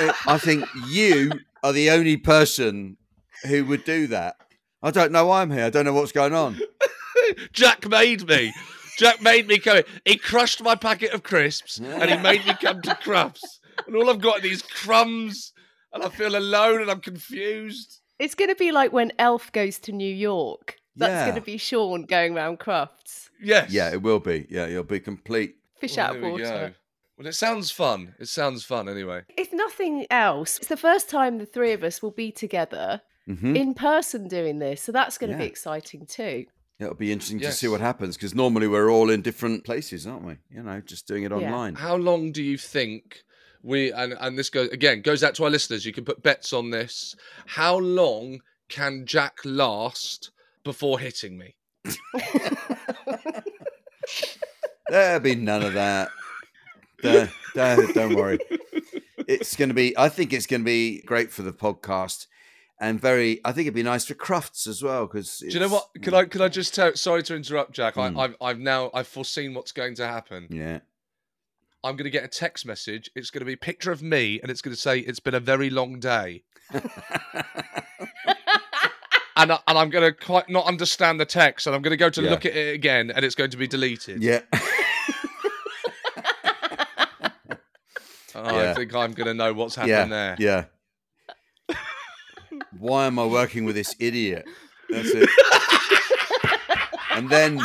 Uh, 0.00 0.12
I 0.26 0.38
think 0.38 0.64
you 0.88 1.32
are 1.62 1.72
the 1.72 1.90
only 1.90 2.16
person 2.16 2.96
who 3.46 3.64
would 3.66 3.84
do 3.84 4.06
that. 4.08 4.36
I 4.82 4.90
don't 4.90 5.12
know 5.12 5.26
why 5.26 5.42
I'm 5.42 5.50
here. 5.50 5.64
I 5.64 5.70
don't 5.70 5.84
know 5.84 5.92
what's 5.92 6.12
going 6.12 6.34
on. 6.34 6.60
Jack 7.52 7.88
made 7.88 8.28
me. 8.28 8.52
Jack 8.96 9.22
made 9.22 9.46
me 9.46 9.58
come. 9.58 9.78
in. 9.78 9.84
He 10.04 10.16
crushed 10.16 10.62
my 10.62 10.74
packet 10.74 11.12
of 11.12 11.22
crisps 11.22 11.78
and 11.78 12.10
he 12.10 12.16
made 12.18 12.44
me 12.46 12.54
come 12.60 12.82
to 12.82 12.90
Crufts. 12.94 13.60
And 13.86 13.94
all 13.96 14.10
I've 14.10 14.20
got 14.20 14.38
are 14.38 14.42
these 14.42 14.62
crumbs, 14.62 15.52
and 15.92 16.02
I 16.02 16.08
feel 16.08 16.36
alone 16.36 16.80
and 16.82 16.90
I'm 16.90 17.00
confused. 17.00 18.00
It's 18.18 18.34
going 18.34 18.48
to 18.50 18.56
be 18.56 18.72
like 18.72 18.92
when 18.92 19.12
Elf 19.18 19.52
goes 19.52 19.78
to 19.80 19.92
New 19.92 20.12
York. 20.12 20.77
That's 20.98 21.10
Yeah. 21.10 21.24
going 21.30 21.40
to 21.40 21.44
be 21.44 21.56
Seann 21.58 22.06
going 22.06 22.34
round 22.34 22.58
Crufts. 22.58 23.30
Yes. 23.40 23.70
Yeah, 23.70 23.90
it 23.92 24.02
will 24.02 24.20
be. 24.20 24.46
Yeah, 24.50 24.66
it'll 24.66 24.82
be 24.84 25.00
complete. 25.00 25.56
Fish 25.80 25.96
Well, 25.96 26.06
out 26.06 26.12
there 26.14 26.24
of 26.24 26.32
we 26.34 26.38
go. 26.42 26.50
water. 26.52 26.76
Well, 27.16 27.26
it 27.26 27.34
sounds 27.34 27.70
fun. 27.70 28.14
It 28.18 28.28
sounds 28.28 28.64
fun 28.64 28.88
anyway. 28.88 29.22
If 29.36 29.52
nothing 29.52 30.06
else, 30.10 30.58
it's 30.58 30.68
the 30.68 30.76
first 30.76 31.08
time 31.08 31.38
the 31.38 31.46
three 31.46 31.72
of 31.72 31.82
us 31.82 32.02
will 32.02 32.10
be 32.12 32.30
together 32.32 33.00
hmm 33.26 33.54
in 33.56 33.74
person 33.74 34.26
doing 34.28 34.58
this. 34.58 34.82
So 34.82 34.90
that's 34.92 35.18
going 35.18 35.32
to 35.32 35.38
be 35.38 35.44
exciting 35.44 36.06
too. 36.06 36.46
It'll 36.80 36.94
be 36.94 37.10
interesting 37.12 37.40
to 37.40 37.52
see 37.52 37.66
what 37.68 37.80
happens 37.80 38.16
because 38.16 38.34
normally 38.34 38.68
we're 38.68 38.90
all 38.90 39.10
in 39.10 39.20
different 39.20 39.64
places, 39.64 40.06
aren't 40.06 40.24
we? 40.24 40.36
You 40.50 40.62
know, 40.62 40.80
just 40.80 41.06
doing 41.08 41.24
it 41.24 41.30
Yeah. 41.32 41.36
online. 41.38 41.74
How 41.74 41.96
long 41.96 42.30
do 42.32 42.42
you 42.42 42.56
think 42.56 43.22
we 43.62 43.90
and 43.92 44.14
and 44.20 44.38
this 44.38 44.48
goes 44.48 44.68
again 44.70 45.02
goes 45.02 45.22
out 45.24 45.34
to 45.36 45.44
our 45.44 45.50
listeners? 45.50 45.84
You 45.84 45.92
can 45.92 46.04
put 46.04 46.22
bets 46.22 46.52
on 46.52 46.70
this. 46.70 47.14
How 47.46 47.76
long 47.76 48.40
can 48.68 49.04
Jack 49.06 49.38
last 49.44 50.30
before 50.68 50.98
hitting 50.98 51.38
me? 51.38 51.56
There'll 54.90 55.20
be 55.20 55.34
none 55.34 55.62
of 55.62 55.72
that. 55.72 56.10
Don't- 57.02 57.30
don't, 57.54 57.94
don't 57.94 58.14
worry. 58.14 58.38
It's 59.26 59.56
going 59.56 59.70
to 59.70 59.74
be. 59.74 59.96
I 59.96 60.10
think 60.10 60.34
it's 60.34 60.46
going 60.46 60.60
to 60.60 60.64
be 60.66 61.00
great 61.02 61.32
for 61.32 61.40
the 61.42 61.52
podcast, 61.54 62.26
and 62.80 63.00
very. 63.00 63.40
I 63.44 63.52
think 63.52 63.66
it'd 63.66 63.74
be 63.74 63.82
nice 63.82 64.04
for 64.04 64.14
Crufts 64.14 64.66
as 64.66 64.82
well 64.82 65.06
because. 65.06 65.38
Do 65.38 65.48
you 65.48 65.60
know 65.60 65.68
what? 65.68 65.88
Can 66.02 66.12
I 66.14 66.24
can 66.24 66.42
I 66.42 66.48
just 66.48 66.74
tell? 66.74 66.94
Sorry 66.96 67.22
to 67.24 67.34
interrupt, 67.34 67.72
Jack. 67.72 67.94
Mm. 67.94 68.18
I, 68.18 68.24
I've 68.24 68.36
I've 68.40 68.58
now 68.58 68.90
I've 68.92 69.08
foreseen 69.08 69.54
what's 69.54 69.72
going 69.72 69.94
to 69.96 70.06
happen. 70.06 70.48
Yeah. 70.50 70.80
I'm 71.84 71.94
going 71.96 72.04
to 72.04 72.10
get 72.10 72.24
a 72.24 72.28
text 72.28 72.66
message. 72.66 73.10
It's 73.14 73.30
going 73.30 73.40
to 73.40 73.46
be 73.46 73.52
a 73.52 73.56
picture 73.58 73.92
of 73.92 74.02
me, 74.02 74.40
and 74.40 74.50
it's 74.50 74.60
going 74.60 74.74
to 74.74 74.80
say 74.80 74.98
it's 74.98 75.20
been 75.20 75.34
a 75.34 75.40
very 75.40 75.70
long 75.70 76.00
day. 76.00 76.42
and 79.38 79.52
I, 79.52 79.58
and 79.66 79.78
I'm 79.78 79.88
going 79.88 80.04
to 80.04 80.12
quite 80.12 80.50
not 80.50 80.66
understand 80.66 81.18
the 81.18 81.24
text, 81.24 81.66
and 81.66 81.74
I'm 81.74 81.80
going 81.82 81.92
to 81.92 81.96
go 81.96 82.10
to 82.10 82.22
Yeah. 82.22 82.30
look 82.30 82.44
at 82.44 82.54
it 82.54 82.74
again, 82.74 83.10
and 83.10 83.24
it's 83.24 83.34
going 83.34 83.50
to 83.50 83.56
be 83.56 83.66
deleted. 83.66 84.22
yeah. 84.22 84.40
Oh, 88.34 88.60
Yeah. 88.60 88.70
I 88.70 88.74
think 88.74 88.94
I'm 88.94 89.12
going 89.12 89.26
to 89.26 89.34
know 89.34 89.52
what's 89.52 89.74
happened 89.74 90.10
yeah. 90.10 90.34
there. 90.36 90.66
Yeah. 91.68 91.74
Why 92.78 93.06
am 93.06 93.18
I 93.18 93.26
working 93.26 93.64
with 93.64 93.74
this 93.74 93.96
idiot? 93.98 94.46
That's 94.90 95.08
it. 95.12 95.28
and 97.10 97.28
then, 97.28 97.60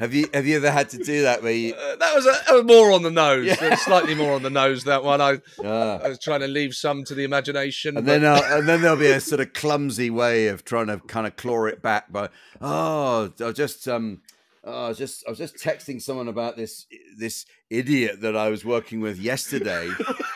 have 0.00 0.12
you 0.12 0.26
have 0.34 0.46
you 0.46 0.56
ever 0.56 0.70
had 0.70 0.88
to 0.90 0.98
do 0.98 1.22
that 1.22 1.42
where 1.42 1.52
you? 1.52 1.74
Uh, 1.74 1.94
that 1.96 2.14
was 2.16 2.26
a, 2.26 2.30
that 2.48 2.54
was 2.54 2.64
more 2.64 2.90
on 2.90 3.02
the 3.02 3.10
nose, 3.10 3.46
Yeah. 3.46 3.76
Slightly 3.76 4.14
more 4.14 4.32
on 4.32 4.42
the 4.42 4.50
nose. 4.50 4.82
That 4.84 5.04
one, 5.04 5.20
I, 5.20 5.38
Ah. 5.64 5.98
I 6.02 6.08
was 6.08 6.18
trying 6.18 6.40
to 6.40 6.48
leave 6.48 6.74
some 6.74 7.04
to 7.04 7.14
the 7.14 7.22
imagination. 7.24 7.96
And 7.96 8.04
but- 8.06 8.20
then, 8.20 8.24
uh, 8.24 8.40
and 8.50 8.68
then 8.68 8.80
there'll 8.82 8.96
be 8.96 9.06
a 9.10 9.20
sort 9.20 9.40
of 9.40 9.52
clumsy 9.52 10.10
way 10.10 10.48
of 10.48 10.64
trying 10.64 10.88
to 10.88 10.98
kind 10.98 11.26
of 11.26 11.36
claw 11.36 11.66
it 11.66 11.80
back. 11.82 12.10
But 12.10 12.32
oh, 12.60 13.32
I 13.44 13.52
just 13.52 13.86
um, 13.86 14.22
oh, 14.64 14.86
I 14.86 14.88
was 14.88 14.98
just 14.98 15.22
I 15.26 15.30
was 15.30 15.38
just 15.38 15.56
texting 15.56 16.00
someone 16.02 16.28
about 16.28 16.56
this 16.56 16.86
this 17.16 17.46
idiot 17.68 18.22
that 18.22 18.36
I 18.36 18.48
was 18.48 18.64
working 18.64 19.00
with 19.00 19.18
yesterday, 19.20 19.88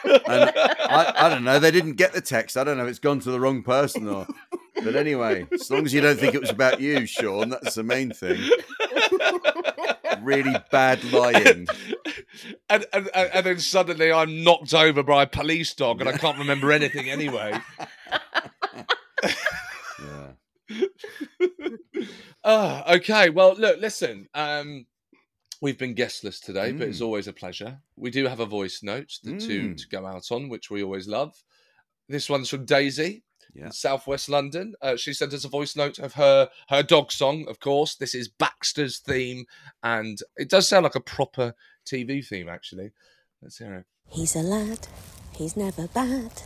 and 0.05 0.53
I, 0.55 1.13
I 1.17 1.29
don't 1.29 1.43
know. 1.43 1.59
They 1.59 1.71
didn't 1.73 1.95
get 1.95 2.13
the 2.13 2.21
text. 2.21 2.57
I 2.57 2.65
don't 2.65 2.77
know. 2.77 2.85
if 2.85 2.91
It's 2.91 2.99
gone 2.99 3.19
to 3.21 3.31
the 3.31 3.41
wrong 3.41 3.63
person 3.63 4.09
or. 4.09 4.27
But 4.83 4.97
anyway, 4.97 5.47
as 5.53 5.71
long 5.71 5.85
as 5.87 5.95
you 5.95 6.01
don't 6.01 6.19
think 6.19 6.35
it 6.35 6.41
was 6.41 6.51
about 6.51 6.81
you, 6.81 7.01
Seann, 7.01 7.51
that's 7.51 7.75
the 7.77 7.83
main 7.85 8.11
thing. 8.13 8.41
Really 10.23 10.55
bad 10.71 11.03
lying. 11.13 11.67
and, 12.71 12.85
and, 12.93 13.09
and 13.15 13.47
then 13.47 13.59
suddenly 13.61 14.11
I'm 14.13 14.43
knocked 14.43 14.75
over 14.75 15.03
by 15.03 15.23
a 15.25 15.27
police 15.27 15.75
dog 15.75 16.01
and 16.01 16.09
I 16.09 16.17
can't 16.17 16.39
remember 16.39 16.73
anything 16.73 17.09
anyway. 17.11 17.53
Yeah. 20.01 20.33
Ah, 22.45 22.95
okay. 22.97 23.31
Well, 23.31 23.55
look, 23.57 23.81
listen. 23.81 24.29
Um, 24.35 24.87
we've 25.63 25.79
been 25.79 25.95
guestless 25.95 26.41
today, 26.41 26.73
but 26.73 26.89
it's 26.89 26.99
Mm. 27.01 27.05
always 27.07 27.27
a 27.27 27.33
pleasure. 27.33 27.79
We 27.97 28.11
do 28.11 28.27
have 28.27 28.41
a 28.41 28.47
voice 28.47 28.83
note 28.83 29.09
to 29.25 29.31
Mm. 29.31 29.77
to 29.79 29.89
go 29.89 30.05
out 30.07 30.31
on, 30.31 30.49
which 30.49 30.69
we 30.71 30.83
always 30.83 31.09
love. 31.09 31.35
This 32.09 32.29
one's 32.29 32.51
from 32.51 32.67
Daisy. 32.67 33.23
Yeah. 33.55 33.67
in 33.67 33.73
Southwest 33.73 34.29
London. 34.29 34.75
Uh, 34.83 34.97
she 34.97 35.13
sent 35.13 35.33
us 35.33 35.45
a 35.45 35.49
voice 35.49 35.77
note 35.77 35.99
of 35.99 36.15
her 36.15 36.49
her 36.69 36.83
dog 36.83 37.13
song. 37.13 37.47
Of 37.49 37.61
course, 37.61 37.95
this 37.95 38.15
is 38.15 38.29
Baxter's 38.29 38.99
theme, 38.99 39.47
and 39.83 40.19
it 40.37 40.51
does 40.51 40.69
sound 40.69 40.85
like 40.85 40.97
a 40.97 41.01
proper 41.01 41.55
TV 41.87 42.27
theme. 42.27 42.49
Actually, 42.49 42.93
let's 43.43 43.59
hear 43.59 43.75
it. 43.75 43.87
He's 44.09 44.37
a 44.37 44.41
lad, 44.41 44.87
he's 45.35 45.57
never 45.57 45.89
bad, 45.89 46.43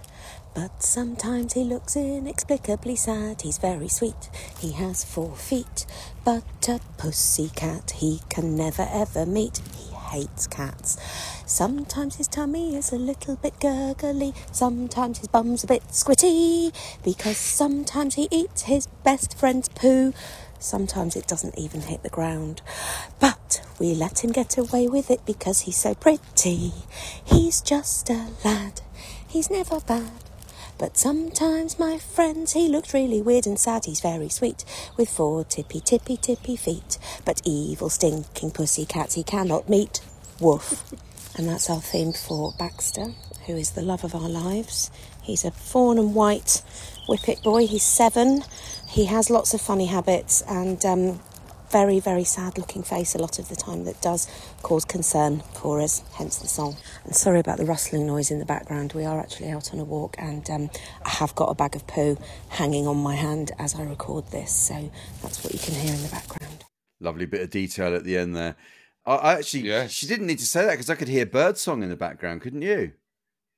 but 0.55 0.83
sometimes 0.83 1.55
he 1.55 1.65
looks 1.65 1.97
inexplicably 1.97 2.97
sad. 2.97 3.43
He's 3.43 3.59
very 3.59 3.89
sweet, 3.89 4.31
he 4.59 4.73
has 4.73 5.05
four 5.05 5.35
feet, 5.35 5.87
but 6.25 6.69
a 6.69 6.81
pussy 6.97 7.51
cat 7.55 7.93
he 7.93 8.21
can 8.29 8.57
never 8.57 8.87
ever 8.91 9.27
meet. 9.27 9.61
He 9.77 9.88
hates 10.09 10.47
cats. 10.47 10.97
Sometimes 11.47 12.17
his 12.17 12.29
tummy 12.29 12.77
is 12.77 12.93
a 12.93 12.97
little 12.97 13.37
bit 13.37 13.59
gurgly, 13.61 14.35
sometimes 14.53 15.19
his 15.19 15.29
bum's 15.29 15.65
a 15.65 15.67
bit 15.67 15.83
squitty, 15.89 16.73
because 17.05 17.37
sometimes 17.37 18.15
he 18.15 18.29
eats 18.31 18.63
his 18.63 18.87
best 19.05 19.39
friend's 19.39 19.69
poo. 19.69 20.13
Sometimes 20.59 21.15
it 21.15 21.27
doesn't 21.27 21.59
even 21.59 21.83
hit 21.83 22.03
the 22.03 22.09
ground. 22.09 22.63
But 23.21 23.63
we 23.79 23.95
let 23.95 24.25
him 24.25 24.33
get 24.33 24.59
away 24.59 24.89
with 24.89 25.11
it 25.11 25.25
because 25.25 25.61
he's 25.61 25.77
so 25.77 25.95
pretty. 25.95 26.73
He's 27.25 27.61
just 27.61 28.11
a 28.11 28.27
lad, 28.45 28.81
he's 29.29 29.51
never 29.51 29.81
bad. 29.81 30.28
But 30.79 30.97
sometimes, 30.97 31.79
my 31.79 31.99
friends, 31.99 32.53
he 32.53 32.69
looks 32.69 32.95
really 32.95 33.21
weird 33.21 33.47
and 33.47 33.59
sad. 33.59 33.85
He's 33.87 34.01
very 34.01 34.29
sweet, 34.29 34.65
with 34.97 35.11
four 35.11 35.45
tippy 35.45 35.81
tippy 35.81 36.17
tippy 36.17 36.57
feet. 36.57 36.99
But 37.25 37.43
evil, 37.45 37.91
stinking 37.91 38.53
pussy 38.53 38.87
cats 38.87 39.15
he 39.15 39.25
cannot 39.25 39.69
meet. 39.69 40.01
Woof. 40.41 40.85
And 41.37 41.49
that's 41.49 41.71
our 41.71 41.81
theme 41.81 42.13
for 42.13 42.53
Baxter, 42.59 43.15
who 43.47 43.55
is 43.55 43.71
the 43.71 43.83
love 43.83 44.03
of 44.03 44.13
our 44.13 44.29
lives. 44.29 44.91
He's 45.23 45.45
a 45.45 45.53
fawn 45.53 45.97
and 45.97 46.13
white 46.13 46.63
whippet 47.09 47.45
boy. 47.45 47.69
He's 47.69 47.85
seven. 47.85 48.43
He 48.89 49.05
has 49.05 49.31
lots 49.31 49.55
of 49.55 49.61
funny 49.61 49.87
habits 49.87 50.43
and 50.49 50.85
um, 50.85 51.21
very, 51.71 52.01
very 52.01 52.25
sad 52.25 52.57
looking 52.59 52.83
face 52.83 53.15
a 53.15 53.19
lot 53.19 53.39
of 53.39 53.49
the 53.49 53.57
time 53.57 53.85
that 53.85 54.01
does 54.01 54.27
cause 54.63 54.85
concern 54.85 55.41
for 55.55 55.81
us, 55.81 56.03
hence 56.15 56.39
the 56.39 56.49
song. 56.49 56.77
And 57.05 57.15
sorry 57.15 57.41
about 57.41 57.59
the 57.59 57.65
rustling 57.67 58.07
noise 58.07 58.31
in 58.31 58.39
the 58.39 58.45
background. 58.45 58.93
We 58.95 59.05
are 59.05 59.21
actually 59.21 59.51
out 59.51 59.73
on 59.73 59.79
a 59.81 59.85
walk 59.85 60.17
and 60.19 60.49
um, 60.51 60.71
I 61.05 61.11
have 61.11 61.35
got 61.35 61.47
a 61.51 61.55
bag 61.55 61.77
of 61.77 61.87
poo 61.87 62.17
hanging 62.49 62.87
on 62.87 62.97
my 62.97 63.15
hand 63.15 63.53
as 63.59 63.75
I 63.75 63.83
record 63.83 64.31
this, 64.31 64.53
so 64.55 64.91
that's 65.23 65.45
what 65.45 65.53
you 65.53 65.59
can 65.59 65.75
hear 65.75 65.95
in 65.95 66.03
the 66.03 66.09
background. 66.09 66.65
Lovely 67.01 67.27
bit 67.27 67.43
of 67.43 67.51
detail 67.51 67.95
at 67.95 68.05
the 68.05 68.17
end 68.17 68.35
there. 68.35 68.57
I, 69.07 69.15
I 69.15 69.33
actually, 69.35 69.69
Yes. 69.69 69.93
she 69.93 70.07
didn't 70.07 70.27
need 70.27 70.39
to 70.41 70.47
say 70.47 70.65
that 70.65 70.73
because 70.73 70.91
I 70.91 70.95
could 70.95 71.09
hear 71.09 71.27
birdsong 71.27 71.83
in 71.83 71.89
the 71.91 71.97
background, 71.97 72.41
couldn't 72.41 72.63
you? 72.63 72.93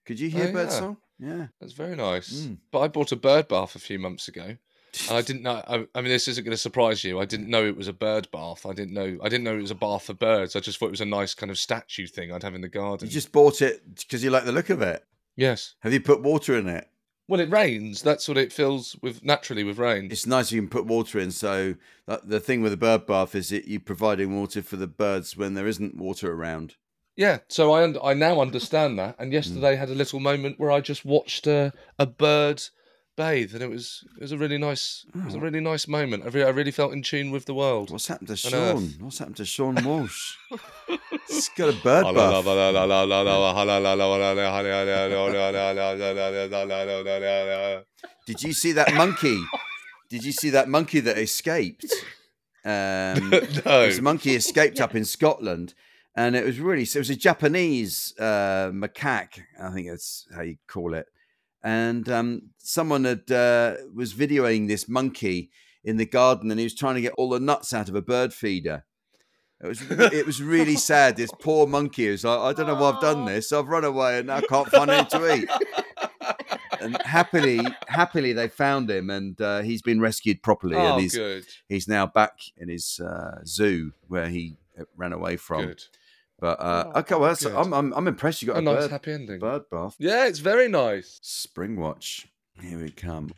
Could 0.07 0.21
you 0.21 0.29
hear 0.31 0.45
Oh, 0.45 0.47
yeah. 0.49 0.53
birdsong? 0.53 0.97
Yeah. 1.19 1.47
That's 1.61 1.73
very 1.75 1.97
nice. 1.97 2.33
Mm. 2.33 2.59
But 2.71 2.81
I 2.81 2.89
bought 2.89 3.13
a 3.13 3.17
bird 3.17 3.47
bath 3.49 3.75
a 3.77 3.79
few 3.79 3.99
months 3.99 4.27
ago, 4.29 4.57
and 5.09 5.17
I 5.17 5.23
didn't 5.23 5.43
know. 5.43 5.63
I, 5.67 5.87
I 5.95 6.01
mean, 6.01 6.11
this 6.11 6.29
isn't 6.29 6.45
going 6.45 6.53
to 6.53 6.59
surprise 6.59 7.05
you. 7.05 7.21
I 7.21 7.25
didn't 7.25 7.49
know 7.49 7.65
it 7.65 7.77
was 7.77 7.89
a 7.89 7.93
bird 7.93 8.29
bath. 8.31 8.67
I 8.67 8.73
didn't 8.73 8.95
know. 8.95 9.19
I 9.23 9.29
didn't 9.29 9.45
know 9.45 9.57
it 9.57 9.63
was 9.63 9.71
a 9.71 9.77
bath 9.77 10.05
for 10.05 10.15
birds. 10.15 10.57
I 10.57 10.61
just 10.61 10.79
thought 10.79 10.87
it 10.87 10.93
was 10.93 11.01
a 11.01 11.07
nice 11.07 11.35
kind 11.35 11.51
of 11.51 11.59
statue 11.59 12.07
thing 12.07 12.33
I'd 12.33 12.43
have 12.43 12.55
in 12.55 12.61
the 12.61 12.69
garden. 12.69 13.09
You 13.09 13.13
just 13.13 13.33
bought 13.33 13.63
it 13.63 13.83
because 13.97 14.25
you 14.25 14.31
like 14.31 14.45
the 14.45 14.53
look 14.53 14.71
of 14.71 14.83
it. 14.83 15.05
yes. 15.37 15.75
Have 15.81 15.93
you 15.93 16.01
put 16.01 16.23
water 16.23 16.57
in 16.57 16.69
it? 16.69 16.89
Well, 17.31 17.41
it 17.41 17.51
rains. 17.51 18.03
That's 18.03 18.27
what 18.27 18.37
it 18.37 18.53
fills 18.53 18.97
with 19.03 19.25
naturally 19.25 19.63
with 19.63 19.79
rain. 19.79 20.09
It's 20.11 20.27
nice 20.27 20.51
you 20.51 20.61
can 20.61 20.69
put 20.69 20.87
water 20.87 21.21
in. 21.21 21.31
So 21.31 21.77
that, 22.07 22.29
the 22.29 22.41
thing 22.41 22.61
with 22.61 22.73
a 22.73 22.77
bird 22.77 23.07
bath 23.07 23.37
is 23.37 23.51
that 23.51 23.69
you're 23.69 23.81
providing 23.81 24.37
water 24.37 24.63
for 24.63 24.75
the 24.75 24.89
birds 24.89 25.37
when 25.37 25.55
there 25.55 25.69
isn't 25.69 25.97
water 25.97 26.33
around. 26.33 26.75
Yeah, 27.15 27.39
so 27.47 27.73
I 27.73 27.85
un- 27.85 27.99
I 28.03 28.15
now 28.15 28.41
understand 28.41 28.99
that. 28.99 29.15
And 29.21 29.29
hmm. 29.29 29.35
yesterday 29.35 29.77
had 29.77 29.91
a 29.91 29.95
little 29.95 30.19
moment 30.19 30.59
where 30.59 30.73
I 30.73 30.81
just 30.81 31.05
watched 31.05 31.47
a, 31.47 31.73
a 32.01 32.07
bird 32.07 32.65
bathe, 33.17 33.53
and 33.55 33.63
it 33.63 33.69
was 33.71 34.05
it 34.17 34.23
was 34.23 34.33
a 34.33 34.39
really 34.39 34.59
nice 34.59 35.05
it 35.15 35.25
was 35.25 35.35
a 35.35 35.39
Oh. 35.39 35.41
really 35.41 35.61
nice 35.61 35.87
moment. 35.89 36.25
I, 36.25 36.29
re- 36.29 36.45
I 36.45 36.51
really 36.51 36.71
felt 36.71 36.93
in 36.93 37.03
tune 37.03 37.31
with 37.31 37.45
the 37.47 37.55
world. 37.55 37.91
What's 37.91 38.07
happened 38.09 38.29
to. 38.29 38.35
Seann? 38.35 39.01
What's 39.01 39.19
happened 39.19 39.37
to 39.37 39.45
Seann 39.45 39.85
Walsh? 39.85 40.35
He's 41.29 41.49
got 41.51 41.69
a 41.75 41.77
bird 41.83 42.05
bath. 42.15 42.45
Did 48.27 48.43
you 48.43 48.53
see 48.53 48.73
that 48.73 48.95
monkey? 48.95 49.39
Did 50.09 50.25
you 50.25 50.33
see 50.33 50.51
that 50.51 50.69
monkey 50.69 51.01
that 51.01 51.19
escaped? 51.19 51.87
Um, 52.65 53.31
no. 53.31 53.87
This 53.87 54.01
monkey 54.01 54.35
escaped 54.35 54.81
up 54.81 54.95
in 54.95 55.05
Scotland, 55.05 55.75
and 56.17 56.37
it 56.37 56.45
was 56.45 56.59
really 56.61 56.83
it 56.83 56.95
was 56.97 57.11
a 57.11 57.17
Japanese 57.17 58.13
uh, 58.19 58.71
macaque, 58.73 59.41
I 59.61 59.71
think 59.73 59.89
that's 59.89 60.27
how 60.35 60.43
you 60.43 60.57
call 60.69 60.95
it. 60.95 61.07
And 61.63 62.09
um, 62.09 62.43
someone 62.59 63.05
had 63.05 63.31
uh, 63.31 63.77
was 63.95 64.15
videoing 64.15 64.67
this 64.69 64.89
monkey 64.89 65.51
in 65.85 65.97
the 65.97 66.07
garden, 66.07 66.51
and 66.51 66.59
he 66.59 66.65
was 66.65 66.75
trying 66.75 66.95
to 66.95 67.01
get 67.01 67.13
all 67.19 67.29
the 67.31 67.41
nuts 67.41 67.73
out 67.75 67.89
of 67.89 67.95
a 67.95 68.03
bird 68.03 68.33
feeder. 68.33 68.85
It 69.63 69.67
was 69.67 69.83
it 69.91 70.25
was 70.27 70.43
really 70.43 70.77
sad. 70.91 71.17
This 71.17 71.31
poor 71.39 71.67
monkey 71.67 72.11
was 72.11 72.25
like, 72.25 72.39
I 72.39 72.53
don't 72.55 72.67
know 72.67 72.75
why 72.81 72.93
I've 72.93 73.01
done 73.03 73.27
this. 73.27 73.53
I've 73.53 73.69
run 73.69 73.85
away 73.85 74.19
and 74.19 74.29
now 74.29 74.37
I 74.37 74.41
can't 74.41 74.69
find 74.69 74.91
anything 74.91 75.21
to 75.21 75.35
eat. 75.35 75.51
And 76.83 76.97
happily, 77.03 77.61
happily, 77.89 78.33
they 78.33 78.49
found 78.49 78.91
him, 78.91 79.11
and 79.11 79.39
uh, 79.39 79.61
he's 79.61 79.83
been 79.83 80.01
rescued 80.01 80.43
properly, 80.43 80.77
Oh, 80.77 80.93
and 80.93 81.01
he's 81.03 81.15
good, 81.15 81.45
he's 81.69 81.87
now 81.87 82.07
back 82.07 82.39
in 82.57 82.71
his 82.71 82.99
uh, 83.01 83.41
zoo 83.45 83.93
where 84.09 84.31
he 84.31 84.57
uh, 84.81 84.85
ran 84.97 85.13
away 85.13 85.37
from. 85.37 85.67
good. 85.67 85.83
But 86.41 86.61
uh, 86.61 86.91
Oh, 86.95 86.99
okay, 87.01 87.15
well, 87.17 87.29
that's. 87.29 87.45
I'm, 87.45 87.73
I'm 87.73 87.93
I'm 87.93 88.09
impressed. 88.09 88.43
You 88.43 88.49
got 88.49 88.57
A 88.57 88.59
a, 88.61 88.63
nice 88.63 88.75
bird, 88.83 88.91
happy 88.91 89.13
ending. 89.13 89.39
bird 89.39 89.63
bath. 89.71 89.95
Yeah, 89.99 90.27
it's 90.27 90.39
very 90.39 90.69
nice. 90.69 91.21
Springwatch. 91.23 92.27
Here 92.63 92.79
we 92.79 92.91
come. 92.91 93.31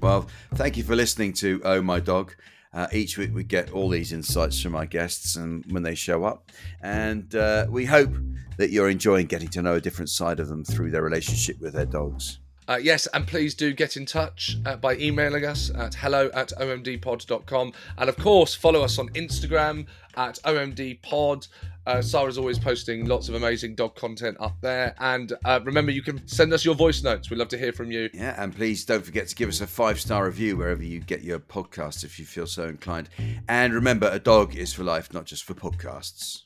Well, 0.00 0.28
thank 0.54 0.76
you 0.76 0.84
for 0.84 0.94
listening 0.96 1.32
to 1.34 1.60
Oh 1.64 1.82
My 1.82 2.00
Dog. 2.00 2.34
Uh, 2.72 2.86
each 2.92 3.16
week 3.16 3.30
we 3.34 3.42
get 3.42 3.70
all 3.72 3.88
these 3.88 4.12
insights 4.12 4.60
from 4.60 4.74
our 4.76 4.84
guests 4.84 5.36
and 5.36 5.64
when 5.72 5.82
they 5.82 5.94
show 5.94 6.24
up. 6.24 6.50
And 6.82 7.34
uh, 7.34 7.66
we 7.70 7.86
hope 7.86 8.10
that 8.58 8.70
you're 8.70 8.90
enjoying 8.90 9.26
getting 9.26 9.48
to 9.48 9.62
know 9.62 9.74
a 9.74 9.80
different 9.80 10.10
side 10.10 10.40
of 10.40 10.48
them 10.48 10.62
through 10.64 10.90
their 10.90 11.02
relationship 11.02 11.58
with 11.60 11.72
their 11.72 11.86
dogs. 11.86 12.38
Uh, 12.68 12.76
yes, 12.82 13.06
and 13.14 13.26
please 13.26 13.54
do 13.54 13.72
get 13.72 13.96
in 13.96 14.04
touch 14.04 14.56
uh, 14.66 14.76
by 14.76 14.96
emailing 14.96 15.44
us 15.44 15.70
at 15.76 15.94
hello 15.94 16.28
at 16.34 16.48
omdpod.com. 16.60 17.72
And 17.96 18.08
of 18.08 18.16
course, 18.18 18.54
follow 18.54 18.82
us 18.82 18.98
on 18.98 19.08
Instagram 19.10 19.86
at 20.16 20.38
omdpod. 20.44 21.48
Uh, 21.86 22.02
Sara's 22.02 22.38
always 22.38 22.58
posting 22.58 23.06
lots 23.06 23.28
of 23.28 23.34
amazing 23.34 23.74
dog 23.74 23.94
content 23.94 24.36
up 24.40 24.56
there. 24.60 24.94
And 24.98 25.32
uh, 25.44 25.60
remember, 25.64 25.92
you 25.92 26.02
can 26.02 26.26
send 26.26 26.52
us 26.52 26.64
your 26.64 26.74
voice 26.74 27.02
notes. 27.02 27.30
We'd 27.30 27.38
love 27.38 27.48
to 27.48 27.58
hear 27.58 27.72
from 27.72 27.90
you. 27.90 28.10
Yeah, 28.12 28.34
and 28.42 28.54
please 28.54 28.84
don't 28.84 29.04
forget 29.04 29.28
to 29.28 29.34
give 29.34 29.48
us 29.48 29.60
a 29.60 29.66
five 29.66 30.00
star 30.00 30.26
review 30.26 30.56
wherever 30.56 30.82
you 30.82 31.00
get 31.00 31.22
your 31.22 31.38
podcast 31.38 32.04
if 32.04 32.18
you 32.18 32.24
feel 32.24 32.46
so 32.46 32.64
inclined. 32.64 33.08
And 33.48 33.72
remember, 33.72 34.10
a 34.12 34.18
dog 34.18 34.56
is 34.56 34.72
for 34.72 34.84
life, 34.84 35.12
not 35.12 35.26
just 35.26 35.44
for 35.44 35.54
podcasts. 35.54 36.42